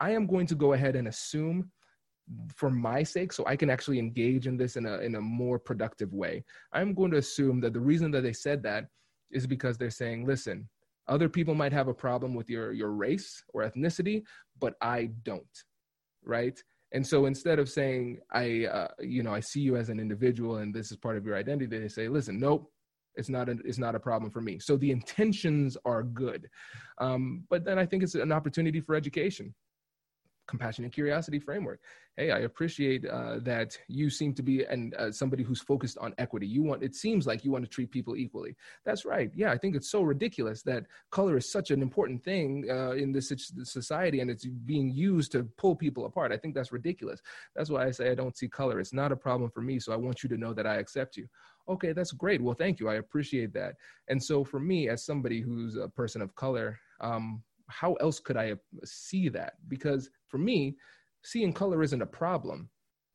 I 0.00 0.10
am 0.10 0.26
going 0.26 0.46
to 0.48 0.56
go 0.56 0.72
ahead 0.72 0.96
and 0.96 1.06
assume 1.06 1.70
for 2.54 2.70
my 2.70 3.02
sake 3.02 3.32
so 3.32 3.44
i 3.46 3.56
can 3.56 3.68
actually 3.68 3.98
engage 3.98 4.46
in 4.46 4.56
this 4.56 4.76
in 4.76 4.86
a, 4.86 4.98
in 4.98 5.16
a 5.16 5.20
more 5.20 5.58
productive 5.58 6.12
way. 6.12 6.44
I'm 6.72 6.94
going 6.94 7.10
to 7.12 7.18
assume 7.18 7.60
that 7.60 7.72
the 7.72 7.80
reason 7.80 8.10
that 8.12 8.22
they 8.22 8.32
said 8.32 8.62
that 8.62 8.86
is 9.30 9.46
because 9.46 9.76
they're 9.76 9.90
saying 9.90 10.26
listen 10.26 10.68
other 11.08 11.28
people 11.28 11.54
might 11.54 11.72
have 11.72 11.88
a 11.88 11.94
problem 11.94 12.34
with 12.34 12.48
your 12.48 12.72
your 12.72 12.92
race 12.92 13.42
or 13.52 13.62
ethnicity 13.62 14.22
but 14.60 14.74
i 14.80 15.10
don't 15.24 15.64
right? 16.24 16.62
And 16.94 17.04
so 17.04 17.26
instead 17.26 17.58
of 17.58 17.68
saying 17.68 18.20
i 18.32 18.66
uh, 18.66 18.88
you 19.00 19.22
know 19.22 19.34
i 19.34 19.40
see 19.40 19.60
you 19.60 19.76
as 19.76 19.88
an 19.88 19.98
individual 19.98 20.56
and 20.56 20.72
this 20.74 20.90
is 20.90 20.96
part 20.96 21.16
of 21.16 21.26
your 21.26 21.36
identity 21.36 21.66
they 21.66 21.88
say 21.88 22.06
listen 22.08 22.38
nope 22.38 22.70
it's 23.14 23.28
not 23.28 23.48
a, 23.48 23.56
it's 23.64 23.78
not 23.78 23.94
a 23.94 24.00
problem 24.00 24.30
for 24.30 24.40
me. 24.40 24.58
So 24.58 24.76
the 24.76 24.90
intentions 24.90 25.76
are 25.84 26.02
good. 26.02 26.48
Um, 26.98 27.44
but 27.50 27.64
then 27.64 27.78
i 27.78 27.86
think 27.86 28.02
it's 28.02 28.14
an 28.14 28.32
opportunity 28.32 28.80
for 28.80 28.94
education 28.94 29.54
compassion 30.46 30.84
and 30.84 30.92
curiosity 30.92 31.38
framework. 31.38 31.80
Hey 32.16 32.30
i 32.30 32.40
appreciate 32.40 33.06
uh, 33.06 33.38
that 33.38 33.78
you 33.88 34.10
seem 34.10 34.34
to 34.34 34.42
be 34.42 34.64
and 34.64 34.94
uh, 34.94 35.10
somebody 35.10 35.42
who's 35.42 35.60
focused 35.60 35.96
on 35.98 36.14
equity. 36.18 36.46
You 36.46 36.62
want 36.62 36.82
it 36.82 36.94
seems 36.94 37.26
like 37.26 37.44
you 37.44 37.50
want 37.50 37.64
to 37.64 37.70
treat 37.70 37.90
people 37.90 38.16
equally. 38.16 38.54
That's 38.84 39.04
right. 39.04 39.30
Yeah 39.34 39.50
i 39.50 39.58
think 39.58 39.74
it's 39.76 39.90
so 39.90 40.02
ridiculous 40.02 40.62
that 40.64 40.84
color 41.10 41.36
is 41.36 41.50
such 41.50 41.70
an 41.70 41.80
important 41.80 42.22
thing 42.22 42.66
uh, 42.68 42.92
in 42.92 43.12
this 43.12 43.32
society 43.62 44.20
and 44.20 44.30
it's 44.30 44.44
being 44.44 44.90
used 44.90 45.32
to 45.32 45.44
pull 45.56 45.74
people 45.74 46.04
apart. 46.06 46.32
I 46.32 46.36
think 46.36 46.54
that's 46.54 46.72
ridiculous. 46.72 47.22
That's 47.56 47.70
why 47.70 47.86
i 47.86 47.90
say 47.90 48.10
i 48.10 48.14
don't 48.14 48.36
see 48.36 48.48
color. 48.48 48.80
It's 48.80 48.92
not 48.92 49.12
a 49.12 49.16
problem 49.16 49.50
for 49.50 49.62
me 49.62 49.78
so 49.78 49.92
i 49.92 49.96
want 49.96 50.22
you 50.22 50.28
to 50.28 50.36
know 50.36 50.52
that 50.54 50.66
i 50.66 50.76
accept 50.76 51.16
you. 51.16 51.28
Okay 51.68 51.92
that's 51.92 52.12
great. 52.12 52.42
Well 52.42 52.54
thank 52.54 52.80
you. 52.80 52.88
I 52.88 52.96
appreciate 52.96 53.52
that. 53.54 53.76
And 54.08 54.22
so 54.22 54.44
for 54.44 54.60
me 54.60 54.88
as 54.88 55.04
somebody 55.04 55.40
who's 55.40 55.76
a 55.76 55.88
person 55.88 56.20
of 56.20 56.34
color 56.34 56.78
um, 57.00 57.42
how 57.72 57.94
else 57.94 58.20
could 58.20 58.36
I 58.36 58.54
see 58.84 59.28
that? 59.30 59.54
Because 59.68 60.10
for 60.32 60.38
me, 60.38 60.74
seeing 61.22 61.52
color 61.52 61.82
isn't 61.82 62.02
a 62.02 62.06
problem. 62.06 62.70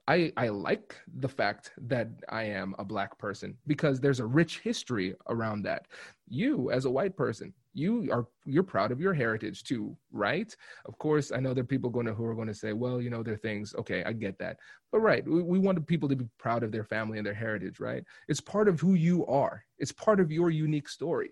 I, 0.08 0.32
I 0.38 0.48
like 0.48 0.96
the 1.18 1.28
fact 1.28 1.74
that 1.90 2.08
I 2.30 2.44
am 2.44 2.74
a 2.80 2.86
black 2.86 3.18
person 3.18 3.58
because 3.66 4.00
there's 4.00 4.22
a 4.22 4.26
rich 4.26 4.60
history 4.60 5.16
around 5.28 5.64
that. 5.64 5.88
You, 6.30 6.72
as 6.72 6.86
a 6.86 6.90
white 6.90 7.18
person, 7.18 7.54
you 7.74 8.08
are 8.12 8.26
you're 8.46 8.64
proud 8.64 8.92
of 8.92 9.02
your 9.02 9.14
heritage 9.14 9.64
too, 9.64 9.98
right? 10.12 10.56
Of 10.86 10.98
course, 10.98 11.32
I 11.34 11.40
know 11.42 11.54
there 11.54 11.64
are 11.64 11.74
people 11.76 11.90
going 11.90 12.06
to 12.06 12.14
who 12.14 12.24
are 12.26 12.36
going 12.36 12.48
to 12.48 12.54
say, 12.54 12.72
well, 12.72 13.02
you 13.02 13.10
know, 13.10 13.22
there 13.22 13.34
are 13.34 13.38
things. 13.50 13.76
Okay, 13.78 14.04
I 14.06 14.14
get 14.14 14.38
that, 14.40 14.58
but 14.92 15.00
right, 15.00 15.28
we, 15.28 15.42
we 15.42 15.60
want 15.60 15.86
people 15.88 16.08
to 16.08 16.16
be 16.16 16.26
proud 16.38 16.64
of 16.64 16.72
their 16.72 16.86
family 16.86 17.18
and 17.18 17.28
their 17.28 17.34
heritage, 17.34 17.80
right? 17.80 18.04
It's 18.30 18.42
part 18.42 18.70
of 18.70 18.80
who 18.80 18.94
you 18.94 19.26
are. 19.26 19.64
It's 19.78 19.92
part 19.92 20.20
of 20.22 20.32
your 20.32 20.52
unique 20.52 20.88
story. 20.88 21.32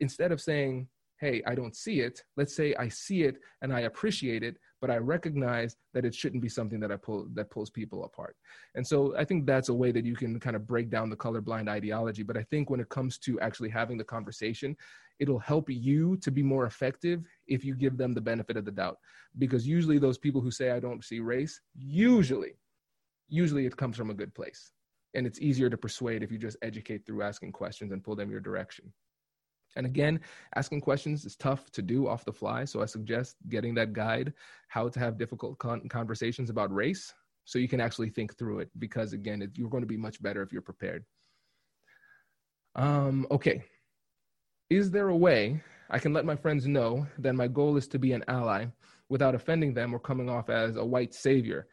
Instead 0.00 0.32
of 0.32 0.40
saying, 0.40 0.88
hey, 1.18 1.42
I 1.46 1.54
don't 1.54 1.74
see 1.74 2.00
it. 2.00 2.22
Let's 2.36 2.54
say 2.54 2.74
I 2.74 2.88
see 2.88 3.22
it 3.22 3.38
and 3.62 3.72
I 3.72 3.80
appreciate 3.80 4.42
it, 4.42 4.58
but 4.80 4.90
I 4.90 4.98
recognize 4.98 5.76
that 5.94 6.04
it 6.04 6.14
shouldn't 6.14 6.42
be 6.42 6.48
something 6.48 6.78
that 6.80 6.92
I 6.92 6.96
pull 6.96 7.28
that 7.34 7.50
pulls 7.50 7.70
people 7.70 8.04
apart. 8.04 8.36
And 8.74 8.86
so 8.86 9.16
I 9.16 9.24
think 9.24 9.46
that's 9.46 9.70
a 9.70 9.74
way 9.74 9.92
that 9.92 10.04
you 10.04 10.14
can 10.14 10.38
kind 10.38 10.56
of 10.56 10.66
break 10.66 10.90
down 10.90 11.08
the 11.08 11.16
colorblind 11.16 11.68
ideology. 11.68 12.22
But 12.22 12.36
I 12.36 12.42
think 12.42 12.68
when 12.68 12.80
it 12.80 12.88
comes 12.90 13.18
to 13.18 13.40
actually 13.40 13.70
having 13.70 13.96
the 13.96 14.04
conversation, 14.04 14.76
it'll 15.18 15.38
help 15.38 15.70
you 15.70 16.16
to 16.18 16.30
be 16.30 16.42
more 16.42 16.66
effective 16.66 17.22
if 17.46 17.64
you 17.64 17.74
give 17.74 17.96
them 17.96 18.12
the 18.12 18.20
benefit 18.20 18.56
of 18.56 18.66
the 18.66 18.70
doubt. 18.70 18.98
Because 19.38 19.66
usually 19.66 19.98
those 19.98 20.18
people 20.18 20.42
who 20.42 20.50
say 20.50 20.70
I 20.70 20.80
don't 20.80 21.04
see 21.04 21.20
race, 21.20 21.60
usually, 21.74 22.58
usually 23.28 23.64
it 23.64 23.76
comes 23.76 23.96
from 23.96 24.10
a 24.10 24.14
good 24.14 24.34
place. 24.34 24.72
And 25.14 25.26
it's 25.26 25.40
easier 25.40 25.70
to 25.70 25.78
persuade 25.78 26.22
if 26.22 26.30
you 26.30 26.36
just 26.36 26.58
educate 26.60 27.06
through 27.06 27.22
asking 27.22 27.52
questions 27.52 27.92
and 27.92 28.04
pull 28.04 28.16
them 28.16 28.30
your 28.30 28.40
direction. 28.40 28.92
And 29.76 29.86
again, 29.86 30.20
asking 30.54 30.80
questions 30.80 31.24
is 31.24 31.36
tough 31.36 31.70
to 31.72 31.82
do 31.82 32.08
off 32.08 32.24
the 32.24 32.32
fly. 32.32 32.64
So 32.64 32.82
I 32.82 32.86
suggest 32.86 33.36
getting 33.48 33.74
that 33.74 33.92
guide, 33.92 34.32
How 34.68 34.88
to 34.88 34.98
Have 34.98 35.18
Difficult 35.18 35.58
Con- 35.58 35.88
Conversations 35.88 36.50
About 36.50 36.74
Race, 36.74 37.14
so 37.44 37.58
you 37.58 37.68
can 37.68 37.80
actually 37.80 38.10
think 38.10 38.36
through 38.36 38.60
it. 38.60 38.70
Because 38.78 39.12
again, 39.12 39.42
it, 39.42 39.50
you're 39.54 39.70
going 39.70 39.82
to 39.82 39.86
be 39.86 39.96
much 39.96 40.22
better 40.22 40.42
if 40.42 40.52
you're 40.52 40.62
prepared. 40.62 41.04
Um, 42.74 43.26
okay. 43.30 43.64
Is 44.68 44.90
there 44.90 45.08
a 45.08 45.16
way 45.16 45.62
I 45.90 45.98
can 45.98 46.12
let 46.12 46.24
my 46.24 46.34
friends 46.34 46.66
know 46.66 47.06
that 47.18 47.34
my 47.34 47.46
goal 47.46 47.76
is 47.76 47.86
to 47.88 47.98
be 47.98 48.12
an 48.12 48.24
ally 48.26 48.66
without 49.08 49.34
offending 49.34 49.72
them 49.72 49.94
or 49.94 50.00
coming 50.00 50.28
off 50.28 50.50
as 50.50 50.76
a 50.76 50.84
white 50.84 51.14
savior? 51.14 51.68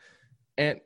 And, 0.58 0.80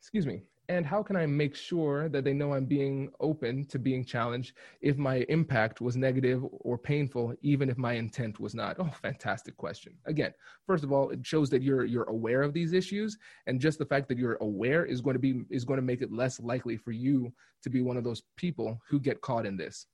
excuse 0.00 0.26
me, 0.26 0.42
and 0.68 0.86
how 0.86 1.02
can 1.02 1.16
I 1.16 1.26
make 1.26 1.54
sure 1.54 2.08
that 2.08 2.24
they 2.24 2.32
know 2.32 2.54
I'm 2.54 2.64
being 2.64 3.10
open 3.20 3.66
to 3.66 3.78
being 3.78 4.04
challenged 4.04 4.54
if 4.80 4.96
my 4.96 5.26
impact 5.28 5.82
was 5.82 5.96
negative 5.96 6.42
or 6.50 6.78
painful, 6.78 7.34
even 7.42 7.68
if 7.68 7.76
my 7.76 7.92
intent 7.94 8.40
was 8.40 8.54
not? 8.54 8.76
Oh, 8.84 8.90
fantastic 9.02 9.56
question. 9.56 9.94
Again, 10.06 10.32
first 10.66 10.84
of 10.84 10.92
all, 10.92 11.10
it 11.10 11.24
shows 11.24 11.48
that 11.50 11.62
you're 11.62 11.84
you're 11.84 12.04
aware 12.04 12.42
of 12.42 12.52
these 12.52 12.72
issues, 12.72 13.16
and 13.46 13.60
just 13.60 13.78
the 13.78 13.86
fact 13.86 14.08
that 14.08 14.18
you're 14.18 14.38
aware 14.40 14.84
is 14.84 15.00
going 15.00 15.14
to 15.14 15.20
be 15.20 15.42
is 15.50 15.64
going 15.64 15.78
to 15.78 15.86
make 15.86 16.02
it 16.02 16.12
less 16.12 16.40
likely 16.40 16.76
for 16.76 16.92
you 16.92 17.32
to 17.62 17.70
be 17.70 17.82
one 17.82 17.96
of 17.96 18.04
those 18.04 18.22
people 18.36 18.78
who 18.88 18.98
get 18.98 19.20
caught 19.20 19.46
in 19.46 19.56
this. 19.56 19.86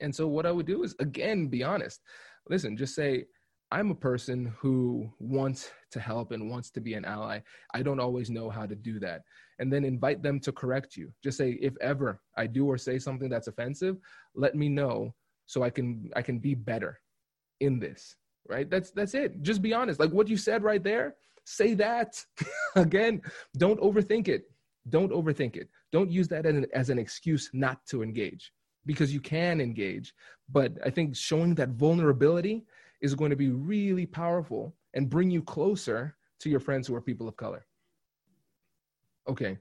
And 0.00 0.14
so, 0.14 0.26
what 0.26 0.46
I 0.46 0.52
would 0.52 0.66
do 0.66 0.82
is 0.82 0.94
again 0.98 1.48
be 1.48 1.62
honest. 1.62 2.00
Listen, 2.48 2.76
just 2.76 2.94
say, 2.94 3.26
I'm 3.72 3.90
a 3.90 3.94
person 3.94 4.52
who 4.58 5.10
wants 5.18 5.70
to 5.92 5.98
help 5.98 6.32
and 6.32 6.50
wants 6.50 6.70
to 6.72 6.80
be 6.82 6.92
an 6.92 7.06
ally. 7.06 7.40
I 7.72 7.80
don't 7.80 8.00
always 8.00 8.28
know 8.28 8.50
how 8.50 8.66
to 8.66 8.74
do 8.74 9.00
that. 9.00 9.22
And 9.62 9.72
then 9.72 9.84
invite 9.84 10.24
them 10.24 10.40
to 10.40 10.50
correct 10.50 10.96
you. 10.96 11.12
Just 11.22 11.38
say, 11.38 11.52
if 11.62 11.74
ever 11.80 12.20
I 12.36 12.48
do 12.48 12.66
or 12.66 12.76
say 12.76 12.98
something 12.98 13.30
that's 13.30 13.46
offensive, 13.46 13.96
let 14.34 14.56
me 14.56 14.68
know 14.68 15.14
so 15.46 15.62
I 15.62 15.70
can 15.70 16.10
I 16.16 16.22
can 16.22 16.40
be 16.40 16.54
better 16.54 17.00
in 17.60 17.78
this. 17.78 18.16
Right? 18.48 18.68
That's 18.68 18.90
that's 18.90 19.14
it. 19.14 19.40
Just 19.42 19.62
be 19.62 19.72
honest. 19.72 20.00
Like 20.00 20.10
what 20.10 20.26
you 20.26 20.36
said 20.36 20.64
right 20.64 20.82
there, 20.82 21.14
say 21.44 21.74
that. 21.74 22.10
Again, 22.74 23.22
don't 23.56 23.80
overthink 23.80 24.26
it. 24.26 24.50
Don't 24.88 25.12
overthink 25.12 25.54
it. 25.56 25.68
Don't 25.92 26.10
use 26.10 26.26
that 26.28 26.44
as 26.44 26.56
an, 26.56 26.66
as 26.74 26.90
an 26.90 26.98
excuse 26.98 27.48
not 27.52 27.86
to 27.86 28.02
engage 28.02 28.52
because 28.84 29.14
you 29.14 29.20
can 29.20 29.60
engage. 29.60 30.12
But 30.50 30.72
I 30.84 30.90
think 30.90 31.14
showing 31.14 31.54
that 31.54 31.70
vulnerability 31.70 32.64
is 33.00 33.14
going 33.14 33.30
to 33.30 33.36
be 33.36 33.50
really 33.50 34.06
powerful 34.06 34.74
and 34.94 35.08
bring 35.08 35.30
you 35.30 35.42
closer 35.42 36.16
to 36.40 36.50
your 36.50 36.60
friends 36.60 36.88
who 36.88 36.96
are 36.96 37.00
people 37.00 37.28
of 37.28 37.36
color. 37.36 37.64
Okay. 39.28 39.58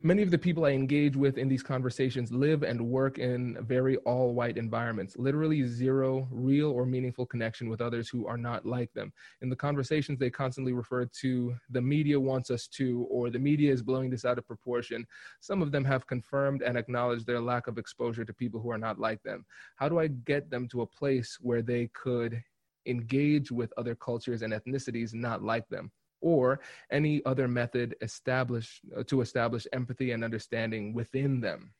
Many 0.00 0.22
of 0.22 0.30
the 0.30 0.38
people 0.38 0.64
I 0.64 0.70
engage 0.70 1.16
with 1.16 1.38
in 1.38 1.48
these 1.48 1.64
conversations 1.64 2.30
live 2.30 2.62
and 2.62 2.80
work 2.88 3.18
in 3.18 3.58
very 3.62 3.96
all 3.98 4.32
white 4.32 4.56
environments, 4.56 5.16
literally 5.16 5.66
zero 5.66 6.28
real 6.30 6.70
or 6.70 6.86
meaningful 6.86 7.26
connection 7.26 7.68
with 7.68 7.80
others 7.80 8.08
who 8.08 8.24
are 8.24 8.36
not 8.36 8.64
like 8.64 8.92
them. 8.92 9.12
In 9.42 9.48
the 9.48 9.56
conversations, 9.56 10.20
they 10.20 10.30
constantly 10.30 10.72
refer 10.72 11.04
to 11.06 11.56
the 11.70 11.82
media 11.82 12.20
wants 12.20 12.52
us 12.52 12.68
to, 12.68 13.08
or 13.10 13.28
the 13.28 13.40
media 13.40 13.72
is 13.72 13.82
blowing 13.82 14.08
this 14.08 14.24
out 14.24 14.38
of 14.38 14.46
proportion. 14.46 15.04
Some 15.40 15.62
of 15.62 15.72
them 15.72 15.84
have 15.86 16.06
confirmed 16.06 16.62
and 16.62 16.78
acknowledged 16.78 17.26
their 17.26 17.40
lack 17.40 17.66
of 17.66 17.76
exposure 17.76 18.24
to 18.24 18.32
people 18.32 18.60
who 18.60 18.70
are 18.70 18.78
not 18.78 19.00
like 19.00 19.20
them. 19.24 19.44
How 19.74 19.88
do 19.88 19.98
I 19.98 20.06
get 20.06 20.48
them 20.48 20.68
to 20.68 20.82
a 20.82 20.86
place 20.86 21.38
where 21.40 21.60
they 21.60 21.88
could 21.88 22.40
engage 22.86 23.50
with 23.50 23.72
other 23.76 23.96
cultures 23.96 24.42
and 24.42 24.52
ethnicities 24.52 25.12
not 25.12 25.42
like 25.42 25.68
them? 25.70 25.90
Or 26.20 26.60
any 26.90 27.22
other 27.24 27.48
method 27.48 27.96
establish 28.00 28.80
uh, 28.96 29.02
to 29.04 29.20
establish 29.20 29.66
empathy 29.72 30.12
and 30.12 30.24
understanding 30.24 30.94
within 30.94 31.40
them? 31.40 31.72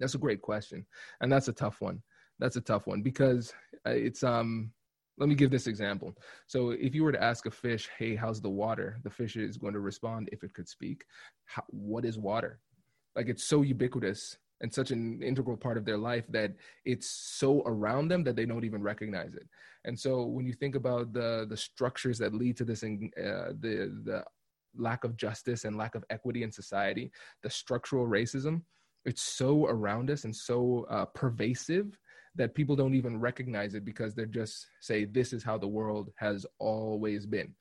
That's 0.00 0.14
a 0.14 0.18
great 0.18 0.42
question, 0.42 0.86
and 1.20 1.30
that's 1.30 1.48
a 1.48 1.52
tough 1.52 1.80
one. 1.80 2.02
That's 2.38 2.56
a 2.56 2.60
tough 2.60 2.86
one 2.86 3.02
because 3.02 3.52
uh, 3.86 3.90
it's 3.90 4.22
um. 4.22 4.72
Let 5.20 5.28
me 5.28 5.34
give 5.34 5.50
this 5.50 5.66
example. 5.66 6.16
So, 6.46 6.70
if 6.70 6.94
you 6.94 7.02
were 7.02 7.10
to 7.10 7.20
ask 7.20 7.46
a 7.46 7.50
fish, 7.50 7.88
"Hey, 7.98 8.14
how's 8.14 8.40
the 8.40 8.48
water?" 8.48 8.98
the 9.02 9.10
fish 9.10 9.34
is 9.34 9.56
going 9.56 9.74
to 9.74 9.80
respond 9.80 10.28
if 10.30 10.44
it 10.44 10.54
could 10.54 10.68
speak. 10.68 11.04
How, 11.44 11.64
what 11.70 12.04
is 12.04 12.16
water? 12.16 12.60
Like 13.16 13.28
it's 13.28 13.48
so 13.48 13.62
ubiquitous 13.62 14.38
and 14.60 14.72
such 14.72 14.90
an 14.90 15.22
integral 15.22 15.56
part 15.56 15.76
of 15.78 15.84
their 15.84 15.98
life 15.98 16.24
that 16.28 16.52
it's 16.84 17.08
so 17.08 17.62
around 17.64 18.08
them 18.08 18.24
that 18.24 18.36
they 18.36 18.46
don't 18.46 18.64
even 18.64 18.82
recognize 18.82 19.34
it. 19.34 19.46
And 19.84 19.98
so 19.98 20.24
when 20.24 20.46
you 20.46 20.52
think 20.52 20.74
about 20.74 21.12
the 21.12 21.46
the 21.48 21.56
structures 21.56 22.18
that 22.18 22.34
lead 22.34 22.56
to 22.58 22.64
this, 22.64 22.82
uh, 22.82 23.52
the 23.60 23.92
the 24.04 24.24
lack 24.76 25.04
of 25.04 25.16
justice 25.16 25.64
and 25.64 25.76
lack 25.76 25.94
of 25.94 26.04
equity 26.10 26.42
in 26.42 26.52
society, 26.52 27.10
the 27.42 27.50
structural 27.50 28.06
racism, 28.06 28.62
it's 29.04 29.22
so 29.22 29.66
around 29.66 30.10
us 30.10 30.24
and 30.24 30.34
so 30.34 30.86
uh, 30.90 31.04
pervasive 31.06 31.98
that 32.34 32.54
people 32.54 32.76
don't 32.76 32.94
even 32.94 33.18
recognize 33.18 33.74
it 33.74 33.84
because 33.84 34.14
they're 34.14 34.26
just 34.26 34.66
say 34.80 35.04
this 35.04 35.32
is 35.32 35.42
how 35.42 35.58
the 35.58 35.66
world 35.66 36.10
has 36.16 36.46
always 36.58 37.26
been 37.26 37.52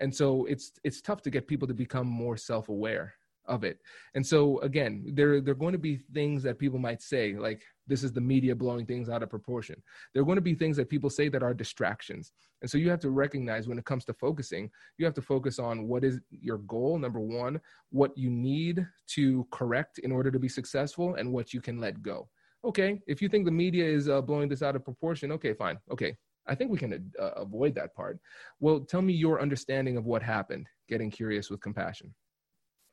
and 0.00 0.14
so 0.14 0.44
it's 0.46 0.72
it's 0.84 1.00
tough 1.00 1.20
to 1.22 1.30
get 1.30 1.48
people 1.48 1.68
to 1.68 1.74
become 1.74 2.06
more 2.06 2.36
self-aware 2.36 3.14
of 3.46 3.64
it. 3.64 3.78
And 4.14 4.26
so 4.26 4.60
again, 4.60 5.04
there 5.14 5.40
there 5.40 5.52
are 5.52 5.56
going 5.56 5.72
to 5.72 5.78
be 5.78 6.00
things 6.14 6.42
that 6.44 6.58
people 6.58 6.78
might 6.78 7.02
say 7.02 7.34
like 7.34 7.62
this 7.86 8.04
is 8.04 8.12
the 8.12 8.20
media 8.20 8.54
blowing 8.54 8.86
things 8.86 9.08
out 9.08 9.22
of 9.22 9.30
proportion. 9.30 9.82
There 10.12 10.22
are 10.22 10.26
going 10.26 10.36
to 10.36 10.42
be 10.42 10.54
things 10.54 10.76
that 10.76 10.88
people 10.88 11.10
say 11.10 11.28
that 11.28 11.42
are 11.42 11.54
distractions. 11.54 12.32
And 12.60 12.70
so 12.70 12.78
you 12.78 12.88
have 12.90 13.00
to 13.00 13.10
recognize 13.10 13.66
when 13.66 13.78
it 13.78 13.84
comes 13.84 14.04
to 14.04 14.14
focusing, 14.14 14.70
you 14.98 15.04
have 15.04 15.14
to 15.14 15.22
focus 15.22 15.58
on 15.58 15.88
what 15.88 16.04
is 16.04 16.20
your 16.30 16.58
goal 16.58 16.98
number 16.98 17.20
1, 17.20 17.60
what 17.90 18.16
you 18.16 18.30
need 18.30 18.86
to 19.08 19.46
correct 19.50 19.98
in 19.98 20.12
order 20.12 20.30
to 20.30 20.38
be 20.38 20.48
successful 20.48 21.16
and 21.16 21.32
what 21.32 21.52
you 21.52 21.60
can 21.60 21.80
let 21.80 22.00
go. 22.02 22.28
Okay, 22.64 23.00
if 23.08 23.20
you 23.20 23.28
think 23.28 23.44
the 23.44 23.50
media 23.50 23.84
is 23.84 24.08
uh, 24.08 24.20
blowing 24.20 24.48
this 24.48 24.62
out 24.62 24.76
of 24.76 24.84
proportion, 24.84 25.32
okay, 25.32 25.52
fine. 25.52 25.78
Okay, 25.90 26.16
I 26.46 26.54
think 26.54 26.70
we 26.70 26.78
can 26.78 27.12
uh, 27.20 27.32
avoid 27.36 27.74
that 27.74 27.94
part. 27.94 28.18
Well, 28.60 28.80
tell 28.80 29.02
me 29.02 29.12
your 29.12 29.42
understanding 29.42 29.96
of 29.96 30.04
what 30.04 30.22
happened, 30.22 30.68
getting 30.88 31.10
curious 31.10 31.50
with 31.50 31.60
compassion. 31.60 32.14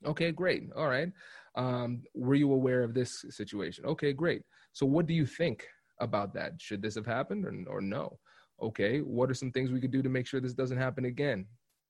Okay, 0.05 0.31
great. 0.31 0.63
All 0.75 0.87
right. 0.87 1.11
Um, 1.55 2.03
were 2.15 2.35
you 2.35 2.51
aware 2.53 2.83
of 2.83 2.93
this 2.93 3.25
situation? 3.29 3.85
Okay, 3.85 4.13
great. 4.13 4.43
So, 4.71 4.85
what 4.85 5.05
do 5.05 5.13
you 5.13 5.25
think 5.25 5.67
about 5.99 6.33
that? 6.35 6.53
Should 6.59 6.81
this 6.81 6.95
have 6.95 7.05
happened 7.05 7.45
or, 7.45 7.53
or 7.67 7.81
no? 7.81 8.17
Okay, 8.61 8.99
what 8.99 9.29
are 9.29 9.33
some 9.33 9.51
things 9.51 9.71
we 9.71 9.81
could 9.81 9.91
do 9.91 10.01
to 10.01 10.09
make 10.09 10.27
sure 10.27 10.39
this 10.39 10.53
doesn't 10.53 10.77
happen 10.77 11.05
again? 11.05 11.45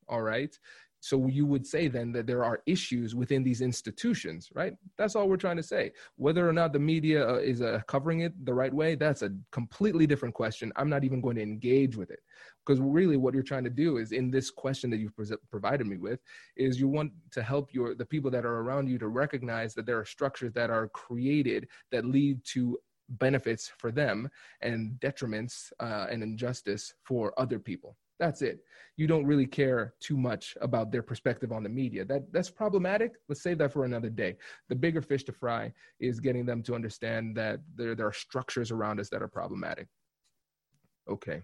All 0.07 0.21
right. 0.21 0.55
So 1.01 1.27
you 1.27 1.45
would 1.45 1.65
say 1.65 1.87
then 1.87 2.11
that 2.11 2.27
there 2.27 2.43
are 2.43 2.61
issues 2.65 3.15
within 3.15 3.43
these 3.43 3.61
institutions, 3.61 4.49
right? 4.53 4.73
That's 4.97 5.15
all 5.15 5.29
we're 5.29 5.37
trying 5.37 5.57
to 5.57 5.63
say. 5.63 5.93
Whether 6.17 6.47
or 6.47 6.53
not 6.53 6.73
the 6.73 6.79
media 6.79 7.27
uh, 7.27 7.35
is 7.35 7.61
uh, 7.61 7.81
covering 7.87 8.21
it 8.21 8.33
the 8.45 8.53
right 8.53 8.73
way, 8.73 8.95
that's 8.95 9.21
a 9.21 9.31
completely 9.51 10.05
different 10.05 10.35
question. 10.35 10.73
I'm 10.75 10.89
not 10.89 11.03
even 11.03 11.21
going 11.21 11.37
to 11.37 11.41
engage 11.41 11.95
with 11.95 12.11
it 12.11 12.19
because 12.65 12.79
really 12.81 13.17
what 13.17 13.33
you're 13.33 13.43
trying 13.43 13.63
to 13.63 13.69
do 13.69 13.97
is 13.97 14.11
in 14.11 14.29
this 14.29 14.51
question 14.51 14.89
that 14.89 14.97
you've 14.97 15.15
pre- 15.15 15.37
provided 15.49 15.87
me 15.87 15.97
with 15.97 16.19
is 16.55 16.79
you 16.79 16.87
want 16.87 17.11
to 17.31 17.41
help 17.41 17.73
your 17.73 17.95
the 17.95 18.05
people 18.05 18.29
that 18.29 18.45
are 18.45 18.59
around 18.59 18.87
you 18.87 18.99
to 18.99 19.07
recognize 19.07 19.73
that 19.73 19.85
there 19.85 19.97
are 19.97 20.05
structures 20.05 20.53
that 20.53 20.69
are 20.69 20.87
created 20.89 21.67
that 21.91 22.05
lead 22.05 22.43
to 22.43 22.77
benefits 23.09 23.71
for 23.79 23.91
them 23.91 24.29
and 24.61 24.99
detriments 24.99 25.71
uh, 25.79 26.05
and 26.11 26.21
injustice 26.21 26.93
for 27.03 27.33
other 27.39 27.57
people 27.57 27.95
that's 28.19 28.41
it. 28.41 28.59
You 28.97 29.07
don't 29.07 29.25
really 29.25 29.47
care 29.47 29.93
too 30.01 30.17
much 30.17 30.57
about 30.61 30.91
their 30.91 31.01
perspective 31.01 31.51
on 31.51 31.63
the 31.63 31.69
media. 31.69 32.03
That 32.03 32.31
that's 32.33 32.49
problematic. 32.49 33.13
Let's 33.29 33.41
save 33.41 33.57
that 33.59 33.71
for 33.71 33.85
another 33.85 34.09
day. 34.09 34.35
The 34.67 34.75
bigger 34.75 35.01
fish 35.01 35.23
to 35.25 35.31
fry 35.31 35.73
is 35.99 36.19
getting 36.19 36.45
them 36.45 36.61
to 36.63 36.75
understand 36.75 37.35
that 37.37 37.61
there, 37.75 37.95
there 37.95 38.07
are 38.07 38.13
structures 38.13 38.71
around 38.71 38.99
us 38.99 39.09
that 39.09 39.21
are 39.21 39.27
problematic. 39.29 39.87
Okay. 41.09 41.41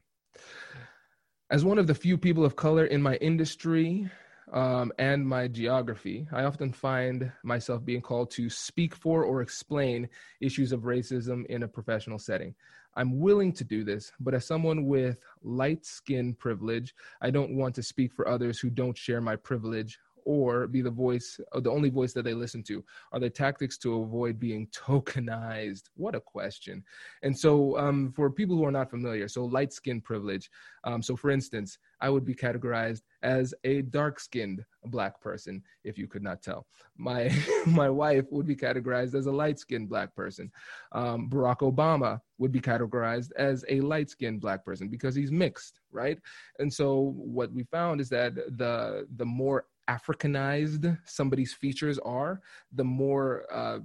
As 1.50 1.64
one 1.64 1.78
of 1.78 1.88
the 1.88 1.96
few 1.96 2.18
people 2.18 2.44
of 2.44 2.56
color 2.56 2.86
in 2.88 3.02
my 3.02 3.16
industry 3.16 4.10
um, 4.52 4.92
and 5.00 5.26
my 5.28 5.48
geography, 5.48 6.28
I 6.32 6.44
often 6.44 6.72
find 6.72 7.32
myself 7.44 7.86
being 7.86 8.02
called 8.02 8.32
to 8.32 8.50
speak 8.50 8.96
for 8.96 9.24
or 9.24 9.42
explain 9.42 10.10
issues 10.42 10.72
of 10.72 10.82
racism 10.82 11.46
in 11.48 11.64
a 11.64 11.68
professional 11.68 12.20
setting. 12.20 12.54
I'm 12.96 13.20
willing 13.20 13.52
to 13.54 13.64
do 13.64 13.84
this, 13.84 14.12
but 14.20 14.34
as 14.34 14.46
someone 14.46 14.86
with 14.86 15.20
light 15.44 15.86
skin 15.86 16.34
privilege, 16.34 16.96
I 17.22 17.30
don't 17.30 17.56
want 17.56 17.76
to 17.76 17.84
speak 17.84 18.14
for 18.14 18.28
others 18.28 18.60
who 18.60 18.70
don't 18.70 18.98
share 18.98 19.22
my 19.22 19.36
privilege 19.36 20.00
or 20.26 20.68
be 20.68 20.82
the 20.82 20.90
voice, 20.90 21.40
the 21.54 21.72
only 21.72 21.90
voice 21.90 22.14
that 22.14 22.24
they 22.24 22.34
listen 22.34 22.64
to? 22.64 22.84
Are 23.12 23.20
there 23.20 23.30
tactics 23.30 23.78
to 23.80 24.02
avoid 24.02 24.40
being 24.40 24.68
tokenized? 24.76 25.84
What 25.96 26.16
a 26.16 26.20
question. 26.20 26.84
And 27.24 27.38
so, 27.38 27.78
um, 27.78 28.12
for 28.12 28.30
people 28.30 28.56
who 28.56 28.66
are 28.66 28.72
not 28.72 28.90
familiar, 28.90 29.28
so 29.28 29.46
light 29.46 29.72
skin 29.72 30.02
privilege. 30.02 30.50
Um, 30.84 31.02
so, 31.02 31.16
for 31.16 31.30
instance, 31.30 31.78
I 32.02 32.10
would 32.10 32.26
be 32.26 32.36
categorized 32.36 33.02
as 33.24 33.54
a 33.64 33.82
dark 33.84 34.20
skinned 34.20 34.64
black 34.86 35.20
person, 35.22 35.64
if 35.84 35.98
you 35.98 36.08
could 36.08 36.22
not 36.22 36.42
tell. 36.42 36.68
My, 36.98 37.32
my 37.66 37.90
wife 37.90 38.26
would 38.32 38.46
be 38.46 38.56
categorized 38.56 39.16
as 39.16 39.26
a 39.26 39.32
light 39.32 39.60
skinned 39.60 39.90
black 39.90 40.16
person. 40.16 40.52
Um, 40.92 41.30
Barack 41.30 41.60
Obama 41.60 42.20
would 42.38 42.52
be 42.52 42.60
categorized 42.60 43.32
as 43.38 43.66
a 43.70 43.82
light 43.82 44.10
skinned 44.10 44.42
black 44.42 44.64
person 44.66 44.88
because 44.88 45.16
he's 45.16 45.32
mixed, 45.32 45.80
right? 45.92 46.20
And 46.60 46.72
so, 46.72 47.14
what 47.16 47.52
we 47.52 47.64
found 47.64 48.02
is 48.02 48.10
that 48.10 48.36
the, 48.36 49.08
the 49.16 49.26
more 49.26 49.66
Africanized 49.90 50.98
somebody's 51.06 51.54
features 51.54 52.00
are, 52.00 52.42
the 52.72 52.84
more 52.84 53.46
uh, 53.54 53.80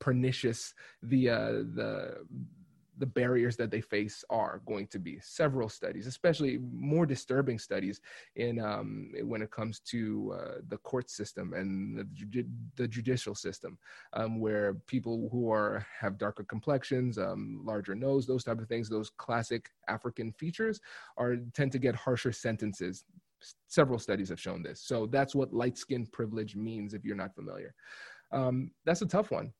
pernicious 0.00 0.74
the 1.02 1.30
uh, 1.30 1.52
the 1.74 2.16
the 2.98 3.06
barriers 3.06 3.56
that 3.56 3.70
they 3.70 3.80
face 3.80 4.24
are 4.30 4.60
going 4.66 4.86
to 4.86 4.98
be. 4.98 5.18
Several 5.20 5.68
studies, 5.68 6.06
especially 6.06 6.58
more 6.72 7.06
disturbing 7.06 7.58
studies, 7.58 8.00
in 8.36 8.60
um, 8.60 9.10
when 9.24 9.42
it 9.42 9.50
comes 9.50 9.80
to 9.80 10.36
uh, 10.38 10.54
the 10.68 10.76
court 10.78 11.10
system 11.10 11.52
and 11.54 11.98
the, 11.98 12.46
the 12.76 12.86
judicial 12.86 13.34
system, 13.34 13.78
um, 14.12 14.38
where 14.38 14.74
people 14.86 15.28
who 15.32 15.50
are 15.50 15.84
have 15.98 16.18
darker 16.18 16.44
complexions, 16.44 17.18
um, 17.18 17.62
larger 17.64 17.94
nose, 17.94 18.26
those 18.26 18.44
type 18.44 18.60
of 18.60 18.68
things, 18.68 18.88
those 18.88 19.10
classic 19.16 19.70
African 19.88 20.30
features, 20.32 20.80
are 21.16 21.36
tend 21.54 21.72
to 21.72 21.78
get 21.78 21.94
harsher 21.94 22.32
sentences 22.32 23.04
several 23.68 23.98
studies 23.98 24.28
have 24.28 24.40
shown 24.40 24.62
this. 24.62 24.82
So 24.82 25.06
that's 25.06 25.34
what 25.34 25.52
light 25.52 25.78
skin 25.78 26.06
privilege 26.06 26.56
means 26.56 26.94
if 26.94 27.04
you're 27.04 27.16
not 27.16 27.34
familiar. 27.34 27.74
Um, 28.32 28.70
that's 28.84 29.02
a 29.02 29.06
tough 29.06 29.30
one. 29.30 29.52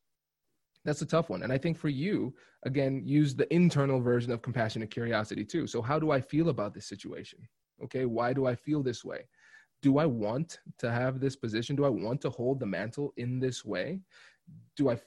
That's 0.85 1.03
a 1.03 1.07
tough 1.07 1.30
one. 1.30 1.43
And 1.43 1.53
I 1.53 1.59
think 1.59 1.78
for 1.78 1.89
you, 1.89 2.35
again, 2.64 3.03
use 3.05 3.35
the 3.35 3.53
internal 3.55 4.01
version 4.01 4.33
of 4.33 4.43
compassionate 4.43 4.91
curiosity 4.91 5.45
too. 5.45 5.66
So, 5.66 5.80
how 5.80 5.99
do 5.99 6.11
I 6.11 6.20
feel 6.20 6.49
about 6.49 6.74
this 6.74 6.87
situation? 6.87 7.39
Okay, 7.85 8.05
why 8.05 8.33
do 8.33 8.47
I 8.47 8.55
feel 8.55 8.83
this 8.83 9.05
way? 9.05 9.28
Do 9.83 9.99
I 9.99 10.07
want 10.07 10.59
to 10.78 10.91
have 10.91 11.20
this 11.20 11.37
position? 11.37 11.76
Do 11.76 11.85
I 11.85 11.89
want 11.89 12.20
to 12.22 12.30
hold 12.30 12.61
the 12.61 12.66
mantle 12.66 13.12
in 13.16 13.41
this 13.41 13.64
way? 13.64 14.01
Do 14.76 14.91
I, 14.91 15.01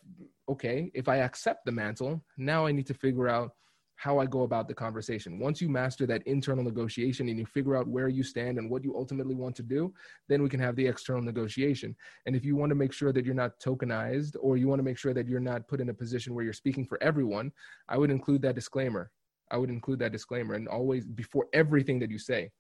okay, 0.50 0.92
if 0.94 1.08
I 1.08 1.18
accept 1.18 1.66
the 1.66 1.72
mantle, 1.72 2.24
now 2.38 2.66
I 2.66 2.72
need 2.72 2.88
to 2.88 2.94
figure 2.94 3.30
out 3.30 3.52
how 3.96 4.20
I 4.20 4.26
go 4.26 4.44
about 4.44 4.68
the 4.68 4.74
conversation. 4.74 5.40
Once 5.40 5.62
you 5.62 5.70
master 5.70 6.06
that 6.06 6.26
internal 6.28 6.64
negotiation 6.64 7.30
and 7.30 7.40
you 7.40 7.46
figure 7.46 7.76
out 7.76 7.88
where 7.88 8.10
you 8.10 8.24
stand 8.24 8.58
and 8.58 8.70
what 8.70 8.84
you 8.84 8.96
ultimately 8.96 9.36
want 9.36 9.56
to 9.56 9.64
do, 9.64 9.94
then 10.28 10.44
we 10.44 10.50
can 10.50 10.60
have 10.60 10.76
the 10.76 10.86
external 10.86 11.22
negotiation. 11.22 11.96
And 12.26 12.36
if 12.36 12.44
you 12.44 12.56
want 12.56 12.72
to 12.72 12.76
make 12.76 12.92
sure 12.92 13.14
that 13.14 13.26
you're 13.26 13.34
not 13.34 13.60
tokenized 13.60 14.36
or 14.40 14.58
you 14.58 14.68
want 14.68 14.80
to 14.80 14.84
make 14.84 14.98
sure 14.98 15.14
that 15.14 15.28
you're 15.28 15.40
not 15.40 15.68
put 15.68 15.82
in 15.82 15.90
a 15.90 15.94
position 15.94 16.34
where 16.36 16.44
you're 16.44 16.54
speaking 16.54 16.86
for 16.86 17.02
everyone, 17.02 17.52
I 17.88 17.98
would 17.98 18.12
include 18.12 18.42
that 18.44 18.56
disclaimer. 18.56 19.12
I 19.52 19.58
would 19.58 19.70
include 19.70 20.00
that 20.00 20.12
disclaimer 20.12 20.56
and 20.56 20.68
always 20.68 21.06
before 21.06 21.48
everything 21.54 22.00
that 22.00 22.12
you 22.12 22.20
say. 22.20 22.52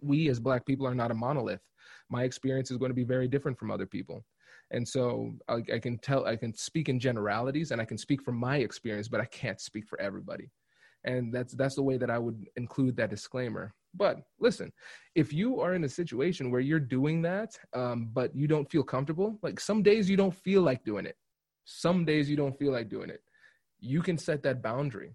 We 0.00 0.28
as 0.30 0.40
Black 0.40 0.64
people 0.64 0.86
are 0.86 0.94
not 0.94 1.10
a 1.10 1.14
monolith. 1.14 1.60
My 2.08 2.24
experience 2.24 2.70
is 2.70 2.78
going 2.78 2.90
to 2.90 2.94
be 2.94 3.04
very 3.04 3.28
different 3.28 3.58
from 3.58 3.70
other 3.70 3.86
people 3.86 4.24
and 4.72 4.88
so 4.88 5.32
I, 5.48 5.62
I, 5.72 5.78
can 5.78 5.98
tell 5.98 6.26
i 6.26 6.34
can 6.34 6.54
speak 6.54 6.88
in 6.88 6.98
generalities 6.98 7.70
and 7.70 7.80
i 7.80 7.84
can 7.84 7.98
speak 7.98 8.22
from 8.22 8.36
my 8.36 8.56
experience 8.56 9.06
but 9.06 9.20
i 9.20 9.26
can't 9.26 9.60
speak 9.60 9.86
for 9.86 10.00
everybody. 10.00 10.50
And 11.04 11.34
that's 11.34 11.54
that's 11.54 11.74
the 11.74 11.82
way 11.82 11.96
that 11.98 12.10
i 12.10 12.18
would 12.18 12.46
include 12.56 12.96
that 12.96 13.10
disclaimer. 13.10 13.74
But 13.94 14.18
listen 14.40 14.72
if 15.14 15.32
you 15.32 15.60
are 15.60 15.74
in 15.74 15.84
a 15.84 15.88
situation 15.88 16.50
where 16.50 16.60
you're 16.60 16.80
doing 16.98 17.22
that 17.22 17.58
um, 17.74 18.08
but 18.12 18.34
you 18.34 18.46
don't 18.46 18.70
feel 18.70 18.84
comfortable 18.84 19.38
like 19.42 19.60
some 19.60 19.82
days 19.82 20.08
you 20.08 20.16
don't 20.16 20.34
feel 20.34 20.62
like 20.62 20.84
doing 20.84 21.06
it. 21.06 21.16
Some 21.64 22.04
days 22.04 22.30
you 22.30 22.36
don't 22.36 22.58
feel 22.58 22.72
like 22.72 22.88
doing 22.88 23.10
it. 23.10 23.20
You 23.80 24.00
can 24.00 24.16
set 24.16 24.42
that 24.44 24.62
boundary. 24.62 25.14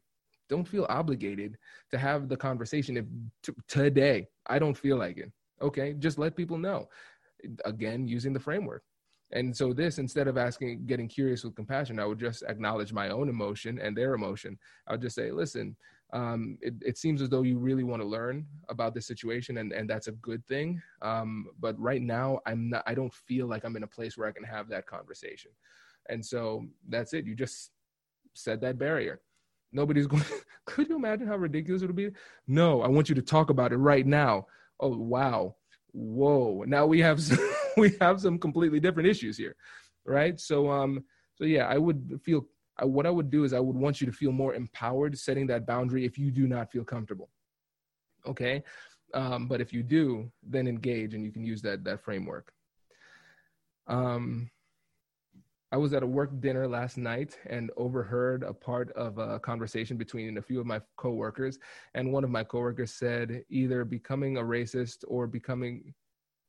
Don't 0.50 0.68
feel 0.68 0.86
obligated 0.90 1.58
to 1.92 1.98
have 1.98 2.30
the 2.30 2.38
conversation 2.38 2.98
if 2.98 3.06
t- 3.44 3.62
today 3.68 4.28
i 4.48 4.60
don't 4.60 4.78
feel 4.78 4.98
like 4.98 5.18
it. 5.18 5.32
Okay? 5.62 5.94
Just 5.94 6.20
let 6.20 6.36
people 6.36 6.58
know. 6.58 6.90
Again 7.66 8.08
using 8.08 8.34
the 8.34 8.46
framework 8.48 8.84
and 9.32 9.56
so 9.56 9.74
this, 9.74 9.98
instead 9.98 10.28
of 10.28 10.38
asking, 10.38 10.86
getting 10.86 11.08
curious 11.08 11.44
with 11.44 11.56
compassion, 11.56 12.00
I 12.00 12.06
would 12.06 12.20
just 12.20 12.44
acknowledge 12.48 12.94
my 12.94 13.10
own 13.10 13.28
emotion 13.28 13.78
and 13.80 13.96
their 13.96 14.14
emotion. 14.14 14.58
I 14.88 14.94
would 14.94 15.02
just 15.02 15.16
say, 15.16 15.32
listen, 15.32 15.76
um, 16.14 16.58
it, 16.62 16.76
it, 16.82 16.98
seems 16.98 17.22
as 17.22 17.28
though 17.28 17.42
you 17.42 17.58
really 17.58 17.84
want 17.84 18.02
to 18.02 18.08
learn 18.08 18.46
about 18.70 18.94
this 18.94 19.06
situation 19.06 19.58
and, 19.58 19.74
and 19.74 19.90
that's 19.90 20.08
a 20.08 20.14
good 20.14 20.46
thing. 20.48 20.82
Um, 21.02 21.48
but 21.60 21.78
right 21.78 22.02
now 22.02 22.40
I'm 22.46 22.70
not, 22.70 22.84
I 22.88 22.94
don't 22.94 23.14
feel 23.14 23.48
like 23.48 23.66
I'm 23.66 23.76
in 23.76 23.84
a 23.84 23.88
place 23.88 24.18
where 24.18 24.30
I 24.30 24.32
can 24.32 24.46
have 24.46 24.70
that 24.70 24.86
conversation. 24.86 25.52
And 26.08 26.26
so 26.26 26.66
that's 26.88 27.12
it. 27.12 27.26
You 27.26 27.36
just 27.36 27.72
set 28.34 28.62
that 28.62 28.78
barrier. 28.78 29.20
Nobody's 29.74 30.08
going, 30.08 30.24
could 30.66 30.88
you 30.88 30.96
imagine 30.96 31.28
how 31.28 31.36
ridiculous 31.36 31.82
it 31.82 31.88
would 31.88 31.96
be? 31.98 32.12
No, 32.48 32.82
I 32.82 32.88
want 32.88 33.10
you 33.10 33.16
to 33.16 33.22
talk 33.22 33.50
about 33.50 33.74
it 33.74 33.78
right 33.78 34.06
now. 34.06 34.48
Oh, 34.80 34.96
wow. 34.96 35.56
Whoa. 35.92 36.64
Now 36.66 36.86
we 36.86 37.02
have 37.02 37.20
we 37.82 37.96
have 38.02 38.20
some 38.20 38.40
completely 38.40 38.80
different 38.80 39.08
issues 39.08 39.38
here, 39.38 39.56
right? 40.06 40.40
So 40.40 40.70
um, 40.70 41.04
so 41.36 41.46
yeah, 41.46 41.68
I 41.68 41.78
would 41.78 42.20
feel 42.24 42.46
I, 42.80 42.86
what 42.86 43.06
I 43.06 43.12
would 43.12 43.30
do 43.30 43.44
is 43.44 43.54
I 43.54 43.60
would 43.60 43.76
want 43.76 44.02
you 44.02 44.08
to 44.08 44.14
feel 44.14 44.32
more 44.32 44.56
empowered 44.56 45.18
setting 45.18 45.48
that 45.48 45.66
boundary 45.68 46.06
if 46.06 46.18
you 46.18 46.32
do 46.32 46.48
not 46.48 46.72
feel 46.72 46.84
comfortable. 46.84 47.30
Okay, 48.26 48.64
um, 49.14 49.48
but 49.48 49.62
if 49.62 49.72
you 49.72 49.84
do, 49.84 50.32
then 50.44 50.68
engage 50.68 51.14
and 51.14 51.24
you 51.24 51.32
can 51.32 51.44
use 51.44 51.62
that 51.62 51.84
that 51.84 52.04
framework. 52.04 52.52
Um, 53.88 54.50
I 55.72 55.78
was 55.78 55.94
at 55.94 56.02
a 56.02 56.08
work 56.08 56.40
dinner 56.40 56.66
last 56.68 56.98
night 56.98 57.38
and 57.46 57.72
overheard 57.76 58.44
a 58.44 58.54
part 58.54 58.90
of 58.94 59.18
a 59.18 59.38
conversation 59.40 59.98
between 59.98 60.38
a 60.38 60.42
few 60.42 60.62
of 60.62 60.66
my 60.66 60.82
coworkers. 60.96 61.60
And 61.94 62.14
one 62.14 62.24
of 62.24 62.30
my 62.30 62.46
coworkers 62.46 62.94
said 62.94 63.44
either 63.50 63.84
becoming 63.84 64.38
a 64.38 64.42
racist 64.42 65.04
or 65.08 65.28
becoming 65.28 65.94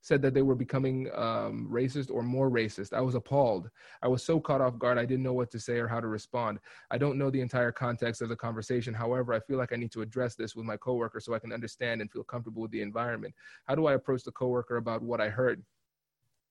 said 0.09 0.23
that 0.23 0.33
they 0.33 0.43
were 0.43 0.55
becoming 0.55 1.11
um, 1.15 1.69
racist 1.71 2.11
or 2.11 2.23
more 2.23 2.51
racist. 2.51 2.95
I 2.95 3.03
was 3.03 3.15
appalled. 3.15 3.69
I 4.03 4.09
was 4.09 4.25
so 4.25 4.41
caught 4.41 4.63
off 4.63 4.79
guard, 4.79 4.97
I 4.97 5.05
didn't 5.05 5.23
know 5.23 5.35
what 5.35 5.51
to 5.51 5.61
say 5.61 5.75
or 5.75 5.87
how 5.87 6.01
to 6.01 6.09
respond. 6.09 6.59
I 6.91 6.97
don't 6.97 7.19
know 7.19 7.31
the 7.31 7.43
entire 7.43 7.71
context 7.71 8.23
of 8.23 8.31
the 8.31 8.37
conversation. 8.37 8.95
However, 8.95 9.35
I 9.35 9.41
feel 9.41 9.59
like 9.59 9.73
I 9.73 9.77
need 9.77 9.93
to 9.93 10.03
address 10.03 10.35
this 10.35 10.57
with 10.57 10.65
my 10.65 10.79
coworker 10.79 11.21
so 11.21 11.35
I 11.35 11.39
can 11.39 11.53
understand 11.53 12.01
and 12.01 12.11
feel 12.11 12.25
comfortable 12.25 12.63
with 12.63 12.71
the 12.71 12.81
environment. 12.81 13.35
How 13.67 13.75
do 13.75 13.87
I 13.87 13.95
approach 13.95 14.25
the 14.25 14.33
coworker 14.33 14.79
about 14.79 15.03
what 15.03 15.21
I 15.21 15.29
heard? 15.29 15.63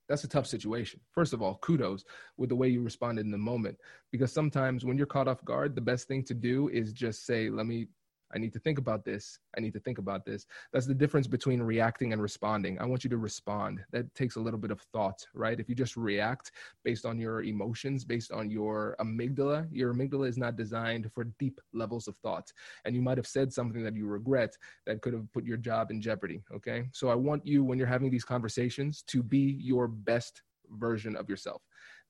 That's 0.07 0.23
a 0.23 0.29
tough 0.29 0.47
situation. 0.47 1.01
First 1.11 1.33
of 1.33 1.41
all, 1.41 1.55
kudos 1.55 2.05
with 2.37 2.49
the 2.49 2.55
way 2.55 2.69
you 2.69 2.81
responded 2.81 3.25
in 3.25 3.31
the 3.31 3.37
moment. 3.37 3.77
Because 4.11 4.31
sometimes 4.31 4.85
when 4.85 4.97
you're 4.97 5.05
caught 5.07 5.27
off 5.27 5.43
guard, 5.43 5.75
the 5.75 5.81
best 5.81 6.07
thing 6.07 6.23
to 6.25 6.33
do 6.33 6.69
is 6.69 6.93
just 6.93 7.25
say, 7.25 7.49
let 7.49 7.65
me 7.65 7.87
I 8.33 8.37
need 8.37 8.51
to 8.53 8.59
think 8.59 8.77
about 8.77 9.05
this. 9.05 9.39
I 9.57 9.61
need 9.61 9.73
to 9.73 9.79
think 9.79 9.97
about 9.97 10.25
this. 10.25 10.45
That's 10.73 10.85
the 10.85 10.93
difference 10.93 11.27
between 11.27 11.61
reacting 11.61 12.11
and 12.11 12.21
responding. 12.21 12.77
I 12.79 12.85
want 12.85 13.03
you 13.03 13.09
to 13.11 13.17
respond. 13.17 13.79
That 13.91 14.13
takes 14.15 14.35
a 14.35 14.39
little 14.39 14.59
bit 14.59 14.71
of 14.71 14.81
thought, 14.93 15.25
right? 15.33 15.59
If 15.59 15.69
you 15.69 15.75
just 15.75 15.95
react 15.95 16.51
based 16.83 17.05
on 17.05 17.19
your 17.19 17.43
emotions, 17.43 18.03
based 18.03 18.31
on 18.31 18.49
your 18.49 18.95
amygdala, 18.99 19.67
your 19.71 19.93
amygdala 19.93 20.27
is 20.27 20.37
not 20.37 20.57
designed 20.57 21.09
for 21.13 21.25
deep 21.39 21.61
levels 21.73 22.07
of 22.07 22.17
thought. 22.17 22.51
And 22.83 22.95
you 22.95 23.01
might 23.01 23.17
have 23.17 23.27
said 23.27 23.53
something 23.53 23.83
that 23.83 23.95
you 23.95 24.07
regret 24.07 24.57
that 24.85 25.01
could 25.01 25.13
have 25.13 25.31
put 25.31 25.45
your 25.45 25.57
job 25.57 25.89
in 25.89 26.01
jeopardy, 26.01 26.43
okay? 26.53 26.89
So 26.91 27.07
I 27.09 27.15
want 27.15 27.45
you, 27.45 27.63
when 27.63 27.77
you're 27.77 27.87
having 27.87 28.11
these 28.11 28.25
conversations, 28.25 29.03
to 29.07 29.23
be 29.23 29.57
your 29.59 29.87
best 29.87 30.41
version 30.71 31.15
of 31.15 31.29
yourself. 31.29 31.61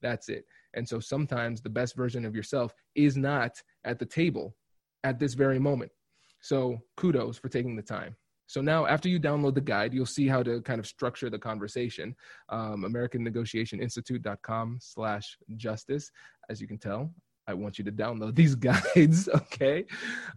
That's 0.02 0.28
it. 0.28 0.44
And 0.74 0.88
so 0.88 0.98
sometimes 0.98 1.60
the 1.60 1.70
best 1.70 1.94
version 1.94 2.24
of 2.24 2.34
yourself 2.34 2.74
is 2.96 3.16
not 3.16 3.62
at 3.84 4.00
the 4.00 4.06
table 4.06 4.56
at 5.04 5.18
this 5.20 5.34
very 5.34 5.58
moment 5.60 5.92
so 6.40 6.78
kudos 6.96 7.38
for 7.38 7.48
taking 7.48 7.76
the 7.76 7.82
time. 7.82 8.16
So 8.48 8.62
now, 8.62 8.86
after 8.86 9.10
you 9.10 9.20
download 9.20 9.54
the 9.54 9.60
guide, 9.60 9.92
you'll 9.92 10.06
see 10.06 10.26
how 10.26 10.42
to 10.42 10.62
kind 10.62 10.80
of 10.80 10.86
structure 10.86 11.28
the 11.28 11.38
conversation. 11.38 12.16
Um, 12.48 12.82
AmericanNegotiationInstitute.com 12.88 14.78
slash 14.80 15.36
justice. 15.56 16.10
As 16.48 16.58
you 16.58 16.66
can 16.66 16.78
tell, 16.78 17.12
I 17.46 17.52
want 17.52 17.78
you 17.78 17.84
to 17.84 17.92
download 17.92 18.34
these 18.34 18.54
guides, 18.54 19.28
okay? 19.34 19.84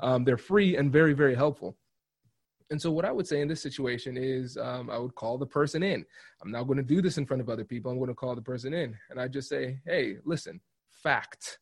Um, 0.01 0.25
they're 0.25 0.37
free 0.37 0.75
and 0.75 0.91
very, 0.91 1.13
very 1.13 1.35
helpful. 1.35 1.77
And 2.69 2.81
so, 2.81 2.91
what 2.91 3.05
I 3.05 3.13
would 3.13 3.27
say 3.27 3.39
in 3.39 3.47
this 3.47 3.61
situation 3.61 4.17
is 4.17 4.57
um, 4.57 4.89
I 4.89 4.97
would 4.97 5.15
call 5.15 5.37
the 5.37 5.45
person 5.45 5.81
in. 5.81 6.05
I'm 6.43 6.51
not 6.51 6.63
going 6.63 6.77
to 6.77 6.83
do 6.83 7.01
this 7.01 7.17
in 7.17 7.25
front 7.25 7.41
of 7.41 7.49
other 7.49 7.63
people. 7.63 7.91
I'm 7.91 7.97
going 7.97 8.09
to 8.09 8.13
call 8.13 8.35
the 8.35 8.41
person 8.41 8.73
in. 8.73 8.93
And 9.09 9.21
I 9.21 9.29
just 9.29 9.47
say, 9.47 9.79
hey, 9.85 10.17
listen, 10.25 10.59
fact 10.89 11.59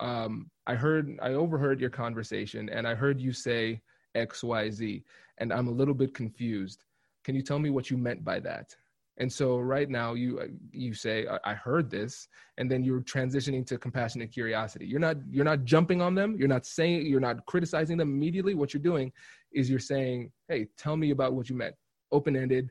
um, 0.00 0.50
I 0.66 0.74
heard, 0.74 1.16
I 1.22 1.32
overheard 1.32 1.80
your 1.80 1.90
conversation, 1.90 2.68
and 2.68 2.86
I 2.86 2.94
heard 2.94 3.20
you 3.20 3.32
say 3.32 3.80
XYZ. 4.16 5.02
And 5.38 5.52
I'm 5.52 5.68
a 5.68 5.72
little 5.72 5.94
bit 5.94 6.14
confused. 6.14 6.82
Can 7.24 7.34
you 7.34 7.42
tell 7.42 7.58
me 7.58 7.70
what 7.70 7.90
you 7.90 7.96
meant 7.96 8.24
by 8.24 8.40
that? 8.40 8.74
And 9.18 9.32
so 9.32 9.58
right 9.58 9.88
now 9.88 10.12
you 10.12 10.58
you 10.72 10.92
say 10.92 11.26
I 11.42 11.54
heard 11.54 11.90
this, 11.90 12.28
and 12.58 12.70
then 12.70 12.84
you're 12.84 13.00
transitioning 13.00 13.66
to 13.66 13.78
compassionate 13.78 14.30
curiosity. 14.30 14.86
You're 14.86 15.00
not 15.00 15.16
you're 15.30 15.44
not 15.44 15.64
jumping 15.64 16.02
on 16.02 16.14
them. 16.14 16.36
You're 16.38 16.48
not 16.48 16.66
saying 16.66 17.06
you're 17.06 17.20
not 17.20 17.44
criticizing 17.46 17.96
them 17.96 18.10
immediately. 18.10 18.54
What 18.54 18.74
you're 18.74 18.82
doing 18.82 19.10
is 19.52 19.70
you're 19.70 19.78
saying, 19.78 20.32
hey, 20.48 20.68
tell 20.76 20.96
me 20.96 21.12
about 21.12 21.32
what 21.32 21.48
you 21.48 21.56
meant. 21.56 21.74
Open 22.12 22.36
ended. 22.36 22.70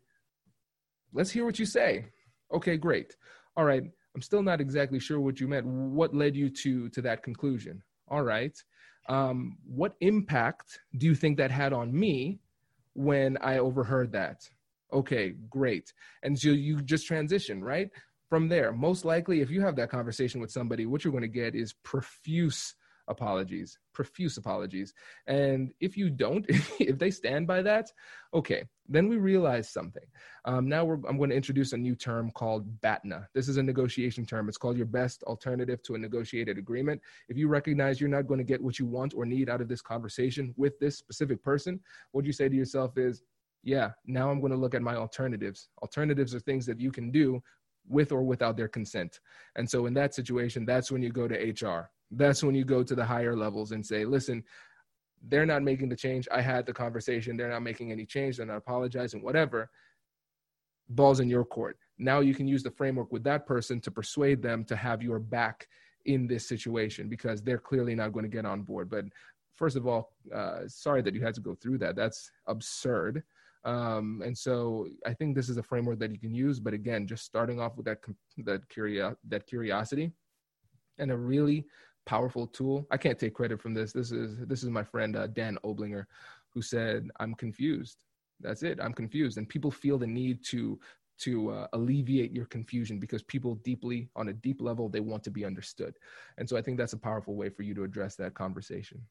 Let's 1.14 1.32
hear 1.32 1.46
what 1.46 1.58
you 1.58 1.66
say. 1.66 2.06
Okay, 2.54 2.78
great. 2.78 3.16
All 3.58 3.66
right. 3.66 3.84
I'm 4.16 4.22
still 4.22 4.42
not 4.42 4.62
exactly 4.62 5.00
sure 5.00 5.20
what 5.20 5.40
you 5.40 5.48
meant. 5.48 5.66
What 5.66 6.16
led 6.16 6.36
you 6.36 6.50
to 6.50 6.90
to 6.90 7.02
that 7.02 7.22
conclusion? 7.22 7.84
All 8.08 8.24
right. 8.24 8.58
Um, 9.10 9.58
what 9.68 9.96
impact 10.00 10.80
do 10.98 11.06
you 11.06 11.16
think 11.16 11.38
that 11.38 11.52
had 11.52 11.74
on 11.74 11.94
me 11.94 12.40
when 12.94 13.38
I 13.38 13.58
overheard 13.58 14.14
that? 14.14 14.50
Okay, 14.94 15.34
great. 15.50 15.92
And 16.24 16.40
so 16.40 16.50
you 16.50 16.82
just 16.82 17.06
transition, 17.06 17.64
right? 17.64 17.90
From 18.30 18.48
there, 18.48 18.72
most 18.72 19.06
likely, 19.06 19.42
if 19.42 19.52
you 19.52 19.62
have 19.62 19.76
that 19.76 19.92
conversation 19.92 20.42
with 20.42 20.50
somebody, 20.50 20.86
what 20.86 21.04
you're 21.04 21.12
going 21.12 21.22
to 21.22 21.28
get 21.28 21.54
is 21.54 21.74
profuse 21.84 22.74
apologies, 23.08 23.78
profuse 23.94 24.38
apologies. 24.38 24.94
And 25.28 25.72
if 25.80 25.98
you 25.98 26.10
don't, 26.10 26.46
if 26.80 26.98
they 26.98 27.12
stand 27.12 27.48
by 27.48 27.62
that, 27.64 27.92
okay, 28.34 28.64
then 28.88 29.08
we 29.08 29.18
realize 29.18 29.70
something. 29.70 30.04
Um, 30.46 30.70
now 30.70 30.90
I'm 30.90 31.18
going 31.18 31.32
to 31.32 31.36
introduce 31.36 31.74
a 31.74 31.78
new 31.78 31.96
term 31.96 32.32
called 32.32 32.80
BATNA. 32.82 33.28
This 33.34 33.48
is 33.48 33.58
a 33.58 33.64
negotiation 33.64 34.26
term. 34.26 34.48
It's 34.48 34.58
called 34.58 34.78
your 34.78 34.86
best 34.86 35.24
alternative 35.24 35.82
to 35.84 35.96
a 35.96 35.98
negotiated 35.98 36.58
agreement. 36.58 37.02
If 37.28 37.38
you 37.38 37.48
recognize 37.48 38.00
you're 38.00 38.10
not 38.10 38.28
going 38.28 38.38
to 38.38 38.44
get 38.44 38.62
what 38.62 38.78
you 38.78 38.86
want 38.86 39.14
or 39.16 39.26
need 39.26 39.50
out 39.50 39.62
of 39.62 39.68
this 39.68 39.82
conversation 39.82 40.54
with 40.56 40.78
this 40.80 40.98
specific 40.98 41.44
person, 41.44 41.80
what 42.12 42.26
you 42.26 42.32
say 42.32 42.48
to 42.48 42.56
yourself 42.56 42.98
is, 42.98 43.24
yeah, 43.64 43.92
now 44.06 44.30
I'm 44.30 44.40
going 44.40 44.52
to 44.52 44.58
look 44.58 44.76
at 44.76 44.84
my 44.84 44.96
alternatives. 44.96 45.70
Alternatives 45.82 46.36
are 46.36 46.40
things 46.40 46.68
that 46.68 46.80
you 46.80 46.92
can 46.92 47.12
do 47.12 47.42
with 47.88 48.12
or 48.12 48.24
without 48.24 48.58
their 48.58 48.68
consent. 48.68 49.20
And 49.56 49.70
so 49.70 49.88
in 49.88 49.94
that 49.96 50.14
situation, 50.14 50.66
that's 50.66 50.92
when 50.92 51.02
you 51.02 51.12
go 51.12 51.28
to 51.28 51.36
HR. 51.36 51.90
That's 52.12 52.44
when 52.44 52.54
you 52.54 52.64
go 52.64 52.84
to 52.84 52.96
the 52.96 53.06
higher 53.06 53.36
levels 53.36 53.72
and 53.72 53.86
say, 53.86 54.06
listen, 54.06 54.44
they're 55.28 55.46
not 55.46 55.64
making 55.64 55.90
the 55.90 55.96
change. 55.96 56.28
I 56.32 56.42
had 56.42 56.66
the 56.66 56.74
conversation. 56.74 57.36
They're 57.36 57.50
not 57.50 57.64
making 57.64 57.92
any 57.92 58.06
change. 58.06 58.38
They're 58.38 58.46
not 58.46 58.58
apologizing, 58.58 59.24
whatever. 59.24 59.70
Ball's 60.90 61.20
in 61.20 61.30
your 61.30 61.46
court. 61.46 61.78
Now 61.98 62.20
you 62.20 62.36
can 62.36 62.48
use 62.48 62.64
the 62.64 62.72
framework 62.72 63.12
with 63.12 63.24
that 63.24 63.46
person 63.46 63.80
to 63.82 63.92
persuade 63.92 64.42
them 64.42 64.64
to 64.66 64.76
have 64.76 65.02
your 65.02 65.20
back 65.20 65.68
in 66.06 66.28
this 66.28 66.48
situation 66.48 67.10
because 67.10 67.42
they're 67.42 67.58
clearly 67.58 67.96
not 67.96 68.12
going 68.14 68.24
to 68.24 68.30
get 68.30 68.46
on 68.46 68.62
board. 68.62 68.90
But 68.90 69.06
first 69.56 69.76
of 69.76 69.88
all, 69.88 70.12
uh, 70.34 70.62
sorry 70.68 71.02
that 71.02 71.16
you 71.16 71.22
had 71.22 71.34
to 71.36 71.42
go 71.42 71.56
through 71.56 71.80
that. 71.80 71.96
That's 71.96 72.30
absurd. 72.48 73.24
Um, 73.64 74.22
and 74.24 74.38
so 74.38 74.88
I 75.08 75.14
think 75.14 75.36
this 75.36 75.50
is 75.50 75.58
a 75.58 75.64
framework 75.64 75.98
that 76.00 76.12
you 76.12 76.20
can 76.20 76.36
use. 76.36 76.60
But 76.60 76.74
again, 76.76 77.08
just 77.08 77.26
starting 77.26 77.60
off 77.60 77.76
with 77.76 77.86
that 77.88 77.98
that 78.40 78.70
curio- 78.70 79.18
that 79.28 79.48
curiosity, 79.48 80.12
and 81.00 81.12
a 81.12 81.18
really 81.18 81.66
powerful 82.06 82.48
tool. 82.48 82.88
I 82.92 82.98
can't 82.98 83.20
take 83.20 83.34
credit 83.34 83.62
from 83.62 83.74
this. 83.74 83.92
This 83.92 84.12
is 84.12 84.38
this 84.46 84.64
is 84.64 84.70
my 84.70 84.84
friend 84.84 85.16
uh, 85.16 85.28
Dan 85.28 85.58
Oblinger, 85.64 86.06
who 86.54 86.62
said, 86.62 87.10
"I'm 87.20 87.36
confused. 87.36 88.06
That's 88.40 88.64
it. 88.64 88.80
I'm 88.82 88.94
confused." 88.94 89.38
And 89.38 89.48
people 89.48 89.72
feel 89.72 89.98
the 89.98 90.08
need 90.08 90.44
to 90.46 90.80
to 91.18 91.50
uh, 91.52 91.68
alleviate 91.74 92.32
your 92.34 92.46
confusion 92.46 93.00
because 93.00 93.24
people 93.24 93.56
deeply 93.56 94.10
on 94.16 94.30
a 94.30 94.34
deep 94.34 94.62
level 94.62 94.90
they 94.90 95.00
want 95.00 95.24
to 95.24 95.32
be 95.32 95.46
understood 95.46 95.96
and 96.38 96.48
so 96.48 96.58
i 96.58 96.62
think 96.62 96.78
that's 96.78 96.94
a 96.94 96.98
powerful 96.98 97.36
way 97.36 97.50
for 97.50 97.64
you 97.64 97.74
to 97.74 97.84
address 97.84 98.16
that 98.16 98.34
conversation 98.34 99.02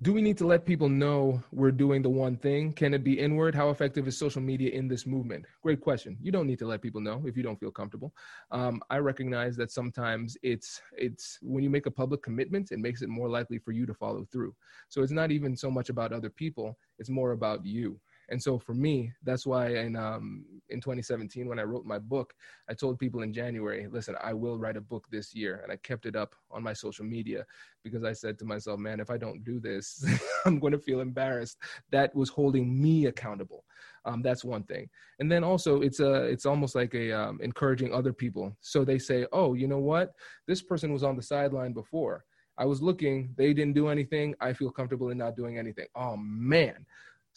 do 0.00 0.12
we 0.12 0.22
need 0.22 0.38
to 0.38 0.46
let 0.46 0.64
people 0.64 0.88
know 0.88 1.42
we're 1.50 1.72
doing 1.72 2.02
the 2.02 2.08
one 2.08 2.36
thing? 2.36 2.72
Can 2.72 2.94
it 2.94 3.02
be 3.02 3.18
inward? 3.18 3.52
How 3.52 3.70
effective 3.70 4.06
is 4.06 4.16
social 4.16 4.40
media 4.40 4.70
in 4.70 4.86
this 4.86 5.06
movement? 5.06 5.44
Great 5.60 5.80
question. 5.80 6.16
You 6.22 6.30
don't 6.30 6.46
need 6.46 6.60
to 6.60 6.68
let 6.68 6.82
people 6.82 7.00
know 7.00 7.24
if 7.26 7.36
you 7.36 7.42
don't 7.42 7.58
feel 7.58 7.72
comfortable. 7.72 8.14
Um, 8.52 8.80
I 8.90 8.98
recognize 8.98 9.56
that 9.56 9.72
sometimes 9.72 10.36
it's 10.44 10.80
it's 10.96 11.38
when 11.42 11.64
you 11.64 11.70
make 11.70 11.86
a 11.86 11.90
public 11.90 12.22
commitment, 12.22 12.70
it 12.70 12.78
makes 12.78 13.02
it 13.02 13.08
more 13.08 13.28
likely 13.28 13.58
for 13.58 13.72
you 13.72 13.86
to 13.86 13.94
follow 13.94 14.24
through. 14.30 14.54
So 14.88 15.02
it's 15.02 15.10
not 15.10 15.32
even 15.32 15.56
so 15.56 15.68
much 15.68 15.88
about 15.88 16.12
other 16.12 16.30
people; 16.30 16.78
it's 17.00 17.10
more 17.10 17.32
about 17.32 17.66
you. 17.66 17.98
And 18.30 18.42
so 18.42 18.58
for 18.58 18.74
me, 18.74 19.12
that's 19.22 19.46
why 19.46 19.68
in 19.76 19.96
um, 19.96 20.44
in 20.68 20.80
2017 20.80 21.48
when 21.48 21.58
I 21.58 21.62
wrote 21.62 21.86
my 21.86 21.98
book, 21.98 22.34
I 22.68 22.74
told 22.74 22.98
people 22.98 23.22
in 23.22 23.32
January, 23.32 23.86
listen, 23.90 24.16
I 24.22 24.34
will 24.34 24.58
write 24.58 24.76
a 24.76 24.82
book 24.82 25.06
this 25.10 25.34
year, 25.34 25.60
and 25.62 25.72
I 25.72 25.76
kept 25.76 26.04
it 26.04 26.14
up 26.14 26.34
on 26.50 26.62
my 26.62 26.74
social 26.74 27.04
media 27.04 27.46
because 27.82 28.04
I 28.04 28.12
said 28.12 28.38
to 28.38 28.44
myself, 28.44 28.78
man, 28.78 29.00
if 29.00 29.10
I 29.10 29.16
don't 29.16 29.44
do 29.44 29.60
this, 29.60 30.04
I'm 30.46 30.58
going 30.58 30.72
to 30.72 30.78
feel 30.78 31.00
embarrassed. 31.00 31.58
That 31.90 32.14
was 32.14 32.28
holding 32.28 32.80
me 32.80 33.06
accountable. 33.06 33.64
Um, 34.04 34.20
that's 34.22 34.44
one 34.44 34.64
thing. 34.64 34.88
And 35.20 35.30
then 35.32 35.42
also, 35.42 35.80
it's 35.80 36.00
a 36.00 36.24
it's 36.24 36.46
almost 36.46 36.74
like 36.74 36.94
a 36.94 37.12
um, 37.12 37.40
encouraging 37.42 37.94
other 37.94 38.12
people. 38.12 38.56
So 38.60 38.84
they 38.84 38.98
say, 38.98 39.26
oh, 39.32 39.54
you 39.54 39.68
know 39.68 39.78
what, 39.78 40.12
this 40.46 40.60
person 40.62 40.92
was 40.92 41.02
on 41.02 41.16
the 41.16 41.22
sideline 41.22 41.72
before. 41.72 42.24
I 42.60 42.64
was 42.64 42.82
looking, 42.82 43.32
they 43.36 43.54
didn't 43.54 43.74
do 43.74 43.86
anything. 43.86 44.34
I 44.40 44.52
feel 44.52 44.72
comfortable 44.72 45.10
in 45.10 45.18
not 45.18 45.36
doing 45.36 45.58
anything. 45.58 45.86
Oh 45.94 46.16
man 46.16 46.84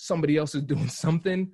somebody 0.01 0.35
else 0.35 0.55
is 0.55 0.63
doing 0.63 0.87
something, 1.05 1.51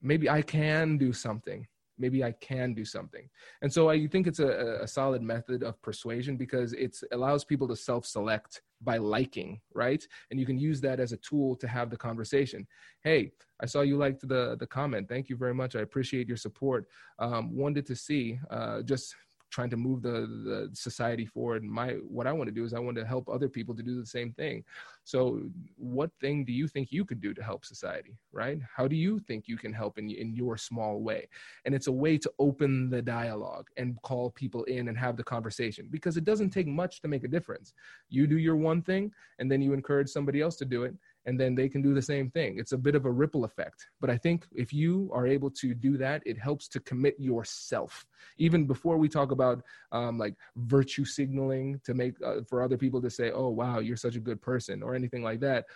maybe 0.00 0.30
I 0.30 0.42
can 0.42 0.96
do 0.96 1.12
something. 1.12 1.66
Maybe 2.00 2.22
I 2.22 2.30
can 2.40 2.74
do 2.74 2.84
something. 2.84 3.28
And 3.60 3.72
so 3.72 3.90
I 3.90 4.06
think 4.06 4.28
it's 4.28 4.38
a, 4.38 4.78
a 4.82 4.86
solid 4.86 5.20
method 5.20 5.64
of 5.64 5.82
persuasion 5.82 6.36
because 6.36 6.72
it 6.72 6.96
allows 7.10 7.44
people 7.44 7.66
to 7.66 7.74
self 7.74 8.06
select 8.06 8.62
by 8.80 8.98
liking, 8.98 9.60
right? 9.74 10.06
And 10.30 10.38
you 10.38 10.46
can 10.46 10.56
use 10.56 10.80
that 10.82 11.00
as 11.00 11.10
a 11.10 11.16
tool 11.16 11.56
to 11.56 11.66
have 11.66 11.90
the 11.90 11.96
conversation. 11.96 12.68
Hey, 13.02 13.32
I 13.60 13.66
saw 13.66 13.80
you 13.80 13.96
liked 13.96 14.28
the 14.28 14.56
the 14.60 14.66
comment. 14.68 15.08
Thank 15.08 15.28
you 15.28 15.36
very 15.36 15.54
much. 15.54 15.74
I 15.74 15.80
appreciate 15.80 16.28
your 16.28 16.36
support. 16.36 16.86
Um, 17.18 17.56
wanted 17.56 17.84
to 17.86 17.96
see 17.96 18.38
uh, 18.48 18.82
just 18.82 19.16
trying 19.50 19.70
to 19.70 19.76
move 19.76 20.02
the, 20.02 20.10
the 20.10 20.70
society 20.72 21.24
forward. 21.24 21.64
My 21.64 21.92
what 22.06 22.26
I 22.26 22.32
want 22.32 22.48
to 22.48 22.54
do 22.54 22.64
is 22.64 22.74
I 22.74 22.78
want 22.78 22.96
to 22.96 23.06
help 23.06 23.28
other 23.28 23.48
people 23.48 23.74
to 23.74 23.82
do 23.82 23.98
the 23.98 24.06
same 24.06 24.32
thing. 24.32 24.64
So, 25.04 25.40
what 25.76 26.10
thing 26.20 26.44
do 26.44 26.52
you 26.52 26.68
think 26.68 26.88
you 26.90 27.04
could 27.04 27.20
do 27.20 27.32
to 27.34 27.42
help 27.42 27.64
society? 27.64 28.18
Right? 28.32 28.58
How 28.74 28.86
do 28.86 28.96
you 28.96 29.18
think 29.20 29.48
you 29.48 29.56
can 29.56 29.72
help 29.72 29.98
in 29.98 30.10
in 30.10 30.34
your 30.34 30.56
small 30.56 31.00
way? 31.00 31.28
And 31.64 31.74
it's 31.74 31.86
a 31.86 31.92
way 31.92 32.18
to 32.18 32.30
open 32.38 32.90
the 32.90 33.02
dialogue 33.02 33.68
and 33.76 34.00
call 34.02 34.30
people 34.30 34.64
in 34.64 34.88
and 34.88 34.98
have 34.98 35.16
the 35.16 35.24
conversation 35.24 35.88
because 35.90 36.16
it 36.16 36.24
doesn't 36.24 36.50
take 36.50 36.66
much 36.66 37.00
to 37.02 37.08
make 37.08 37.24
a 37.24 37.28
difference. 37.28 37.72
You 38.08 38.26
do 38.26 38.38
your 38.38 38.56
one 38.56 38.82
thing, 38.82 39.12
and 39.38 39.50
then 39.50 39.62
you 39.62 39.72
encourage 39.72 40.08
somebody 40.08 40.40
else 40.40 40.56
to 40.56 40.64
do 40.64 40.82
it, 40.82 40.94
and 41.26 41.38
then 41.38 41.54
they 41.54 41.68
can 41.68 41.82
do 41.82 41.94
the 41.94 42.02
same 42.02 42.30
thing. 42.30 42.58
It's 42.58 42.72
a 42.72 42.78
bit 42.78 42.94
of 42.94 43.04
a 43.04 43.10
ripple 43.10 43.44
effect. 43.44 43.86
But 44.00 44.10
I 44.10 44.16
think 44.16 44.46
if 44.54 44.72
you 44.72 45.10
are 45.12 45.26
able 45.26 45.50
to 45.52 45.74
do 45.74 45.96
that, 45.98 46.22
it 46.24 46.38
helps 46.38 46.68
to 46.68 46.80
commit 46.80 47.16
yourself. 47.18 48.06
Even 48.38 48.66
before 48.66 48.96
we 48.96 49.08
talk 49.08 49.30
about 49.30 49.62
um, 49.92 50.18
like 50.18 50.34
virtue 50.56 51.04
signaling 51.04 51.80
to 51.84 51.94
make 51.94 52.14
uh, 52.24 52.42
for 52.48 52.62
other 52.62 52.78
people 52.78 53.02
to 53.02 53.10
say, 53.10 53.30
oh, 53.30 53.48
wow, 53.48 53.78
you're 53.78 53.96
such 53.96 54.16
a 54.16 54.20
good 54.20 54.40
person 54.40 54.82
or 54.82 54.94
anything 54.94 55.22
like 55.22 55.40
that, 55.40 55.66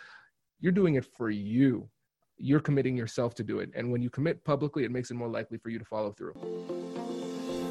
you're 0.61 0.73
doing 0.73 0.95
it 0.95 1.05
for 1.05 1.31
you. 1.31 1.89
You're 2.39 2.61
committing 2.61 2.97
yourself 2.97 3.35
to 3.37 3.45
do 3.45 3.59
it. 3.59 3.71
And 3.75 3.93
when 3.93 4.03
you 4.03 4.11
commit 4.11 4.45
publicly, 4.45 4.85
it 4.85 4.91
makes 4.91 5.11
it 5.11 5.15
more 5.15 5.29
likely 5.29 5.59
for 5.59 5.69
you 5.69 5.79
to 5.79 5.85
follow 5.85 6.13
through. 6.13 7.22